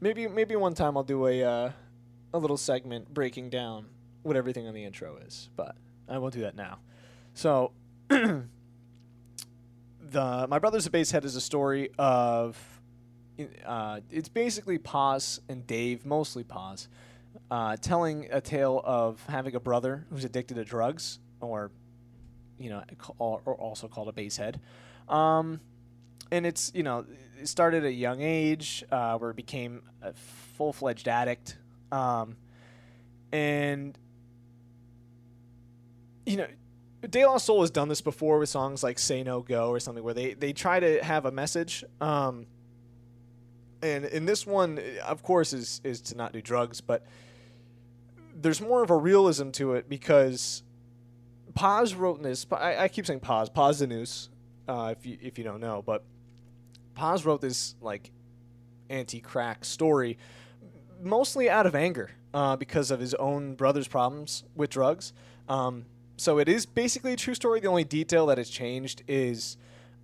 maybe 0.00 0.26
maybe 0.26 0.56
one 0.56 0.74
time 0.74 0.96
I'll 0.96 1.04
do 1.04 1.26
a 1.26 1.44
uh, 1.44 1.70
a 2.34 2.38
little 2.38 2.56
segment 2.56 3.12
breaking 3.14 3.50
down 3.50 3.86
what 4.22 4.36
everything 4.36 4.66
on 4.66 4.74
the 4.74 4.84
intro 4.84 5.16
is, 5.18 5.48
but 5.56 5.76
I 6.08 6.18
won't 6.18 6.34
do 6.34 6.40
that 6.40 6.56
now. 6.56 6.78
So. 7.34 7.72
the 10.10 10.46
my 10.48 10.58
brother's 10.58 10.86
a 10.86 10.90
basehead 10.90 11.24
is 11.24 11.36
a 11.36 11.40
story 11.40 11.90
of 11.96 12.79
uh, 13.64 14.00
it's 14.10 14.28
basically 14.28 14.78
Pos 14.78 15.40
and 15.48 15.66
Dave, 15.66 16.04
mostly 16.04 16.44
Pos, 16.44 16.88
uh, 17.50 17.76
telling 17.76 18.28
a 18.30 18.40
tale 18.40 18.80
of 18.84 19.24
having 19.28 19.54
a 19.54 19.60
brother 19.60 20.06
who's 20.10 20.24
addicted 20.24 20.54
to 20.54 20.64
drugs, 20.64 21.18
or 21.40 21.70
you 22.58 22.70
know, 22.70 22.82
or 23.18 23.40
also 23.54 23.88
called 23.88 24.08
a 24.08 24.12
basehead. 24.12 24.60
Um, 25.08 25.60
and 26.30 26.46
it's 26.46 26.72
you 26.74 26.82
know, 26.82 27.04
it 27.40 27.48
started 27.48 27.84
at 27.84 27.88
a 27.88 27.92
young 27.92 28.20
age 28.20 28.84
uh, 28.90 29.18
where 29.18 29.30
it 29.30 29.36
became 29.36 29.82
a 30.02 30.12
full 30.12 30.72
fledged 30.72 31.08
addict, 31.08 31.56
um, 31.92 32.36
and 33.32 33.98
you 36.26 36.36
know. 36.36 36.46
De 37.08 37.24
La 37.24 37.38
Soul 37.38 37.62
has 37.62 37.70
done 37.70 37.88
this 37.88 38.02
before 38.02 38.38
with 38.38 38.50
songs 38.50 38.82
like 38.82 38.98
"Say 38.98 39.22
No 39.22 39.40
Go" 39.40 39.70
or 39.70 39.80
something, 39.80 40.04
where 40.04 40.12
they, 40.12 40.34
they 40.34 40.52
try 40.52 40.78
to 40.78 41.02
have 41.02 41.24
a 41.24 41.30
message, 41.32 41.82
um, 41.98 42.44
and 43.82 44.04
in 44.04 44.26
this 44.26 44.46
one, 44.46 44.80
of 45.04 45.22
course, 45.22 45.52
is 45.52 45.80
is 45.84 46.00
to 46.02 46.16
not 46.16 46.32
do 46.32 46.40
drugs, 46.40 46.80
but 46.80 47.04
there's 48.34 48.60
more 48.60 48.82
of 48.82 48.90
a 48.90 48.96
realism 48.96 49.50
to 49.50 49.74
it 49.74 49.88
because 49.88 50.62
Pos 51.54 51.94
wrote 51.94 52.22
this. 52.22 52.46
I, 52.50 52.76
I 52.84 52.88
keep 52.88 53.06
saying 53.06 53.20
Pos, 53.20 53.48
Paz 53.48 53.80
the 53.80 53.86
news, 53.86 54.28
uh, 54.68 54.94
if 54.96 55.06
you 55.06 55.18
if 55.20 55.38
you 55.38 55.44
don't 55.44 55.60
know, 55.60 55.82
but 55.84 56.04
Pos 56.94 57.24
wrote 57.24 57.40
this 57.40 57.74
like 57.80 58.10
anti-crack 58.88 59.64
story 59.64 60.18
mostly 61.02 61.48
out 61.48 61.66
of 61.66 61.74
anger 61.74 62.10
uh, 62.34 62.56
because 62.56 62.90
of 62.90 63.00
his 63.00 63.14
own 63.14 63.54
brother's 63.54 63.88
problems 63.88 64.44
with 64.54 64.70
drugs. 64.70 65.12
Um, 65.48 65.86
so 66.16 66.38
it 66.38 66.48
is 66.48 66.66
basically 66.66 67.14
a 67.14 67.16
true 67.16 67.34
story. 67.34 67.60
The 67.60 67.68
only 67.68 67.84
detail 67.84 68.26
that 68.26 68.38
has 68.38 68.50
changed 68.50 69.02
is 69.08 69.56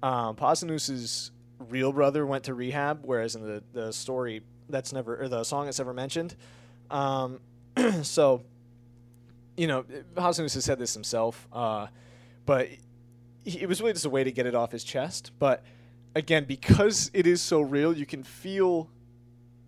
um, 0.02 0.36
Posdnuos's 0.36 1.30
real 1.58 1.92
brother 1.92 2.26
went 2.26 2.44
to 2.44 2.54
rehab, 2.54 3.00
whereas 3.02 3.34
in 3.34 3.42
the, 3.42 3.62
the 3.72 3.92
story 3.92 4.42
that's 4.68 4.92
never 4.92 5.22
or 5.22 5.28
the 5.28 5.44
song 5.44 5.66
that's 5.66 5.78
never 5.78 5.94
mentioned. 5.94 6.36
Um, 6.90 7.40
so, 8.02 8.42
you 9.56 9.66
know, 9.66 9.84
Posdnuos 10.14 10.54
has 10.54 10.64
said 10.64 10.78
this 10.78 10.94
himself, 10.94 11.46
uh, 11.52 11.86
but 12.44 12.68
he, 13.44 13.60
it 13.60 13.68
was 13.68 13.80
really 13.80 13.92
just 13.92 14.04
a 14.04 14.10
way 14.10 14.24
to 14.24 14.32
get 14.32 14.46
it 14.46 14.54
off 14.54 14.72
his 14.72 14.84
chest. 14.84 15.32
But 15.38 15.62
again 16.16 16.44
because 16.44 17.10
it 17.12 17.26
is 17.26 17.40
so 17.40 17.60
real, 17.60 17.96
you 17.96 18.06
can 18.06 18.24
feel, 18.24 18.88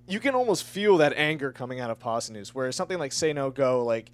you 0.09 0.19
can 0.19 0.35
almost 0.35 0.65
feel 0.65 0.97
that 0.97 1.13
anger 1.13 1.53
coming 1.53 1.79
out 1.79 1.91
of 1.91 1.99
Posdnuos. 2.01 2.49
Whereas 2.49 2.75
something 2.75 2.99
like 2.99 3.13
Say 3.13 3.33
No 3.33 3.51
Go, 3.51 3.85
like 3.85 4.11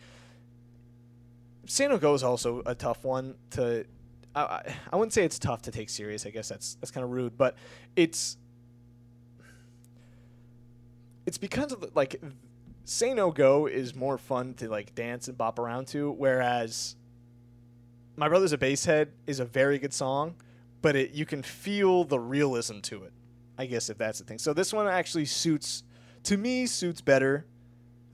Say 1.67 1.87
No 1.87 1.97
Go 1.97 2.13
is 2.13 2.23
also 2.23 2.63
a 2.67 2.75
tough 2.75 3.05
one 3.05 3.37
to. 3.51 3.87
I, 4.35 4.75
I, 4.93 4.97
wouldn't 4.97 5.13
say 5.13 5.25
it's 5.25 5.39
tough 5.39 5.63
to 5.63 5.71
take 5.71 5.89
serious. 5.89 6.27
I 6.27 6.31
guess 6.31 6.49
that's 6.49 6.75
that's 6.77 6.91
kind 6.91 7.05
of 7.05 7.11
rude, 7.11 7.37
but 7.37 7.57
it's 7.95 8.37
it's 11.27 11.39
because 11.39 11.73
of 11.73 11.81
the, 11.81 11.91
like 11.95 12.21
say 12.85 13.15
no 13.15 13.31
go 13.31 13.67
is 13.67 13.95
more 13.95 14.19
fun 14.19 14.55
to 14.55 14.69
like 14.69 14.95
dance 14.95 15.29
and 15.29 15.39
bop 15.39 15.59
around 15.59 15.87
to 15.89 16.11
whereas 16.13 16.97
my 18.17 18.29
brother's 18.29 18.53
a 18.53 18.59
basehead 18.59 19.11
is 19.27 19.41
a 19.41 19.45
very 19.45 19.79
good 19.79 19.93
song 19.93 20.35
but 20.83 20.95
it 20.95 21.13
you 21.13 21.25
can 21.25 21.43
feel 21.43 22.05
the 22.05 22.19
realism 22.19 22.81
to 22.81 23.03
it 23.05 23.13
i 23.57 23.65
guess 23.65 23.89
if 23.89 23.97
that's 23.97 24.19
the 24.19 24.25
thing 24.25 24.39
so 24.39 24.53
this 24.53 24.73
one 24.73 24.87
actually 24.87 25.25
suits 25.25 25.83
to 26.23 26.37
me 26.37 26.67
suits 26.67 27.01
better 27.01 27.47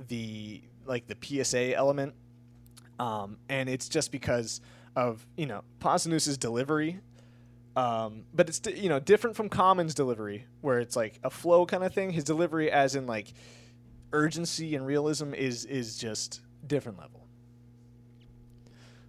the 0.07 0.63
like 0.87 1.05
the 1.09 1.45
psa 1.45 1.75
element 1.75 2.15
um, 3.01 3.39
and 3.49 3.69
it's 3.71 3.89
just 3.89 4.13
because 4.13 4.61
of 4.97 5.27
you 5.37 5.47
know 5.47 5.63
Posdnuos' 5.81 6.39
delivery 6.39 7.01
um, 7.77 8.25
but 8.35 8.49
it's 8.49 8.61
you 8.75 8.89
know 8.89 8.99
different 8.99 9.37
from 9.37 9.49
Common's 9.49 9.95
delivery, 9.95 10.47
where 10.61 10.81
it's 10.81 10.97
like 10.97 11.21
a 11.23 11.31
flow 11.31 11.67
kind 11.67 11.85
of 11.85 11.95
thing. 11.95 12.11
His 12.11 12.25
delivery, 12.25 12.71
as 12.71 12.97
in 12.97 13.07
like 13.07 13.33
urgency 14.13 14.75
and 14.75 14.85
realism, 14.85 15.35
is 15.35 15.65
is 15.65 15.97
just 15.97 16.41
different 16.67 16.99
level. 16.99 17.27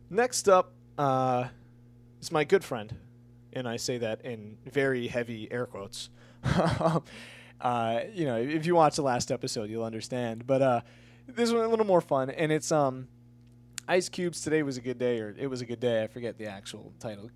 Next 0.09 0.47
up, 0.47 0.73
uh, 0.97 1.47
is 2.21 2.31
my 2.31 2.43
good 2.43 2.63
friend, 2.63 2.95
and 3.53 3.67
I 3.67 3.77
say 3.77 3.97
that 3.97 4.23
in 4.23 4.57
very 4.65 5.07
heavy 5.07 5.51
air 5.51 5.65
quotes. 5.65 6.09
uh, 6.43 8.01
you 8.13 8.25
know, 8.25 8.37
if 8.37 8.65
you 8.67 8.75
watch 8.75 8.95
the 8.95 9.01
last 9.01 9.31
episode, 9.31 9.69
you'll 9.71 9.83
understand. 9.83 10.45
But 10.45 10.61
uh, 10.61 10.81
this 11.27 11.51
one 11.51 11.63
a 11.63 11.67
little 11.67 11.85
more 11.85 12.01
fun, 12.01 12.29
and 12.29 12.51
it's 12.51 12.71
um, 12.71 13.07
Ice 13.87 14.09
Cube's 14.09 14.41
"Today 14.41 14.63
Was 14.63 14.77
a 14.77 14.81
Good 14.81 14.99
Day" 14.99 15.19
or 15.19 15.35
"It 15.37 15.47
Was 15.47 15.61
a 15.61 15.65
Good 15.65 15.79
Day." 15.79 16.03
I 16.03 16.07
forget 16.07 16.37
the 16.37 16.47
actual 16.47 16.93
title 16.99 17.29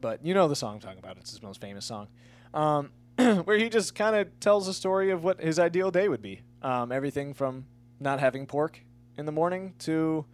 but 0.00 0.24
you 0.24 0.34
know 0.34 0.48
the 0.48 0.56
song 0.56 0.74
I'm 0.74 0.80
talking 0.80 0.98
about. 0.98 1.16
It's 1.18 1.30
his 1.30 1.42
most 1.42 1.60
famous 1.60 1.84
song, 1.84 2.08
um, 2.54 2.90
where 3.44 3.58
he 3.58 3.68
just 3.68 3.94
kind 3.94 4.16
of 4.16 4.38
tells 4.40 4.68
a 4.68 4.74
story 4.74 5.10
of 5.10 5.24
what 5.24 5.40
his 5.40 5.58
ideal 5.58 5.90
day 5.90 6.08
would 6.08 6.22
be. 6.22 6.42
Um, 6.62 6.92
everything 6.92 7.34
from 7.34 7.66
not 8.00 8.20
having 8.20 8.46
pork 8.46 8.80
in 9.16 9.26
the 9.26 9.32
morning 9.32 9.74
to 9.80 10.24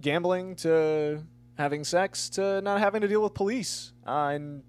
gambling 0.00 0.56
to 0.56 1.24
having 1.58 1.84
sex 1.84 2.28
to 2.30 2.60
not 2.60 2.80
having 2.80 3.00
to 3.02 3.08
deal 3.08 3.22
with 3.22 3.34
police 3.34 3.92
uh, 4.06 4.30
and 4.32 4.62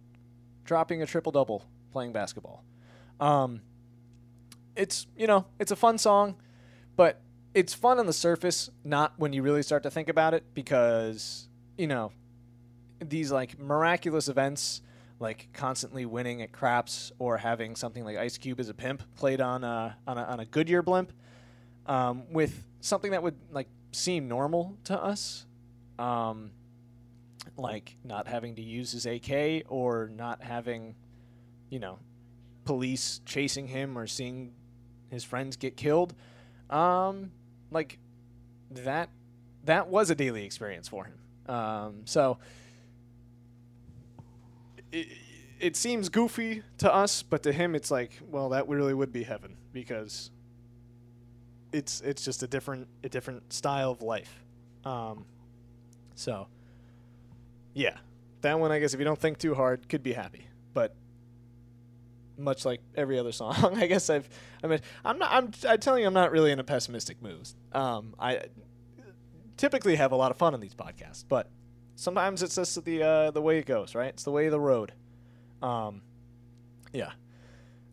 dropping 0.66 1.02
a 1.02 1.06
triple 1.06 1.32
double 1.32 1.66
playing 1.92 2.12
basketball. 2.12 2.64
Um, 3.20 3.62
it's 4.76 5.08
you 5.18 5.28
know 5.28 5.46
it's 5.60 5.72
a 5.72 5.76
fun 5.76 5.98
song, 5.98 6.36
but 6.96 7.22
it's 7.54 7.74
fun 7.74 8.00
on 8.00 8.06
the 8.06 8.14
surface, 8.14 8.70
not 8.84 9.14
when 9.18 9.34
you 9.34 9.44
really 9.44 9.64
start 9.64 9.84
to 9.84 9.92
think 9.92 10.10
about 10.10 10.34
it, 10.34 10.44
because 10.54 11.48
you 11.78 11.88
know 11.88 12.12
these 13.00 13.32
like 13.32 13.60
miraculous 13.60 14.28
events 14.28 14.82
like 15.20 15.48
constantly 15.54 16.06
winning 16.06 16.42
at 16.42 16.52
craps 16.52 17.12
or 17.18 17.38
having 17.38 17.76
something 17.76 18.04
like 18.04 18.18
Ice 18.18 18.38
Cube 18.38 18.60
as 18.60 18.70
a 18.70 18.74
pimp 18.74 19.04
played 19.16 19.40
on 19.40 19.64
a, 19.64 19.96
on 20.06 20.18
a, 20.18 20.24
on 20.24 20.40
a 20.42 20.46
Goodyear 20.46 20.82
blimp 20.82 21.14
um, 21.86 22.24
with 22.32 22.66
something 22.82 23.12
that 23.12 23.24
would 23.24 23.38
like 23.52 23.68
seem 23.94 24.28
normal 24.28 24.78
to 24.86 25.02
us, 25.02 25.46
um, 25.98 26.52
like 27.56 27.96
not 28.04 28.28
having 28.28 28.56
to 28.56 28.62
use 28.62 28.92
his 28.92 29.06
AK 29.06 29.64
or 29.70 30.10
not 30.14 30.42
having, 30.42 30.96
you 31.70 31.80
know, 31.80 32.00
police 32.66 33.22
chasing 33.26 33.68
him 33.68 33.98
or 33.98 34.08
seeing 34.08 34.52
his 35.10 35.24
friends 35.24 35.56
get 35.56 35.78
killed. 35.78 36.14
Um, 36.70 37.32
like 37.74 37.98
that, 38.72 39.10
that 39.66 39.88
was 39.88 40.10
a 40.10 40.16
daily 40.16 40.46
experience 40.46 40.88
for 40.88 41.06
him. 41.06 41.54
Um, 41.54 42.02
so 42.06 42.38
it, 44.92 45.08
it 45.60 45.76
seems 45.76 46.10
goofy 46.10 46.62
to 46.78 46.94
us, 46.94 47.24
but 47.24 47.44
to 47.44 47.52
him, 47.52 47.76
it's 47.76 47.92
like, 47.92 48.20
well, 48.30 48.50
that 48.50 48.68
really 48.68 48.94
would 48.94 49.12
be 49.12 49.24
heaven 49.24 49.58
because 49.72 50.30
it's 51.72 52.02
it's 52.02 52.24
just 52.24 52.44
a 52.44 52.48
different 52.48 52.88
a 53.04 53.10
different 53.10 53.52
style 53.52 53.92
of 53.92 54.02
life. 54.02 54.44
Um, 54.86 55.26
so, 56.16 56.48
yeah, 57.74 57.98
that 58.42 58.60
one 58.60 58.72
I 58.72 58.80
guess 58.80 58.94
if 58.94 59.00
you 59.00 59.06
don't 59.06 59.20
think 59.20 59.38
too 59.38 59.56
hard, 59.56 59.90
could 59.90 60.04
be 60.04 60.14
happy, 60.14 60.48
but 60.74 60.96
much 62.38 62.66
like 62.66 62.82
every 62.96 63.20
other 63.20 63.32
song, 63.32 63.56
I 63.76 63.88
guess 63.88 64.10
I've 64.10 64.28
I 64.64 64.68
mean 64.68 64.80
I'm 65.06 65.20
not 65.20 65.32
I'm 65.32 65.52
I'm 65.68 65.80
telling 65.80 66.02
you 66.02 66.08
I'm 66.08 66.14
not 66.14 66.32
really 66.32 66.52
in 66.52 66.60
a 66.60 66.64
pessimistic 66.64 67.22
mood. 67.22 67.48
Um, 67.72 68.16
I 68.20 68.44
typically 69.58 69.96
have 69.96 70.12
a 70.12 70.16
lot 70.16 70.32
of 70.32 70.38
fun 70.38 70.54
on 70.54 70.60
these 70.60 70.76
podcasts, 70.76 71.24
but 71.28 71.50
sometimes 71.96 72.44
it's 72.44 72.56
just 72.56 72.84
the 72.84 73.04
uh, 73.04 73.32
the 73.32 73.42
way 73.42 73.60
it 73.60 73.66
goes, 73.66 73.96
right? 73.96 74.10
It's 74.10 74.24
the 74.24 74.32
way 74.32 74.46
of 74.46 74.52
the 74.52 74.60
road. 74.60 74.94
Um, 75.62 76.02
yeah. 76.92 77.12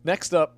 Next 0.03 0.33
up, 0.33 0.57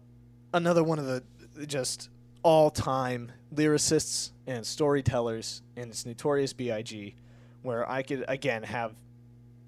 another 0.54 0.84
one 0.84 1.00
of 1.00 1.06
the 1.06 1.24
just 1.66 2.10
all-time 2.44 3.32
lyricists 3.54 4.32
and 4.48 4.66
storytellers, 4.66 5.62
and 5.76 5.92
it's 5.92 6.06
Notorious 6.06 6.54
B.I.G., 6.54 7.16
where 7.62 7.90
I 7.90 8.04
could 8.04 8.26
again 8.28 8.64
have 8.64 8.94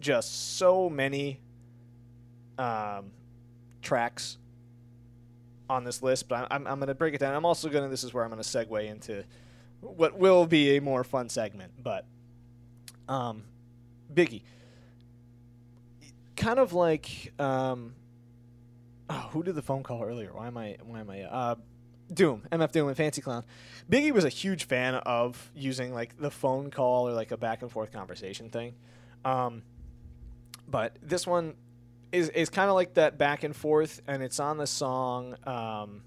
just 0.02 0.56
so 0.58 0.90
many 0.90 1.42
um, 2.58 3.12
tracks 3.86 4.38
on 5.70 5.84
this 5.84 6.04
list, 6.04 6.28
but 6.28 6.48
I'm, 6.52 6.68
I'm 6.68 6.80
going 6.80 6.88
to 6.88 6.96
break 6.96 7.14
it 7.14 7.20
down. 7.20 7.34
I'm 7.34 7.46
also 7.46 7.70
going 7.70 7.84
to, 7.84 7.90
this 7.90 8.04
is 8.04 8.14
where 8.14 8.24
I'm 8.24 8.30
going 8.30 8.42
to 8.42 8.48
segue 8.48 8.90
into 8.90 9.24
what 9.80 10.18
will 10.18 10.46
be 10.46 10.78
a 10.78 10.82
more 10.82 11.04
fun 11.04 11.30
segment, 11.30 11.72
but 11.82 12.06
um, 13.08 13.44
Biggie. 14.14 14.44
Kind 16.36 16.60
of 16.60 16.74
like 16.74 17.34
um, 17.40 17.96
oh, 19.10 19.30
who 19.32 19.44
did 19.44 19.56
the 19.56 19.62
phone 19.62 19.84
call 19.84 20.04
earlier? 20.04 20.32
Why 20.34 20.48
am 20.48 20.58
I? 20.58 20.78
Why 20.84 21.00
am 21.00 21.10
I? 21.10 21.24
Uh, 21.24 21.56
Doom, 22.14 22.44
MF 22.52 22.72
Doom, 22.72 22.88
and 22.88 22.98
Fancy 22.98 23.22
Clown. 23.22 23.44
Biggie 23.90 24.12
was 24.12 24.26
a 24.26 24.30
huge 24.30 24.66
fan 24.66 24.96
of 24.96 25.52
using 25.56 25.94
like 25.94 26.18
the 26.18 26.30
phone 26.30 26.70
call 26.70 27.08
or 27.08 27.14
like 27.14 27.32
a 27.32 27.38
back 27.38 27.62
and 27.62 27.72
forth 27.72 27.92
conversation 27.92 28.50
thing. 28.50 28.76
Um, 29.24 29.64
but 30.68 30.98
this 31.02 31.26
one 31.26 31.56
is 32.16 32.30
is 32.30 32.50
kind 32.50 32.70
of 32.70 32.76
like 32.76 32.96
that 32.96 33.18
back 33.18 33.44
and 33.44 33.56
forth, 33.56 34.02
and 34.08 34.24
it's 34.24 34.40
on 34.40 34.58
the 34.58 34.68
song 34.68 35.36
um, 35.46 36.02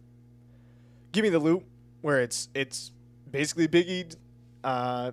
"Give 1.12 1.22
Me 1.22 1.28
the 1.28 1.38
Loot," 1.38 1.64
where 2.00 2.20
it's 2.20 2.48
it's 2.54 2.92
basically 3.30 3.68
Biggie 3.68 4.16
uh, 4.64 5.12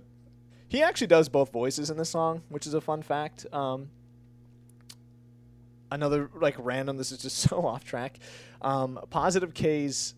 he 0.68 0.84
actually 0.84 1.08
does 1.08 1.30
both 1.30 1.52
voices 1.52 1.90
in 1.90 1.98
this 1.98 2.10
song, 2.10 2.42
which 2.50 2.68
is 2.68 2.74
a 2.74 2.82
fun 2.82 3.02
fact. 3.02 3.46
Um, 3.54 3.90
another 5.92 6.30
like 6.34 6.56
random. 6.58 6.98
This 6.98 7.12
is 7.12 7.20
just 7.20 7.38
so 7.50 7.66
off 7.66 7.86
track. 7.86 8.20
Um, 8.62 9.00
Positive 9.10 9.54
K's 9.54 10.16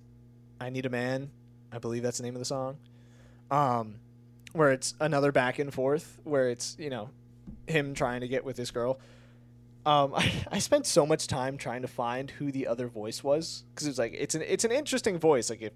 "I 0.60 0.70
Need 0.70 0.86
a 0.86 0.90
Man," 0.90 1.30
I 1.72 1.80
believe 1.80 2.04
that's 2.04 2.18
the 2.18 2.24
name 2.24 2.36
of 2.36 2.40
the 2.40 2.46
song. 2.46 2.78
Um, 3.52 3.96
where 4.54 4.72
it's 4.72 4.94
another 5.00 5.32
back 5.32 5.60
and 5.60 5.74
forth, 5.74 6.20
where 6.24 6.50
it's 6.50 6.76
you 6.80 6.90
know 6.90 7.10
him 7.68 7.94
trying 7.94 8.22
to 8.22 8.28
get 8.28 8.46
with 8.46 8.56
this 8.56 8.72
girl. 8.72 9.00
Um, 9.88 10.14
I, 10.16 10.32
I 10.52 10.60
spent 10.60 10.86
so 10.86 11.06
much 11.06 11.26
time 11.28 11.58
trying 11.58 11.82
to 11.82 11.88
find 11.88 12.30
who 12.30 12.52
the 12.52 12.68
other 12.68 12.88
voice 12.88 13.24
was 13.24 13.64
because 13.74 13.88
it's 13.88 13.98
like 13.98 14.14
it's 14.14 14.36
an 14.36 14.44
it's 14.44 14.66
an 14.66 14.72
interesting 14.72 15.18
voice. 15.18 15.50
Like 15.50 15.62
if 15.62 15.74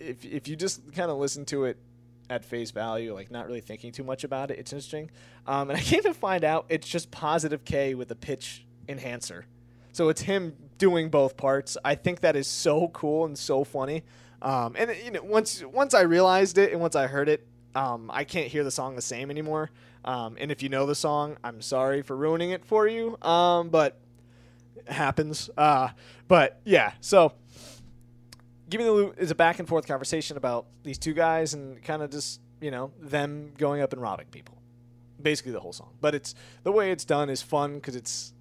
if 0.00 0.24
if 0.24 0.48
you 0.48 0.56
just 0.56 0.92
kind 0.94 1.10
of 1.10 1.18
listen 1.18 1.44
to 1.46 1.64
it 1.64 1.78
at 2.30 2.44
face 2.44 2.70
value, 2.70 3.14
like 3.14 3.30
not 3.30 3.46
really 3.46 3.60
thinking 3.60 3.92
too 3.92 4.04
much 4.04 4.24
about 4.24 4.50
it. 4.50 4.58
It's 4.58 4.72
interesting. 4.72 5.10
Um, 5.46 5.70
and 5.70 5.78
I 5.78 5.82
came 5.82 6.02
to 6.02 6.14
find 6.14 6.42
out 6.42 6.66
it's 6.68 6.88
just 6.88 7.10
positive 7.10 7.64
K 7.64 7.94
with 7.94 8.10
a 8.10 8.16
pitch 8.16 8.66
enhancer. 8.88 9.46
So 9.92 10.08
it's 10.08 10.22
him 10.22 10.54
doing 10.76 11.08
both 11.10 11.36
parts. 11.36 11.76
I 11.84 11.94
think 11.94 12.20
that 12.20 12.36
is 12.36 12.46
so 12.46 12.88
cool 12.88 13.24
and 13.24 13.36
so 13.36 13.64
funny. 13.64 14.04
Um, 14.40 14.76
and 14.78 14.94
you 15.04 15.10
know, 15.10 15.22
once 15.22 15.62
once 15.64 15.94
I 15.94 16.02
realized 16.02 16.56
it 16.58 16.72
and 16.72 16.80
once 16.80 16.96
I 16.96 17.06
heard 17.06 17.28
it, 17.28 17.46
um, 17.74 18.10
I 18.12 18.24
can't 18.24 18.48
hear 18.48 18.64
the 18.64 18.70
song 18.70 18.96
the 18.96 19.02
same 19.02 19.30
anymore. 19.30 19.70
Um, 20.08 20.38
and 20.40 20.50
if 20.50 20.62
you 20.62 20.70
know 20.70 20.86
the 20.86 20.94
song, 20.94 21.36
I'm 21.44 21.60
sorry 21.60 22.00
for 22.00 22.16
ruining 22.16 22.50
it 22.52 22.64
for 22.64 22.88
you. 22.88 23.18
Um, 23.20 23.68
but 23.68 24.00
it 24.74 24.90
happens. 24.90 25.50
Uh, 25.54 25.88
but 26.26 26.62
yeah, 26.64 26.92
so 27.02 27.34
Give 28.70 28.78
Me 28.78 28.86
the 28.86 28.92
Loot 28.92 29.16
is 29.18 29.30
a 29.30 29.34
back 29.34 29.58
and 29.58 29.68
forth 29.68 29.86
conversation 29.86 30.38
about 30.38 30.64
these 30.82 30.96
two 30.96 31.12
guys 31.12 31.52
and 31.52 31.82
kind 31.82 32.02
of 32.02 32.10
just, 32.10 32.40
you 32.58 32.70
know, 32.70 32.90
them 32.98 33.52
going 33.58 33.82
up 33.82 33.92
and 33.92 34.00
robbing 34.00 34.28
people. 34.28 34.56
Basically 35.20 35.52
the 35.52 35.60
whole 35.60 35.74
song. 35.74 35.92
But 36.00 36.14
it's 36.14 36.34
the 36.62 36.72
way 36.72 36.90
it's 36.90 37.04
done 37.04 37.28
is 37.28 37.42
fun 37.42 37.74
because 37.74 37.94
it's 37.94 38.32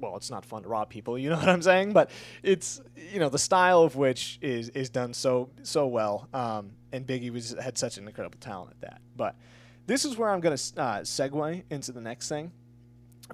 well, 0.00 0.16
it's 0.16 0.30
not 0.30 0.44
fun 0.44 0.64
to 0.64 0.68
rob 0.68 0.88
people, 0.88 1.16
you 1.20 1.30
know 1.30 1.36
what 1.36 1.48
I'm 1.48 1.62
saying? 1.62 1.92
But 1.92 2.10
it's 2.42 2.80
you 2.96 3.20
know, 3.20 3.28
the 3.28 3.38
style 3.38 3.82
of 3.82 3.94
which 3.94 4.40
is 4.42 4.70
is 4.70 4.90
done 4.90 5.14
so 5.14 5.50
so 5.62 5.86
well. 5.86 6.28
Um, 6.34 6.72
and 6.90 7.06
Biggie 7.06 7.30
was 7.30 7.54
had 7.60 7.78
such 7.78 7.96
an 7.96 8.08
incredible 8.08 8.40
talent 8.40 8.72
at 8.72 8.80
that. 8.80 9.00
But 9.16 9.36
this 9.86 10.04
is 10.04 10.16
where 10.16 10.30
I'm 10.30 10.40
going 10.40 10.56
to 10.56 10.80
uh, 10.80 11.00
segue 11.00 11.62
into 11.70 11.92
the 11.92 12.00
next 12.00 12.28
thing. 12.28 12.52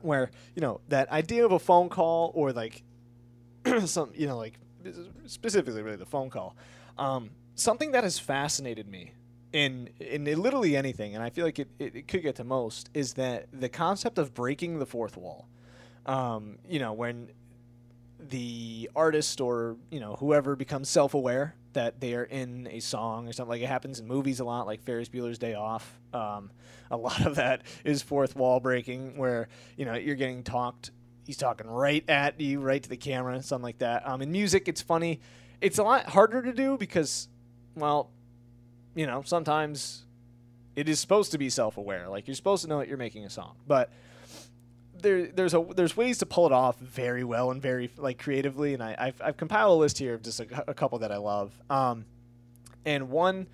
where 0.02 0.30
you 0.54 0.60
know 0.62 0.80
that 0.88 1.10
idea 1.10 1.44
of 1.44 1.52
a 1.52 1.58
phone 1.58 1.88
call 1.88 2.32
or 2.34 2.52
like 2.52 2.82
some 3.86 4.10
you 4.14 4.26
know 4.26 4.36
like 4.38 4.58
specifically 5.26 5.82
really 5.82 5.96
the 5.96 6.06
phone 6.06 6.30
call 6.30 6.56
um, 6.98 7.30
something 7.54 7.92
that 7.92 8.04
has 8.04 8.18
fascinated 8.18 8.88
me 8.88 9.12
in 9.52 9.88
in 10.00 10.24
literally 10.24 10.76
anything 10.76 11.14
and 11.14 11.22
i 11.24 11.30
feel 11.30 11.44
like 11.44 11.58
it, 11.58 11.68
it, 11.78 11.96
it 11.96 12.08
could 12.08 12.22
get 12.22 12.34
to 12.36 12.44
most 12.44 12.90
is 12.94 13.14
that 13.14 13.46
the 13.52 13.68
concept 13.68 14.18
of 14.18 14.34
breaking 14.34 14.78
the 14.78 14.86
fourth 14.86 15.16
wall 15.16 15.48
um, 16.06 16.58
you 16.68 16.78
know 16.78 16.92
when 16.92 17.30
the 18.18 18.90
artist 18.96 19.40
or 19.40 19.76
you 19.90 20.00
know 20.00 20.16
whoever 20.16 20.56
becomes 20.56 20.88
self-aware 20.88 21.54
that 21.76 22.00
they 22.00 22.14
are 22.14 22.24
in 22.24 22.68
a 22.70 22.80
song 22.80 23.28
or 23.28 23.32
something. 23.32 23.50
Like 23.50 23.62
it 23.62 23.68
happens 23.68 24.00
in 24.00 24.06
movies 24.06 24.40
a 24.40 24.44
lot 24.44 24.66
like 24.66 24.82
ferris 24.82 25.08
bueller's 25.08 25.38
day 25.38 25.54
off. 25.54 25.98
Um, 26.12 26.50
a 26.90 26.96
lot 26.96 27.24
of 27.24 27.36
that 27.36 27.62
is 27.84 28.02
fourth 28.02 28.34
wall 28.34 28.60
breaking 28.60 29.16
where 29.16 29.48
you 29.76 29.84
know 29.84 29.94
you're 29.94 30.16
getting 30.16 30.42
talked 30.42 30.90
he's 31.24 31.36
talking 31.36 31.66
right 31.66 32.04
at 32.08 32.40
you 32.40 32.60
right 32.60 32.82
to 32.82 32.88
the 32.88 32.96
camera 32.96 33.40
something 33.42 33.62
like 33.62 33.78
that. 33.78 34.08
Um, 34.08 34.22
in 34.22 34.32
music 34.32 34.68
it's 34.68 34.80
funny. 34.80 35.20
It's 35.60 35.78
a 35.78 35.82
lot 35.82 36.06
harder 36.06 36.42
to 36.42 36.52
do 36.52 36.76
because 36.76 37.28
well 37.74 38.10
you 38.94 39.06
know 39.06 39.22
sometimes 39.24 40.04
it 40.74 40.88
is 40.88 40.98
supposed 40.98 41.32
to 41.32 41.38
be 41.38 41.50
self-aware. 41.50 42.08
Like 42.08 42.26
you're 42.26 42.34
supposed 42.34 42.62
to 42.62 42.68
know 42.68 42.78
that 42.78 42.88
you're 42.88 42.98
making 42.98 43.24
a 43.24 43.30
song. 43.30 43.56
But 43.66 43.90
there, 45.06 45.26
there's 45.28 45.54
a 45.54 45.64
there's 45.76 45.96
ways 45.96 46.18
to 46.18 46.26
pull 46.26 46.46
it 46.46 46.52
off 46.52 46.80
very 46.80 47.22
well 47.22 47.52
and 47.52 47.62
very 47.62 47.90
like 47.96 48.18
creatively, 48.18 48.74
and 48.74 48.82
I, 48.82 48.96
I've, 48.98 49.22
I've 49.24 49.36
compiled 49.36 49.78
a 49.78 49.80
list 49.80 49.98
here 49.98 50.14
of 50.14 50.22
just 50.22 50.40
a, 50.40 50.64
a 50.68 50.74
couple 50.74 50.98
that 50.98 51.12
I 51.12 51.16
love. 51.16 51.52
Um, 51.70 52.06
and 52.84 53.08
one 53.08 53.46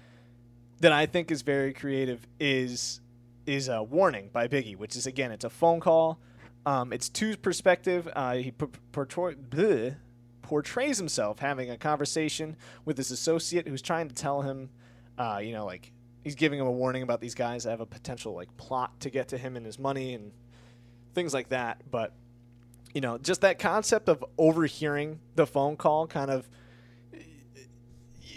that 0.80 0.92
I 0.92 1.04
think 1.04 1.30
is 1.30 1.42
very 1.42 1.74
creative 1.74 2.26
is 2.40 3.00
is 3.44 3.68
a 3.68 3.82
warning 3.82 4.30
by 4.32 4.48
Biggie, 4.48 4.78
which 4.78 4.96
is 4.96 5.06
again 5.06 5.30
it's 5.30 5.44
a 5.44 5.50
phone 5.50 5.78
call. 5.78 6.18
Um, 6.64 6.90
it's 6.90 7.10
two 7.10 7.36
perspective. 7.36 8.08
Uh, 8.16 8.36
he 8.36 8.50
portray, 8.92 9.34
bleh, 9.34 9.96
portrays 10.40 10.96
himself 10.96 11.38
having 11.38 11.68
a 11.68 11.76
conversation 11.76 12.56
with 12.86 12.96
his 12.96 13.10
associate 13.10 13.68
who's 13.68 13.82
trying 13.82 14.08
to 14.08 14.14
tell 14.14 14.40
him, 14.40 14.70
uh, 15.18 15.38
you 15.42 15.52
know, 15.52 15.66
like 15.66 15.92
he's 16.24 16.34
giving 16.34 16.58
him 16.58 16.66
a 16.66 16.72
warning 16.72 17.02
about 17.02 17.20
these 17.20 17.34
guys 17.34 17.64
that 17.64 17.70
have 17.70 17.80
a 17.80 17.86
potential 17.86 18.34
like 18.34 18.56
plot 18.56 18.98
to 19.00 19.10
get 19.10 19.28
to 19.28 19.36
him 19.36 19.56
and 19.56 19.66
his 19.66 19.78
money 19.78 20.14
and 20.14 20.32
things 21.14 21.34
like 21.34 21.50
that. 21.50 21.82
But 21.90 22.12
you 22.94 23.00
know, 23.00 23.18
just 23.18 23.40
that 23.40 23.58
concept 23.58 24.08
of 24.08 24.24
overhearing 24.38 25.20
the 25.34 25.46
phone 25.46 25.76
call 25.76 26.06
kind 26.06 26.30
of 26.30 26.48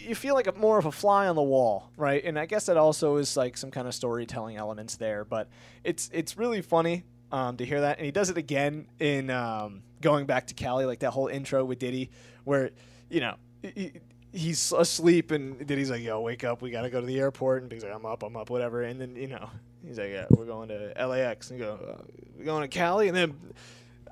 you 0.05 0.15
feel 0.15 0.35
like 0.35 0.47
a, 0.47 0.53
more 0.53 0.77
of 0.77 0.85
a 0.85 0.91
fly 0.91 1.27
on 1.27 1.35
the 1.35 1.43
wall, 1.43 1.89
right? 1.97 2.23
And 2.23 2.37
I 2.37 2.45
guess 2.45 2.67
that 2.67 2.77
also 2.77 3.17
is 3.17 3.35
like 3.35 3.57
some 3.57 3.71
kind 3.71 3.87
of 3.87 3.93
storytelling 3.93 4.55
elements 4.57 4.97
there, 4.97 5.25
but 5.25 5.49
it's 5.83 6.09
it's 6.13 6.37
really 6.37 6.61
funny 6.61 7.03
um, 7.31 7.57
to 7.57 7.65
hear 7.65 7.81
that. 7.81 7.97
And 7.97 8.05
he 8.05 8.11
does 8.11 8.29
it 8.29 8.37
again 8.37 8.87
in 8.99 9.29
um, 9.29 9.81
going 10.01 10.25
back 10.25 10.47
to 10.47 10.53
Cali, 10.53 10.85
like 10.85 10.99
that 10.99 11.11
whole 11.11 11.27
intro 11.27 11.65
with 11.65 11.79
Diddy, 11.79 12.09
where 12.43 12.71
you 13.09 13.21
know. 13.21 13.35
He, 13.61 13.93
he's 14.31 14.73
asleep 14.73 15.31
and 15.31 15.65
Diddy's 15.65 15.89
like, 15.89 16.03
"Yo, 16.03 16.21
wake 16.21 16.43
up! 16.43 16.61
We 16.61 16.69
gotta 16.69 16.89
go 16.91 16.99
to 16.99 17.07
the 17.07 17.19
airport." 17.19 17.63
And 17.63 17.71
he's 17.71 17.83
like, 17.83 17.95
"I'm 17.95 18.05
up, 18.05 18.21
I'm 18.21 18.35
up, 18.37 18.51
whatever." 18.51 18.83
And 18.83 19.01
then 19.01 19.15
you 19.15 19.27
know 19.27 19.49
He's 19.87 19.99
like, 19.99 20.11
yeah, 20.11 20.25
we're 20.29 20.45
going 20.45 20.69
to 20.69 20.93
LAX. 21.07 21.51
And 21.51 21.59
go, 21.59 21.73
uh, 21.73 22.01
we're 22.37 22.45
going 22.45 22.61
to 22.61 22.67
Cali. 22.67 23.07
And 23.07 23.15
then 23.15 23.35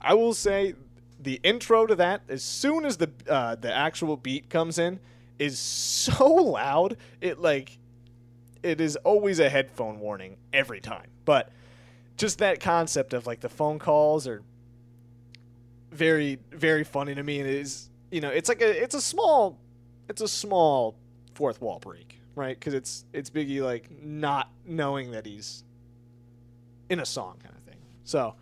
I 0.02 0.14
will 0.14 0.34
say 0.34 0.76
the 1.20 1.40
intro 1.44 1.86
to 1.86 1.96
that, 1.96 2.22
as 2.30 2.44
soon 2.44 2.86
as 2.86 2.98
the 2.98 3.10
uh, 3.28 3.56
the 3.56 3.74
actual 3.74 4.18
beat 4.18 4.50
comes 4.50 4.78
in, 4.78 5.00
is 5.40 5.58
so 5.58 6.26
loud. 6.34 6.98
It 7.22 7.40
like 7.40 7.78
it 8.62 8.80
is 8.80 8.96
always 8.98 9.40
a 9.40 9.50
headphone 9.50 10.00
warning 10.00 10.38
every 10.52 10.80
time. 10.80 11.08
But 11.26 11.50
just 12.18 12.40
that 12.40 12.60
concept 12.60 13.14
of 13.14 13.26
like 13.26 13.40
the 13.40 13.50
phone 13.50 13.80
calls 13.80 14.28
are 14.28 14.44
very 15.92 16.40
very 16.52 16.84
funny 16.84 17.16
to 17.16 17.24
me. 17.24 17.40
And 17.40 17.50
it 17.50 17.56
is 17.56 17.90
you 18.12 18.22
know 18.22 18.30
it's 18.30 18.50
like 18.50 18.62
a 18.62 18.84
it's 18.84 18.96
a 18.96 19.02
small 19.02 19.58
it's 20.10 20.22
a 20.22 20.28
small 20.28 20.96
fourth 21.34 21.62
wall 21.62 21.80
break 21.80 22.20
right? 22.36 22.60
Because 22.60 22.74
it's 22.74 23.06
it's 23.14 23.30
Biggie 23.30 23.62
like 23.62 23.90
not 24.02 24.50
knowing 24.66 25.12
that 25.12 25.26
he's 25.26 25.64
in 26.90 27.00
a 27.00 27.06
song 27.06 27.38
kind 27.42 27.56
of 27.56 27.64
thing. 27.64 27.80
So 28.04 28.36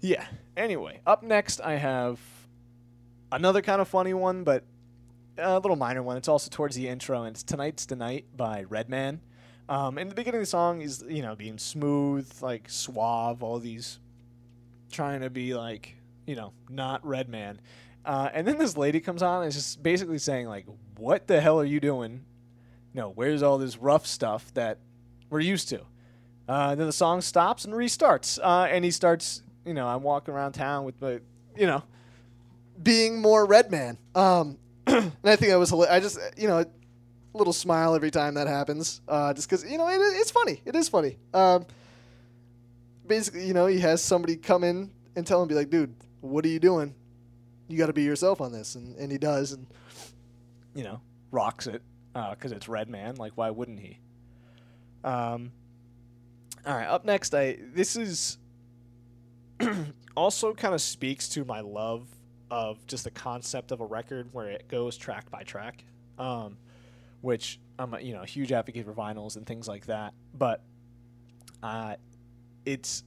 yeah. 0.00 0.24
Anyway, 0.56 1.00
up 1.06 1.22
next 1.22 1.60
I 1.60 1.74
have 1.74 2.20
another 3.32 3.62
kind 3.62 3.80
of 3.80 3.88
funny 3.88 4.14
one, 4.14 4.44
but 4.44 4.64
a 5.38 5.58
little 5.58 5.76
minor 5.76 6.02
one. 6.02 6.16
It's 6.16 6.28
also 6.28 6.50
towards 6.50 6.76
the 6.76 6.88
intro, 6.88 7.22
and 7.24 7.34
it's 7.34 7.42
"Tonight's 7.42 7.86
the 7.86 7.96
Night" 7.96 8.26
by 8.36 8.64
Redman. 8.64 9.20
Um, 9.68 9.98
in 9.98 10.08
the 10.08 10.14
beginning 10.14 10.38
of 10.38 10.42
the 10.42 10.50
song, 10.50 10.80
he's 10.80 11.02
you 11.08 11.22
know 11.22 11.34
being 11.34 11.58
smooth, 11.58 12.30
like 12.40 12.68
suave, 12.68 13.42
all 13.42 13.58
these 13.58 13.98
trying 14.90 15.20
to 15.20 15.30
be 15.30 15.54
like 15.54 15.96
you 16.26 16.36
know 16.36 16.52
not 16.68 17.04
Redman. 17.06 17.60
Uh, 18.04 18.30
and 18.32 18.46
then 18.46 18.56
this 18.56 18.76
lady 18.76 19.00
comes 19.00 19.20
on 19.20 19.42
and 19.42 19.48
is 19.48 19.56
just 19.56 19.82
basically 19.82 20.18
saying 20.18 20.46
like, 20.46 20.66
"What 20.96 21.26
the 21.26 21.40
hell 21.40 21.60
are 21.60 21.64
you 21.64 21.80
doing 21.80 22.24
no, 22.96 23.10
where's 23.10 23.42
all 23.42 23.58
this 23.58 23.76
rough 23.76 24.06
stuff 24.06 24.52
that 24.54 24.78
we're 25.28 25.40
used 25.40 25.68
to? 25.68 25.82
Uh, 26.48 26.74
then 26.74 26.86
the 26.86 26.92
song 26.92 27.20
stops 27.20 27.66
and 27.66 27.74
restarts, 27.74 28.38
uh, 28.42 28.66
and 28.70 28.84
he 28.84 28.90
starts. 28.90 29.42
You 29.66 29.74
know, 29.74 29.86
I'm 29.86 30.02
walking 30.02 30.32
around 30.32 30.52
town 30.52 30.84
with 30.84 31.00
my, 31.02 31.18
you 31.56 31.66
know, 31.66 31.82
being 32.82 33.20
more 33.20 33.44
Redman. 33.44 33.98
Um, 34.14 34.58
and 34.86 35.12
I 35.24 35.36
think 35.36 35.52
I 35.52 35.56
was. 35.56 35.72
I 35.72 36.00
just, 36.00 36.18
you 36.38 36.48
know, 36.48 36.58
a 36.60 36.66
little 37.34 37.52
smile 37.52 37.94
every 37.94 38.10
time 38.10 38.34
that 38.34 38.46
happens, 38.46 39.02
uh, 39.08 39.34
just 39.34 39.50
because 39.50 39.70
you 39.70 39.76
know 39.76 39.88
it, 39.88 39.98
it's 39.98 40.30
funny. 40.30 40.62
It 40.64 40.74
is 40.74 40.88
funny. 40.88 41.18
Um, 41.34 41.66
basically, 43.06 43.46
you 43.46 43.52
know, 43.52 43.66
he 43.66 43.80
has 43.80 44.02
somebody 44.02 44.36
come 44.36 44.64
in 44.64 44.90
and 45.16 45.26
tell 45.26 45.42
him, 45.42 45.48
be 45.48 45.54
like, 45.54 45.68
dude, 45.68 45.94
what 46.22 46.46
are 46.46 46.48
you 46.48 46.60
doing? 46.60 46.94
You 47.68 47.76
got 47.76 47.86
to 47.86 47.92
be 47.92 48.04
yourself 48.04 48.40
on 48.40 48.52
this, 48.52 48.74
and, 48.74 48.96
and 48.96 49.12
he 49.12 49.18
does, 49.18 49.52
and 49.52 49.66
you 50.74 50.84
know, 50.84 51.00
rocks 51.30 51.66
it 51.66 51.82
because 52.30 52.52
uh, 52.52 52.56
it's 52.56 52.68
Redman. 52.68 53.16
Like, 53.16 53.32
why 53.34 53.50
wouldn't 53.50 53.80
he? 53.80 53.98
Um, 55.04 55.52
all 56.66 56.74
right, 56.74 56.86
up 56.86 57.04
next, 57.04 57.34
I 57.34 57.58
this 57.74 57.96
is 57.96 58.38
also 60.16 60.54
kind 60.54 60.74
of 60.74 60.80
speaks 60.80 61.28
to 61.30 61.44
my 61.44 61.60
love 61.60 62.08
of 62.50 62.84
just 62.86 63.04
the 63.04 63.10
concept 63.10 63.72
of 63.72 63.80
a 63.80 63.86
record 63.86 64.28
where 64.32 64.48
it 64.48 64.68
goes 64.68 64.96
track 64.96 65.30
by 65.30 65.42
track, 65.42 65.84
um, 66.18 66.56
which 67.20 67.60
I'm 67.78 67.94
a, 67.94 68.00
you 68.00 68.14
know 68.14 68.22
huge 68.22 68.52
advocate 68.52 68.84
for 68.86 68.92
vinyls 68.92 69.36
and 69.36 69.46
things 69.46 69.68
like 69.68 69.86
that. 69.86 70.14
But 70.34 70.62
uh, 71.62 71.96
it's 72.64 73.04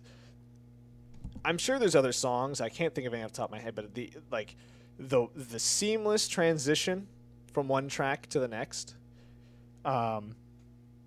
I'm 1.43 1.57
sure 1.57 1.79
there's 1.79 1.95
other 1.95 2.11
songs 2.11 2.61
I 2.61 2.69
can't 2.69 2.93
think 2.93 3.07
of 3.07 3.13
any 3.13 3.23
off 3.23 3.31
the 3.31 3.37
top 3.37 3.49
of 3.49 3.51
my 3.51 3.59
head, 3.59 3.75
but 3.75 3.93
the 3.93 4.11
like 4.31 4.55
the 4.99 5.27
the 5.35 5.59
seamless 5.59 6.27
transition 6.27 7.07
from 7.53 7.67
one 7.67 7.87
track 7.87 8.27
to 8.27 8.39
the 8.39 8.47
next 8.47 8.95
um, 9.85 10.35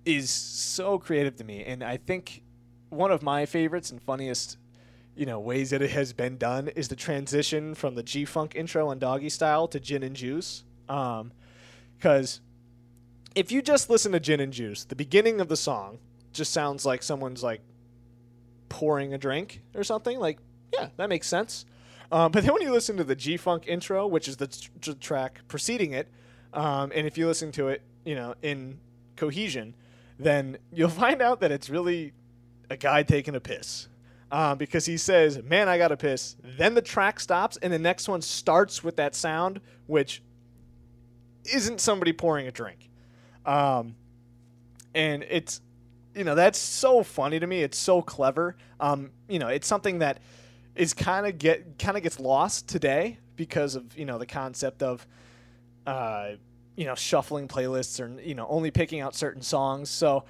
is 0.04 0.30
so 0.30 0.98
creative 0.98 1.36
to 1.36 1.44
me, 1.44 1.64
and 1.64 1.82
I 1.82 1.96
think 1.96 2.42
one 2.90 3.10
of 3.10 3.22
my 3.22 3.46
favorites 3.46 3.90
and 3.90 4.02
funniest, 4.02 4.58
you 5.16 5.26
know, 5.26 5.40
ways 5.40 5.70
that 5.70 5.82
it 5.82 5.90
has 5.90 6.12
been 6.12 6.36
done 6.36 6.68
is 6.68 6.88
the 6.88 6.96
transition 6.96 7.74
from 7.74 7.94
the 7.94 8.02
G 8.02 8.24
Funk 8.24 8.54
intro 8.54 8.88
on 8.88 8.98
Doggy 8.98 9.28
Style 9.28 9.68
to 9.68 9.80
Gin 9.80 10.02
and 10.02 10.16
Juice, 10.16 10.64
Um 10.88 11.32
because. 11.98 12.38
Um, 12.38 12.44
if 13.34 13.50
you 13.50 13.62
just 13.62 13.88
listen 13.88 14.12
to 14.12 14.20
Gin 14.20 14.40
and 14.40 14.52
Juice, 14.52 14.84
the 14.84 14.94
beginning 14.94 15.40
of 15.40 15.48
the 15.48 15.56
song 15.56 15.98
just 16.32 16.52
sounds 16.52 16.84
like 16.84 17.02
someone's 17.02 17.42
like 17.42 17.60
pouring 18.68 19.14
a 19.14 19.18
drink 19.18 19.62
or 19.74 19.84
something. 19.84 20.18
Like, 20.18 20.38
yeah, 20.72 20.88
that 20.96 21.08
makes 21.08 21.26
sense. 21.26 21.64
Um, 22.10 22.30
but 22.30 22.44
then 22.44 22.52
when 22.52 22.62
you 22.62 22.70
listen 22.70 22.96
to 22.98 23.04
the 23.04 23.14
G 23.14 23.36
Funk 23.36 23.64
intro, 23.66 24.06
which 24.06 24.28
is 24.28 24.36
the 24.36 24.48
tr- 24.48 24.92
track 24.92 25.40
preceding 25.48 25.92
it, 25.92 26.08
um, 26.52 26.92
and 26.94 27.06
if 27.06 27.16
you 27.16 27.26
listen 27.26 27.52
to 27.52 27.68
it 27.68 27.82
you 28.04 28.14
know, 28.14 28.34
in 28.42 28.78
cohesion, 29.16 29.74
then 30.18 30.58
you'll 30.72 30.88
find 31.06 31.22
out 31.22 31.40
that 31.40 31.50
it's 31.50 31.68
really 31.70 32.12
a 32.70 32.76
guy 32.76 33.02
taking 33.02 33.34
a 33.34 33.40
piss. 33.40 33.88
Um, 34.30 34.56
because 34.56 34.86
he 34.86 34.96
says, 34.96 35.42
"Man, 35.42 35.68
I 35.68 35.76
got 35.76 35.88
to 35.88 35.96
piss." 35.96 36.36
Then 36.42 36.72
the 36.72 36.80
track 36.80 37.20
stops, 37.20 37.58
and 37.58 37.70
the 37.70 37.78
next 37.78 38.08
one 38.08 38.22
starts 38.22 38.82
with 38.82 38.96
that 38.96 39.14
sound, 39.14 39.60
which 39.86 40.22
isn't 41.52 41.80
somebody 41.82 42.14
pouring 42.14 42.46
a 42.46 42.50
drink. 42.50 42.88
Um, 43.44 43.94
and 44.94 45.24
it's, 45.28 45.60
you 46.14 46.24
know, 46.24 46.34
that's 46.34 46.58
so 46.58 47.02
funny 47.02 47.40
to 47.40 47.46
me. 47.46 47.62
It's 47.62 47.78
so 47.78 48.02
clever. 48.02 48.56
Um, 48.80 49.10
you 49.28 49.38
know, 49.38 49.48
it's 49.48 49.66
something 49.66 49.98
that 50.00 50.20
is 50.74 50.94
kind 50.94 51.26
of 51.26 51.38
get 51.38 51.78
kind 51.78 51.96
of 51.96 52.02
gets 52.02 52.18
lost 52.18 52.68
today 52.68 53.18
because 53.36 53.74
of 53.74 53.96
you 53.96 54.04
know 54.04 54.18
the 54.18 54.26
concept 54.26 54.82
of, 54.82 55.06
uh, 55.86 56.32
you 56.76 56.86
know 56.86 56.94
shuffling 56.94 57.48
playlists 57.48 58.00
or 58.00 58.20
you 58.20 58.34
know 58.34 58.46
only 58.48 58.70
picking 58.70 59.00
out 59.00 59.14
certain 59.14 59.42
songs. 59.42 59.90
So 59.90 60.24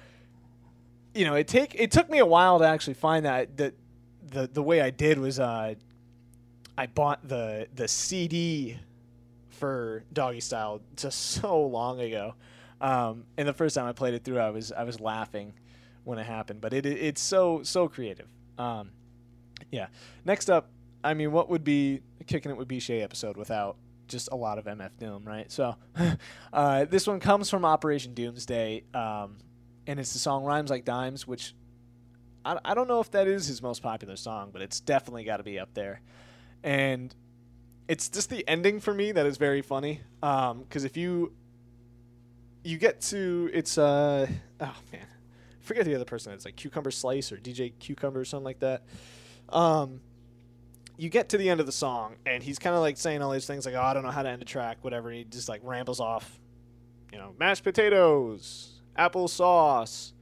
you 1.13 1.25
know 1.25 1.35
it 1.35 1.47
take 1.47 1.75
it 1.75 1.91
took 1.91 2.09
me 2.09 2.19
a 2.19 2.25
while 2.25 2.59
to 2.59 2.65
actually 2.65 2.95
find 2.95 3.25
that 3.25 3.57
that 3.57 3.73
the 4.29 4.47
the 4.47 4.63
way 4.63 4.81
I 4.81 4.89
did 4.89 5.19
was 5.19 5.39
uh, 5.39 5.75
I 6.77 6.87
bought 6.87 7.27
the 7.27 7.67
the 7.73 7.87
CD 7.87 8.77
for 9.49 10.03
Doggy 10.11 10.41
Style 10.41 10.81
just 10.95 11.19
so 11.41 11.61
long 11.61 11.99
ago. 11.99 12.35
Um, 12.81 13.23
and 13.37 13.47
the 13.47 13.53
first 13.53 13.75
time 13.75 13.85
I 13.85 13.93
played 13.93 14.13
it 14.13 14.23
through, 14.25 14.39
I 14.39 14.49
was 14.49 14.71
I 14.71 14.83
was 14.83 14.99
laughing 14.99 15.53
when 16.03 16.19
it 16.19 16.25
happened. 16.25 16.59
But 16.59 16.73
it, 16.73 16.85
it 16.85 16.97
it's 16.97 17.21
so 17.21 17.63
so 17.63 17.87
creative. 17.87 18.27
Um, 18.57 18.91
Yeah. 19.71 19.87
Next 20.25 20.49
up, 20.49 20.69
I 21.03 21.13
mean, 21.13 21.31
what 21.31 21.49
would 21.49 21.63
be 21.63 22.01
kicking 22.27 22.51
it 22.51 22.57
with 22.57 22.81
Shay 22.81 23.01
episode 23.01 23.37
without 23.37 23.77
just 24.07 24.29
a 24.31 24.35
lot 24.35 24.57
of 24.57 24.65
MF 24.65 24.91
Doom, 24.99 25.23
right? 25.25 25.51
So, 25.51 25.75
uh, 26.53 26.85
this 26.85 27.07
one 27.07 27.19
comes 27.19 27.49
from 27.49 27.65
Operation 27.65 28.13
Doomsday, 28.13 28.83
um, 28.93 29.37
and 29.87 29.99
it's 29.99 30.13
the 30.13 30.19
song 30.19 30.43
"Rhymes 30.43 30.69
Like 30.69 30.85
Dimes," 30.85 31.27
which 31.27 31.53
I, 32.45 32.59
I 32.63 32.73
don't 32.73 32.87
know 32.87 32.99
if 32.99 33.11
that 33.11 33.27
is 33.27 33.47
his 33.47 33.61
most 33.61 33.81
popular 33.81 34.15
song, 34.15 34.49
but 34.51 34.61
it's 34.61 34.79
definitely 34.79 35.23
got 35.23 35.37
to 35.37 35.43
be 35.43 35.59
up 35.59 35.73
there. 35.73 36.01
And 36.63 37.13
it's 37.87 38.09
just 38.09 38.29
the 38.29 38.47
ending 38.47 38.79
for 38.79 38.93
me 38.93 39.11
that 39.11 39.25
is 39.25 39.37
very 39.37 39.61
funny. 39.61 40.01
Because 40.21 40.85
if 40.85 40.97
you 40.97 41.33
you 42.63 42.77
get 42.77 43.01
to 43.01 43.49
it's 43.53 43.77
uh 43.77 44.25
oh 44.61 44.75
man, 44.91 45.05
forget 45.61 45.85
the 45.85 45.95
other 45.95 46.05
person. 46.05 46.33
It's 46.33 46.45
like 46.45 46.55
Cucumber 46.55 46.91
Slice 46.91 47.31
or 47.31 47.37
DJ 47.37 47.73
Cucumber 47.79 48.21
or 48.21 48.25
something 48.25 48.45
like 48.45 48.59
that. 48.59 48.83
Um, 49.49 50.01
you 50.97 51.09
get 51.09 51.29
to 51.29 51.37
the 51.37 51.49
end 51.49 51.59
of 51.59 51.65
the 51.65 51.71
song 51.71 52.15
and 52.25 52.43
he's 52.43 52.59
kind 52.59 52.75
of 52.75 52.81
like 52.81 52.97
saying 52.97 53.21
all 53.21 53.31
these 53.31 53.45
things 53.45 53.65
like, 53.65 53.75
"Oh, 53.75 53.81
I 53.81 53.93
don't 53.93 54.03
know 54.03 54.11
how 54.11 54.23
to 54.23 54.29
end 54.29 54.41
a 54.41 54.45
track, 54.45 54.77
whatever." 54.81 55.09
And 55.09 55.17
he 55.17 55.23
just 55.23 55.49
like 55.49 55.61
rambles 55.63 55.99
off, 55.99 56.39
you 57.11 57.17
know, 57.17 57.33
mashed 57.39 57.63
potatoes, 57.63 58.81
apple 58.95 59.27
sauce, 59.27 60.13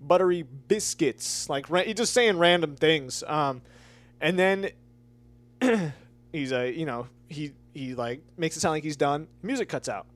buttery 0.00 0.42
biscuits. 0.42 1.48
Like 1.48 1.68
ra- 1.68 1.82
he's 1.82 1.96
just 1.96 2.12
saying 2.12 2.38
random 2.38 2.76
things. 2.76 3.22
Um, 3.26 3.62
and 4.20 4.38
then 4.38 4.70
he's 6.32 6.52
a 6.52 6.70
you 6.70 6.86
know 6.86 7.08
he 7.28 7.52
he 7.74 7.94
like 7.94 8.20
makes 8.36 8.56
it 8.56 8.60
sound 8.60 8.72
like 8.72 8.84
he's 8.84 8.96
done. 8.96 9.26
Music 9.42 9.68
cuts 9.68 9.88
out, 9.88 10.06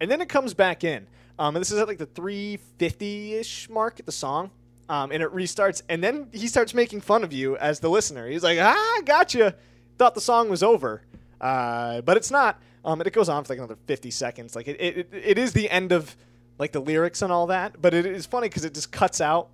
and 0.00 0.10
then 0.10 0.20
it 0.20 0.28
comes 0.28 0.54
back 0.54 0.84
in. 0.84 1.06
Um, 1.38 1.54
and 1.54 1.60
this 1.60 1.70
is 1.70 1.78
at 1.78 1.86
like 1.86 1.98
the 1.98 2.06
350 2.06 3.34
ish 3.34 3.70
mark 3.70 4.00
at 4.00 4.06
the 4.06 4.12
song. 4.12 4.50
Um, 4.88 5.12
and 5.12 5.22
it 5.22 5.30
restarts, 5.34 5.82
and 5.88 6.02
then 6.02 6.28
he 6.32 6.48
starts 6.48 6.72
making 6.72 7.02
fun 7.02 7.22
of 7.22 7.32
you 7.32 7.56
as 7.58 7.80
the 7.80 7.90
listener. 7.90 8.26
He's 8.26 8.42
like, 8.42 8.58
"Ah, 8.58 9.00
gotcha." 9.04 9.54
Thought 9.98 10.14
the 10.14 10.20
song 10.20 10.48
was 10.48 10.62
over, 10.62 11.02
uh, 11.40 12.00
but 12.02 12.16
it's 12.16 12.30
not. 12.30 12.60
Um, 12.84 13.00
and 13.00 13.06
it 13.06 13.12
goes 13.12 13.28
on 13.28 13.44
for 13.44 13.52
like 13.52 13.58
another 13.58 13.76
50 13.86 14.10
seconds. 14.10 14.56
Like 14.56 14.66
it, 14.66 14.80
it, 14.80 15.08
it 15.12 15.38
is 15.38 15.52
the 15.52 15.68
end 15.68 15.92
of 15.92 16.16
like 16.58 16.72
the 16.72 16.80
lyrics 16.80 17.20
and 17.20 17.30
all 17.30 17.48
that. 17.48 17.82
But 17.82 17.92
it 17.92 18.06
is 18.06 18.24
funny 18.24 18.48
because 18.48 18.64
it 18.64 18.72
just 18.72 18.90
cuts 18.90 19.20
out, 19.20 19.50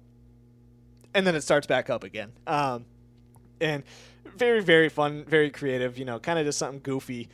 and 1.14 1.26
then 1.26 1.34
it 1.34 1.42
starts 1.42 1.66
back 1.66 1.90
up 1.90 2.04
again. 2.04 2.30
Um, 2.46 2.84
and 3.60 3.82
very 4.36 4.60
very 4.60 4.88
fun, 4.88 5.24
very 5.24 5.50
creative. 5.50 5.98
You 5.98 6.04
know, 6.04 6.20
kind 6.20 6.38
of 6.38 6.44
just 6.44 6.58
something 6.58 6.80
goofy. 6.80 7.28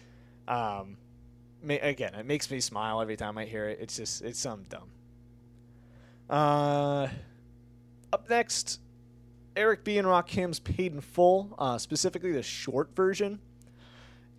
Um, 0.49 0.97
ma- 1.63 1.77
again, 1.83 2.15
it 2.15 2.25
makes 2.25 2.51
me 2.51 2.61
smile 2.61 3.03
every 3.03 3.17
time 3.17 3.37
I 3.37 3.45
hear 3.45 3.69
it. 3.69 3.79
It's 3.83 3.97
just 3.97 4.23
it's 4.23 4.39
something 4.39 4.67
dumb. 4.71 4.91
Uh, 6.31 7.09
up 8.13 8.29
next, 8.29 8.81
Eric 9.57 9.85
B 9.85 9.99
and 9.99 10.07
Rakim's 10.07 10.61
"Paid 10.61 10.93
in 10.93 11.01
Full," 11.01 11.55
uh, 11.59 11.79
specifically 11.79 12.33
the 12.33 12.43
short 12.43 12.95
version. 12.95 13.41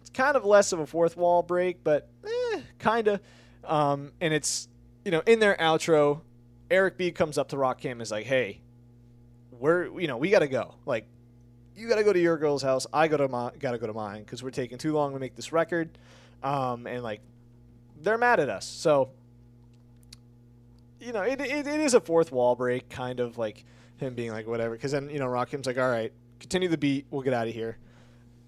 It's 0.02 0.10
kind 0.10 0.36
of 0.36 0.46
less 0.46 0.72
of 0.72 0.80
a 0.80 0.86
fourth 0.86 1.18
wall 1.18 1.44
break, 1.44 1.84
but 1.84 2.10
eh, 2.26 2.62
kind 2.80 3.08
of. 3.08 3.22
Um, 3.64 4.12
and 4.20 4.34
it's 4.34 4.68
you 5.06 5.12
know 5.12 5.22
in 5.26 5.40
their 5.40 5.56
outro, 5.56 6.22
Eric 6.70 6.98
B 6.98 7.12
comes 7.12 7.38
up 7.38 7.50
to 7.50 7.56
Rakim 7.56 7.92
and 7.92 8.02
is 8.02 8.12
like, 8.12 8.26
"Hey, 8.26 8.62
we're 9.52 10.00
you 10.00 10.08
know 10.08 10.18
we 10.18 10.30
got 10.30 10.40
to 10.40 10.48
go. 10.48 10.76
Like, 10.86 11.06
you 11.76 11.88
got 11.88 11.96
to 11.96 12.04
go 12.04 12.14
to 12.14 12.20
your 12.20 12.38
girl's 12.38 12.64
house. 12.64 12.88
I 12.92 13.08
go 13.08 13.18
to 13.18 13.28
my 13.28 13.52
got 13.60 13.72
to 13.72 13.78
go 13.78 13.88
to 13.88 13.94
mine 13.94 14.24
because 14.24 14.42
we're 14.42 14.52
taking 14.52 14.78
too 14.78 14.94
long 14.94 15.14
to 15.14 15.20
make 15.20 15.36
this 15.36 15.52
record." 15.52 15.90
Um, 16.44 16.88
and 16.88 17.04
like, 17.04 17.22
they're 18.02 18.18
mad 18.18 18.40
at 18.40 18.50
us. 18.50 18.66
So, 18.66 19.12
you 21.02 21.12
know, 21.12 21.22
it, 21.24 21.42
it, 21.42 21.68
it 21.68 21.80
is 21.80 21.94
a 21.94 22.00
fourth 22.00 22.32
wall 22.32 22.56
break, 22.56 22.90
kind 22.90 23.20
of 23.20 23.38
like 23.38 23.66
him 23.98 24.14
being 24.14 24.32
like 24.32 24.48
whatever. 24.48 24.76
Because 24.76 24.92
then 24.92 25.10
you 25.10 25.20
know 25.20 25.28
Rakim's 25.28 25.66
like, 25.66 25.78
"All 25.78 25.90
right, 25.90 26.14
continue 26.40 26.70
the 26.70 26.78
beat. 26.78 27.08
We'll 27.10 27.24
get 27.24 27.34
out 27.34 27.48
of 27.48 27.54
here," 27.54 27.78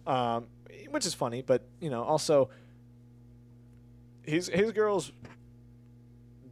um, 0.07 0.47
which 0.89 1.05
is 1.05 1.13
funny, 1.13 1.41
but 1.41 1.63
you 1.79 1.89
know 1.89 2.03
also. 2.03 2.49
His 4.25 4.47
his 4.47 4.71
girls 4.71 5.11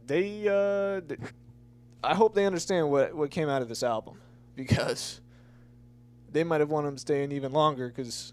they 0.06 0.46
uh 0.48 1.00
th- 1.00 1.20
I 2.04 2.14
hope 2.14 2.34
they 2.34 2.44
understand 2.44 2.90
what 2.90 3.14
what 3.14 3.30
came 3.30 3.48
out 3.48 3.62
of 3.62 3.68
this 3.68 3.82
album 3.82 4.18
because 4.54 5.20
they 6.30 6.44
might 6.44 6.60
have 6.60 6.70
wanted 6.70 6.88
him 6.88 6.94
to 6.96 7.00
stay 7.00 7.22
in 7.22 7.32
even 7.32 7.52
longer 7.52 7.88
because 7.88 8.32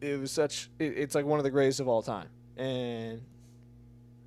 it 0.00 0.18
was 0.20 0.30
such 0.30 0.68
it, 0.78 0.94
it's 0.96 1.14
like 1.14 1.24
one 1.24 1.38
of 1.38 1.44
the 1.44 1.50
greatest 1.50 1.80
of 1.80 1.88
all 1.88 2.02
time 2.02 2.28
and 2.56 3.22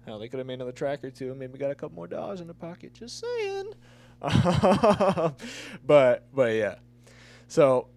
hell 0.06 0.20
they 0.20 0.28
could 0.28 0.38
have 0.38 0.48
made 0.48 0.56
another 0.56 0.72
track 0.72 1.04
or 1.04 1.10
two 1.10 1.32
and 1.32 1.40
maybe 1.40 1.58
got 1.58 1.72
a 1.72 1.76
couple 1.76 1.96
more 1.96 2.08
dollars 2.08 2.42
in 2.42 2.48
the 2.48 2.54
pocket 2.54 2.94
just 2.94 3.20
saying 3.20 3.74
but 5.86 6.28
but 6.34 6.54
yeah 6.54 6.76
so 7.48 7.88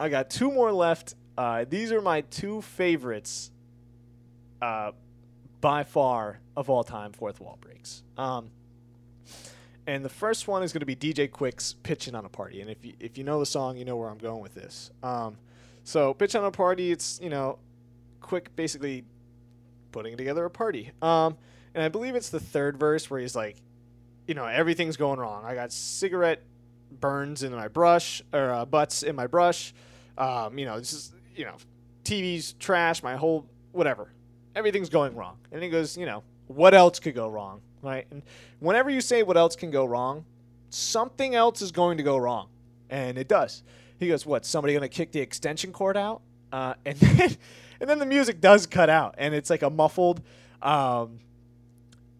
I 0.00 0.08
got 0.08 0.30
two 0.30 0.50
more 0.50 0.72
left 0.72 1.14
uh, 1.36 1.64
these 1.68 1.92
are 1.92 2.00
my 2.00 2.22
two 2.22 2.62
favorites 2.62 3.50
uh, 4.60 4.92
by 5.60 5.82
far 5.84 6.40
of 6.56 6.68
all 6.68 6.84
time 6.84 7.12
fourth 7.12 7.40
wall 7.40 7.58
breaks. 7.60 8.02
Um, 8.18 8.50
and 9.86 10.04
the 10.04 10.10
first 10.10 10.46
one 10.46 10.62
is 10.62 10.72
going 10.72 10.80
to 10.80 10.86
be 10.86 10.94
DJ 10.94 11.28
Quik's 11.28 11.74
"Pitching 11.82 12.14
on 12.14 12.24
a 12.24 12.28
Party." 12.28 12.60
And 12.60 12.70
if 12.70 12.84
you 12.84 12.92
if 13.00 13.18
you 13.18 13.24
know 13.24 13.40
the 13.40 13.46
song, 13.46 13.76
you 13.76 13.84
know 13.84 13.96
where 13.96 14.08
I'm 14.08 14.18
going 14.18 14.42
with 14.42 14.54
this. 14.54 14.90
Um, 15.02 15.38
so 15.82 16.14
"Pitch 16.14 16.36
on 16.36 16.44
a 16.44 16.50
Party," 16.50 16.92
it's 16.92 17.18
you 17.20 17.30
know, 17.30 17.58
Quik 18.20 18.46
basically 18.54 19.04
putting 19.92 20.16
together 20.16 20.44
a 20.44 20.50
party. 20.50 20.90
Um, 21.00 21.36
and 21.74 21.84
I 21.84 21.88
believe 21.88 22.14
it's 22.14 22.30
the 22.30 22.40
third 22.40 22.78
verse 22.78 23.10
where 23.10 23.20
he's 23.20 23.36
like, 23.36 23.56
you 24.26 24.34
know, 24.34 24.46
everything's 24.46 24.96
going 24.96 25.18
wrong. 25.18 25.44
I 25.44 25.54
got 25.54 25.72
cigarette 25.72 26.42
burns 26.90 27.42
in 27.42 27.52
my 27.52 27.68
brush 27.68 28.22
or 28.32 28.50
uh, 28.50 28.64
butts 28.64 29.02
in 29.02 29.16
my 29.16 29.26
brush. 29.26 29.72
Um, 30.18 30.58
you 30.58 30.66
know, 30.66 30.78
this 30.78 30.92
is 30.92 31.12
you 31.34 31.44
know, 31.44 31.56
TV's 32.04 32.52
trash. 32.54 33.02
My 33.02 33.16
whole 33.16 33.46
whatever 33.72 34.12
everything's 34.54 34.88
going 34.88 35.14
wrong. 35.14 35.38
And 35.50 35.62
he 35.62 35.68
goes, 35.68 35.96
you 35.96 36.06
know, 36.06 36.22
what 36.46 36.74
else 36.74 36.98
could 36.98 37.14
go 37.14 37.28
wrong, 37.28 37.60
right? 37.82 38.06
And 38.10 38.22
whenever 38.60 38.90
you 38.90 39.00
say 39.00 39.22
what 39.22 39.36
else 39.36 39.56
can 39.56 39.70
go 39.70 39.84
wrong, 39.84 40.24
something 40.70 41.34
else 41.34 41.62
is 41.62 41.72
going 41.72 41.98
to 41.98 42.02
go 42.02 42.16
wrong, 42.16 42.48
and 42.90 43.18
it 43.18 43.28
does. 43.28 43.62
He 43.98 44.08
goes, 44.08 44.26
what? 44.26 44.44
Somebody 44.44 44.74
going 44.74 44.82
to 44.82 44.88
kick 44.88 45.12
the 45.12 45.20
extension 45.20 45.72
cord 45.72 45.96
out? 45.96 46.22
Uh, 46.52 46.74
and 46.84 46.96
then, 46.98 47.36
and 47.82 47.90
then 47.90 47.98
the 47.98 48.06
music 48.06 48.40
does 48.40 48.66
cut 48.66 48.88
out, 48.88 49.16
and 49.18 49.34
it's 49.34 49.50
like 49.50 49.62
a 49.62 49.68
muffled 49.68 50.22
um, 50.62 51.18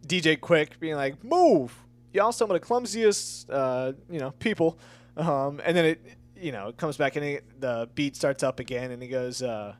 DJ 0.07 0.39
Quik 0.39 0.81
being 0.81 0.97
like, 0.97 1.23
"Move, 1.25 1.73
y'all, 2.13 2.33
some 2.33 2.51
of 2.51 2.61
the 2.61 2.67
clumsiest, 2.67 3.49
uh, 3.49 3.93
you 4.11 4.19
know, 4.19 4.33
people." 4.33 4.77
Um, 5.17 5.61
and 5.65 5.77
then 5.77 5.85
it, 5.85 6.05
you 6.37 6.51
know, 6.51 6.69
it 6.69 6.77
comes 6.77 6.97
back 6.97 7.15
and 7.17 7.25
it, 7.25 7.61
the 7.61 7.89
beat 7.95 8.17
starts 8.17 8.43
up 8.43 8.61
again, 8.61 8.91
and 8.91 9.01
he 9.01 9.09
goes. 9.09 9.41
Uh, 9.41 9.75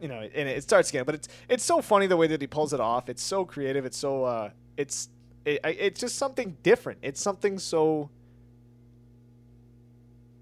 you 0.00 0.08
know, 0.08 0.16
and 0.16 0.48
it 0.48 0.60
starts 0.64 0.90
again. 0.90 1.04
But 1.04 1.14
it's 1.14 1.28
it's 1.48 1.64
so 1.64 1.80
funny 1.80 2.08
the 2.08 2.16
way 2.16 2.26
that 2.26 2.40
he 2.40 2.48
pulls 2.48 2.72
it 2.72 2.80
off. 2.80 3.08
It's 3.08 3.22
so 3.22 3.44
creative. 3.44 3.86
It's 3.86 3.96
so 3.96 4.24
uh, 4.24 4.50
it's 4.76 5.08
it, 5.44 5.60
it's 5.62 6.00
just 6.00 6.16
something 6.16 6.56
different. 6.64 6.98
It's 7.02 7.20
something 7.20 7.60
so. 7.60 8.10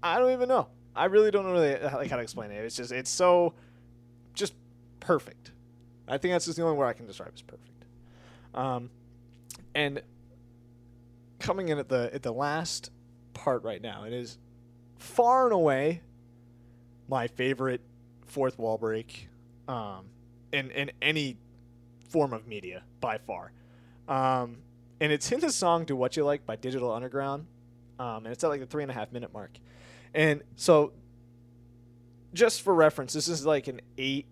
I 0.01 0.17
don't 0.17 0.31
even 0.31 0.49
know. 0.49 0.67
I 0.95 1.05
really 1.05 1.29
don't 1.29 1.45
know 1.45 1.53
really 1.53 1.77
like 1.79 2.09
how 2.09 2.17
to 2.17 2.23
explain 2.23 2.49
it. 2.51 2.65
It's 2.65 2.75
just 2.75 2.91
it's 2.91 3.09
so, 3.09 3.53
perfect. 5.01 5.51
I 6.07 6.17
think 6.17 6.33
that's 6.33 6.45
just 6.45 6.55
the 6.57 6.63
only 6.63 6.77
word 6.77 6.87
I 6.87 6.93
can 6.93 7.05
describe 7.05 7.33
as 7.35 7.41
perfect. 7.41 7.85
Um, 8.53 8.89
and 9.75 10.01
coming 11.39 11.69
in 11.69 11.77
at 11.77 11.89
the 11.89 12.09
at 12.13 12.23
the 12.23 12.31
last 12.31 12.91
part 13.33 13.63
right 13.63 13.81
now, 13.81 14.05
it 14.05 14.13
is 14.13 14.37
far 14.97 15.45
and 15.45 15.53
away 15.53 16.01
my 17.09 17.27
favorite 17.27 17.81
fourth 18.25 18.57
wall 18.57 18.77
break 18.77 19.27
um, 19.67 20.05
in 20.53 20.71
in 20.71 20.91
any 21.01 21.37
form 22.09 22.33
of 22.33 22.47
media 22.47 22.83
by 22.99 23.17
far. 23.17 23.51
Um, 24.07 24.57
and 24.99 25.11
it's 25.11 25.31
in 25.31 25.39
the 25.39 25.51
song 25.51 25.85
"Do 25.85 25.95
What 25.95 26.15
You 26.15 26.23
Like" 26.23 26.45
by 26.45 26.55
Digital 26.55 26.91
Underground, 26.91 27.47
um, 27.99 28.25
and 28.25 28.27
it's 28.27 28.43
at 28.43 28.49
like 28.49 28.59
the 28.59 28.65
three 28.65 28.83
and 28.83 28.91
a 28.91 28.95
half 28.95 29.11
minute 29.11 29.33
mark. 29.33 29.51
And 30.13 30.41
so, 30.55 30.91
just 32.33 32.61
for 32.61 32.73
reference, 32.73 33.13
this 33.13 33.27
is 33.27 33.45
like 33.45 33.67
an 33.67 33.81
eight 33.97 34.25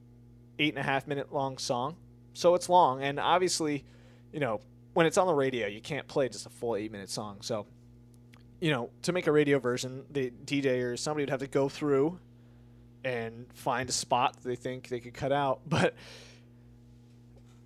eight 0.60 0.74
and 0.74 0.80
a 0.80 0.84
half 0.84 1.08
minute 1.08 1.34
long 1.34 1.58
song, 1.58 1.96
so 2.34 2.56
it's 2.56 2.70
long. 2.70 3.02
And 3.02 3.20
obviously, 3.20 3.84
you 4.32 4.40
know, 4.40 4.62
when 4.94 5.06
it's 5.06 5.18
on 5.18 5.28
the 5.28 5.34
radio, 5.34 5.68
you 5.68 5.82
can't 5.82 6.08
play 6.08 6.30
just 6.30 6.46
a 6.46 6.50
full 6.50 6.76
eight 6.76 6.92
minute 6.92 7.10
song. 7.10 7.38
So, 7.42 7.66
you 8.60 8.72
know, 8.72 8.90
to 9.04 9.12
make 9.12 9.28
a 9.28 9.32
radio 9.32 9.60
version, 9.60 10.04
the 10.12 10.32
DJ 10.46 10.84
or 10.84 10.98
somebody 10.98 11.24
would 11.24 11.30
have 11.30 11.40
to 11.40 11.48
go 11.48 11.70
through 11.70 12.20
and 13.04 13.48
find 13.54 13.88
a 13.88 13.94
spot 13.94 14.36
they 14.44 14.56
think 14.56 14.90
they 14.90 15.00
could 15.00 15.14
cut 15.14 15.32
out. 15.32 15.62
But, 15.70 15.96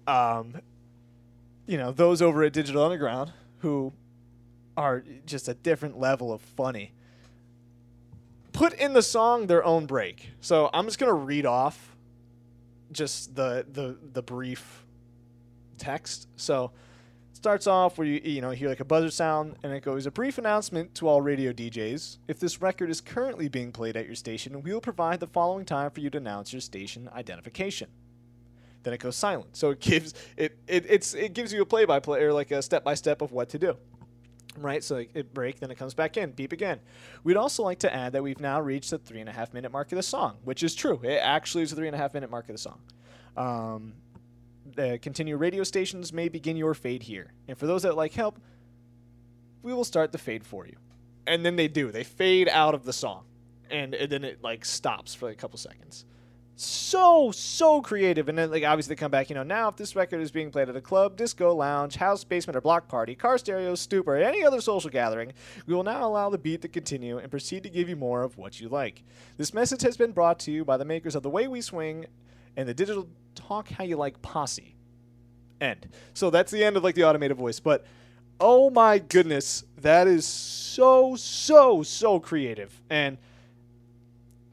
um, 0.06 0.62
you 1.66 1.78
know, 1.78 1.92
those 1.92 2.22
over 2.22 2.44
at 2.44 2.54
Digital 2.54 2.84
Underground 2.84 3.32
who 3.60 3.94
are 4.76 5.04
just 5.26 5.48
a 5.48 5.54
different 5.54 5.98
level 5.98 6.34
of 6.34 6.42
funny 6.42 6.92
put 8.54 8.74
in 8.74 8.94
the 8.94 9.02
song 9.02 9.48
their 9.48 9.64
own 9.66 9.86
break. 9.86 10.30
So 10.40 10.70
I'm 10.74 10.86
just 10.86 11.00
gonna 11.00 11.14
read 11.14 11.46
off 11.46 11.93
just 12.94 13.36
the 13.36 13.66
the 13.72 13.98
the 14.14 14.22
brief 14.22 14.86
text. 15.78 16.28
So 16.36 16.72
it 17.32 17.38
starts 17.38 17.68
off 17.68 17.98
where 17.98 18.08
you 18.08 18.22
you 18.24 18.42
know 18.42 18.52
hear 18.52 18.70
like 18.70 18.80
a 18.80 18.86
buzzer 18.86 19.12
sound 19.12 19.56
and 19.64 19.74
it 19.74 19.82
goes 19.82 20.06
a 20.06 20.12
brief 20.12 20.38
announcement 20.38 20.96
to 20.96 21.08
all 21.08 21.22
radio 21.22 21.52
DJs. 21.52 22.18
If 22.28 22.40
this 22.40 22.62
record 22.62 22.90
is 22.90 23.02
currently 23.02 23.48
being 23.48 23.72
played 23.72 23.98
at 23.98 24.06
your 24.06 24.16
station, 24.16 24.62
we 24.62 24.74
will 24.74 24.82
provide 24.82 25.20
the 25.20 25.28
following 25.28 25.66
time 25.66 25.92
for 25.92 26.00
you 26.00 26.10
to 26.12 26.18
announce 26.18 26.54
your 26.54 26.62
station 26.62 27.10
identification. 27.14 27.90
Then 28.84 28.94
it 28.94 29.00
goes 29.00 29.16
silent. 29.16 29.56
So 29.56 29.72
it 29.72 29.80
gives 29.80 30.14
it, 30.38 30.58
it 30.68 30.86
it's 30.90 31.14
it 31.14 31.34
gives 31.34 31.54
you 31.54 31.62
a 31.62 31.66
play 31.66 31.86
by 31.86 32.00
play 32.00 32.22
or 32.22 32.34
like 32.34 32.52
a 32.52 32.62
step 32.62 32.84
by 32.84 32.96
step 32.96 33.22
of 33.22 33.32
what 33.32 33.50
to 33.50 33.60
do. 33.60 33.78
Right, 34.58 34.84
so 34.84 34.98
it 34.98 35.34
break, 35.34 35.60
then 35.60 35.72
it 35.72 35.78
comes 35.78 35.96
back 35.96 36.16
in, 36.16 36.32
beep 36.32 36.52
again. 36.52 36.80
We'd 37.24 37.38
also 37.38 37.64
like 37.64 37.80
to 37.80 37.94
add 37.94 38.14
that 38.14 38.22
we've 38.22 38.40
now 38.40 38.62
reached 38.62 38.92
the 38.92 39.00
three 39.00 39.20
and 39.20 39.28
a 39.28 39.32
half 39.32 39.54
minute 39.54 39.72
mark 39.72 39.92
of 39.92 39.96
the 39.96 40.04
song, 40.04 40.38
which 40.44 40.62
is 40.62 40.76
true. 40.76 41.00
It 41.04 41.18
actually 41.18 41.64
is 41.64 41.72
the 41.72 41.76
three 41.76 41.88
and 41.88 41.96
a 41.96 41.98
half 41.98 42.14
minute 42.14 42.30
mark 42.30 42.50
of 42.50 42.54
the 42.54 42.60
song. 42.60 42.80
Um, 43.36 43.94
the 44.76 45.00
continue 45.02 45.38
radio 45.38 45.64
stations 45.64 46.14
may 46.14 46.30
begin 46.30 46.56
your 46.56 46.74
fade 46.74 47.04
here. 47.04 47.32
And 47.48 47.58
for 47.58 47.66
those 47.66 47.84
that 47.84 47.96
like 47.96 48.14
help, 48.14 48.40
we 49.64 49.74
will 49.74 49.84
start 49.84 50.12
the 50.12 50.18
fade 50.18 50.46
for 50.46 50.68
you. 50.68 50.76
And 51.26 51.46
then 51.46 51.56
they 51.56 51.68
do. 51.68 51.92
They 51.92 52.04
fade 52.04 52.50
out 52.50 52.76
of 52.76 52.84
the 52.84 52.94
song. 52.94 53.26
And, 53.72 53.96
and 53.96 54.12
then 54.12 54.24
it 54.24 54.44
like 54.44 54.66
stops 54.66 55.16
for 55.16 55.28
like 55.28 55.36
a 55.36 55.40
couple 55.40 55.58
seconds. 55.58 56.06
So, 56.56 57.32
so 57.32 57.82
creative. 57.82 58.30
And 58.30 58.38
then 58.38 58.52
like 58.52 58.64
obviously 58.64 58.96
come 58.96 59.10
back, 59.10 59.30
you 59.30 59.36
know, 59.36 59.44
now 59.44 59.70
if 59.70 59.76
this 59.76 59.96
record 59.96 60.22
is 60.22 60.32
being 60.32 60.52
played 60.52 60.70
at 60.70 60.76
a 60.76 60.82
club, 60.82 61.18
disco, 61.18 61.54
lounge, 61.54 61.96
house, 61.96 62.24
basement, 62.24 62.56
or 62.56 62.62
block 62.62 62.88
party, 62.88 63.16
car 63.16 63.38
stereo, 63.38 63.74
stoop, 63.76 64.08
or 64.08 64.16
any 64.16 64.44
other 64.44 64.62
social 64.62 64.90
gathering, 64.90 65.34
we 65.66 65.74
will 65.74 65.84
now 65.84 66.08
allow 66.08 66.30
the 66.30 66.38
beat 66.38 66.62
to 66.62 66.68
continue 66.68 67.18
and 67.18 67.32
proceed 67.32 67.64
to 67.64 67.70
give 67.70 67.90
you 67.90 67.96
more 67.96 68.22
of 68.24 68.38
what 68.38 68.62
you 68.62 68.70
like. 68.70 69.04
This 69.38 69.54
message 69.54 69.82
has 69.82 69.98
been 69.98 70.12
brought 70.12 70.40
to 70.40 70.52
you 70.52 70.64
by 70.64 70.78
the 70.78 70.86
makers 70.86 71.16
of 71.16 71.24
The 71.24 71.30
Way 71.30 71.48
We 71.48 71.62
Swing 71.62 72.06
and 72.56 72.68
the 72.68 72.74
digital 72.74 73.08
talk 73.36 73.70
how 73.70 73.84
you 73.84 73.98
like 73.98 74.22
posse 74.22 74.76
end 75.62 75.88
so 76.14 76.30
that's 76.30 76.52
the 76.52 76.64
end 76.64 76.78
of 76.78 76.84
like 76.84 76.96
the 76.96 77.04
automated 77.04 77.38
voice 77.38 77.60
but 77.60 77.86
oh 78.40 78.70
my 78.70 79.00
goodness 79.00 79.64
that 79.78 80.08
is 80.08 80.26
so 80.26 81.16
so 81.16 81.84
so 81.84 82.20
creative 82.20 82.82
and 82.90 83.18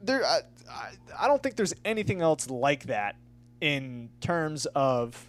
there 0.01 0.25
I, 0.25 0.39
I, 0.73 0.91
I 1.19 1.27
don't 1.27 1.41
think 1.41 1.55
there's 1.55 1.73
anything 1.85 2.21
else 2.21 2.49
like 2.49 2.85
that 2.85 3.15
in 3.59 4.09
terms 4.21 4.65
of 4.67 5.27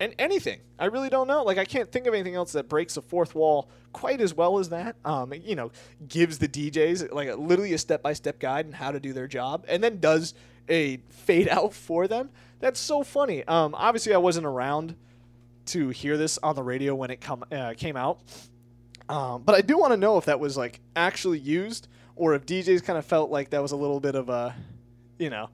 and 0.00 0.14
anything. 0.18 0.60
I 0.78 0.86
really 0.86 1.08
don't 1.08 1.28
know. 1.28 1.42
Like 1.44 1.58
I 1.58 1.64
can't 1.64 1.90
think 1.90 2.06
of 2.06 2.14
anything 2.14 2.34
else 2.34 2.52
that 2.52 2.68
breaks 2.68 2.94
the 2.94 3.02
fourth 3.02 3.34
wall 3.34 3.68
quite 3.92 4.20
as 4.20 4.34
well 4.34 4.58
as 4.58 4.68
that. 4.70 4.96
Um, 5.04 5.32
you 5.32 5.54
know, 5.54 5.70
gives 6.08 6.38
the 6.38 6.48
DJs 6.48 7.12
like 7.12 7.28
a, 7.28 7.36
literally 7.36 7.72
a 7.72 7.78
step-by-step 7.78 8.38
guide 8.38 8.66
on 8.66 8.72
how 8.72 8.90
to 8.90 9.00
do 9.00 9.12
their 9.12 9.28
job, 9.28 9.64
and 9.68 9.82
then 9.82 10.00
does 10.00 10.34
a 10.68 10.98
fade 11.08 11.48
out 11.48 11.72
for 11.72 12.06
them. 12.06 12.30
That's 12.60 12.80
so 12.80 13.02
funny. 13.02 13.44
Um, 13.44 13.74
obviously, 13.74 14.14
I 14.14 14.18
wasn't 14.18 14.46
around 14.46 14.96
to 15.66 15.88
hear 15.88 16.18
this 16.18 16.38
on 16.42 16.54
the 16.54 16.62
radio 16.62 16.94
when 16.94 17.10
it 17.10 17.20
come 17.20 17.44
uh, 17.50 17.74
came 17.76 17.96
out, 17.96 18.20
um, 19.08 19.42
but 19.42 19.54
I 19.54 19.60
do 19.60 19.78
want 19.78 19.92
to 19.92 19.96
know 19.96 20.18
if 20.18 20.26
that 20.26 20.40
was 20.40 20.56
like 20.56 20.80
actually 20.96 21.38
used, 21.38 21.88
or 22.16 22.34
if 22.34 22.46
DJs 22.46 22.84
kind 22.84 22.98
of 22.98 23.04
felt 23.04 23.30
like 23.30 23.50
that 23.50 23.62
was 23.62 23.72
a 23.72 23.76
little 23.76 24.00
bit 24.00 24.14
of 24.14 24.28
a, 24.28 24.54
you 25.18 25.30
know, 25.30 25.48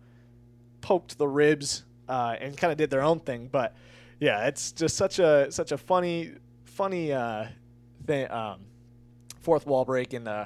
poked 0.80 1.18
the 1.18 1.28
ribs 1.28 1.84
uh, 2.08 2.36
and 2.40 2.56
kind 2.56 2.70
of 2.72 2.78
did 2.78 2.90
their 2.90 3.02
own 3.02 3.20
thing, 3.20 3.48
but 3.50 3.74
yeah, 4.20 4.46
it's 4.46 4.72
just 4.72 4.96
such 4.96 5.18
a 5.18 5.50
such 5.50 5.72
a 5.72 5.78
funny 5.78 6.32
funny 6.64 7.12
uh, 7.12 7.46
thing. 8.06 8.30
Um, 8.30 8.60
fourth 9.40 9.66
wall 9.66 9.84
break, 9.84 10.12
and 10.12 10.28
uh, 10.28 10.44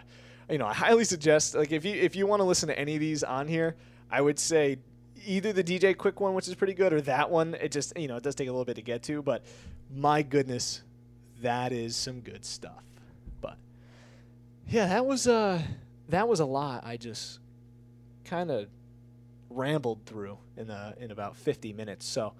you 0.48 0.58
know, 0.58 0.66
I 0.66 0.72
highly 0.72 1.04
suggest 1.04 1.54
like 1.54 1.72
if 1.72 1.84
you 1.84 1.94
if 1.94 2.14
you 2.14 2.26
want 2.26 2.40
to 2.40 2.44
listen 2.44 2.68
to 2.68 2.78
any 2.78 2.94
of 2.94 3.00
these 3.00 3.24
on 3.24 3.48
here, 3.48 3.76
I 4.10 4.20
would 4.20 4.38
say 4.38 4.78
either 5.26 5.52
the 5.52 5.64
DJ 5.64 5.94
Quik 5.96 6.20
one, 6.20 6.34
which 6.34 6.48
is 6.48 6.54
pretty 6.54 6.74
good, 6.74 6.92
or 6.92 7.00
that 7.02 7.30
one. 7.30 7.54
It 7.60 7.72
just 7.72 7.98
you 7.98 8.06
know 8.06 8.16
it 8.16 8.22
does 8.22 8.36
take 8.36 8.48
a 8.48 8.52
little 8.52 8.64
bit 8.64 8.76
to 8.76 8.82
get 8.82 9.02
to, 9.04 9.22
but 9.22 9.44
my 9.92 10.22
goodness, 10.22 10.82
that 11.42 11.72
is 11.72 11.96
some 11.96 12.20
good 12.20 12.44
stuff. 12.44 12.84
But 13.40 13.56
yeah, 14.68 14.86
that 14.86 15.04
was 15.04 15.26
uh 15.26 15.60
that 16.08 16.28
was 16.28 16.40
a 16.40 16.44
lot. 16.44 16.84
I 16.84 16.96
just 16.96 17.40
kind 18.24 18.50
of 18.50 18.68
rambled 19.50 20.00
through 20.06 20.38
in 20.56 20.70
uh, 20.70 20.94
in 20.98 21.10
about 21.10 21.36
50 21.36 21.72
minutes. 21.72 22.06
So 22.06 22.34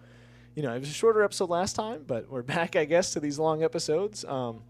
you 0.54 0.62
know, 0.62 0.72
it 0.74 0.80
was 0.80 0.88
a 0.88 0.92
shorter 0.92 1.22
episode 1.22 1.50
last 1.50 1.74
time, 1.74 2.04
but 2.06 2.30
we're 2.30 2.42
back, 2.56 2.76
I 2.76 2.84
guess, 2.84 3.12
to 3.12 3.20
these 3.20 3.38
long 3.38 3.62
episodes. 3.62 4.24
Um, 4.24 4.62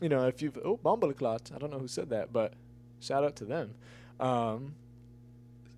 you 0.00 0.08
know, 0.08 0.26
if 0.26 0.42
you've 0.42 0.58
oh 0.64 0.78
Bumbleclot, 0.78 1.54
I 1.54 1.58
don't 1.58 1.70
know 1.70 1.78
who 1.78 1.88
said 1.88 2.10
that, 2.10 2.32
but 2.32 2.54
shout 3.00 3.24
out 3.24 3.36
to 3.36 3.44
them. 3.44 3.74
Um, 4.18 4.74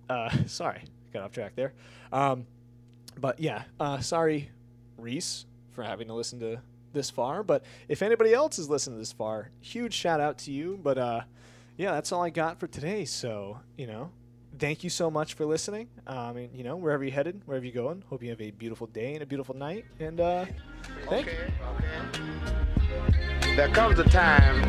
uh, 0.09 0.29
sorry, 0.47 0.83
got 1.13 1.23
off 1.23 1.31
track 1.31 1.53
there. 1.55 1.73
Um, 2.11 2.45
but 3.17 3.39
yeah, 3.39 3.63
uh, 3.79 3.99
sorry, 3.99 4.49
Reese, 4.97 5.45
for 5.71 5.83
having 5.83 6.07
to 6.07 6.13
listen 6.13 6.39
to 6.39 6.59
this 6.93 7.09
far. 7.09 7.43
But 7.43 7.63
if 7.87 8.01
anybody 8.01 8.33
else 8.33 8.57
has 8.57 8.69
listened 8.69 8.99
this 8.99 9.11
far, 9.11 9.51
huge 9.61 9.93
shout 9.93 10.19
out 10.19 10.39
to 10.39 10.51
you. 10.51 10.79
But 10.81 10.97
uh, 10.97 11.21
yeah, 11.77 11.91
that's 11.91 12.11
all 12.11 12.23
I 12.23 12.29
got 12.29 12.59
for 12.59 12.67
today. 12.67 13.05
So 13.05 13.59
you 13.77 13.87
know, 13.87 14.11
thank 14.59 14.83
you 14.83 14.89
so 14.89 15.09
much 15.11 15.33
for 15.33 15.45
listening. 15.45 15.89
Um, 16.07 16.37
and, 16.37 16.55
you 16.55 16.63
know, 16.63 16.75
wherever 16.75 17.03
you're 17.03 17.13
headed, 17.13 17.41
wherever 17.45 17.65
you're 17.65 17.73
going, 17.73 18.03
hope 18.09 18.23
you 18.23 18.29
have 18.29 18.41
a 18.41 18.51
beautiful 18.51 18.87
day 18.87 19.13
and 19.13 19.23
a 19.23 19.25
beautiful 19.25 19.55
night. 19.55 19.85
And 19.99 20.19
uh, 20.19 20.45
thank 21.09 21.27
okay, 21.27 21.53
okay. 23.41 23.55
There 23.55 23.69
comes 23.69 23.99
a 23.99 24.03
time 24.03 24.63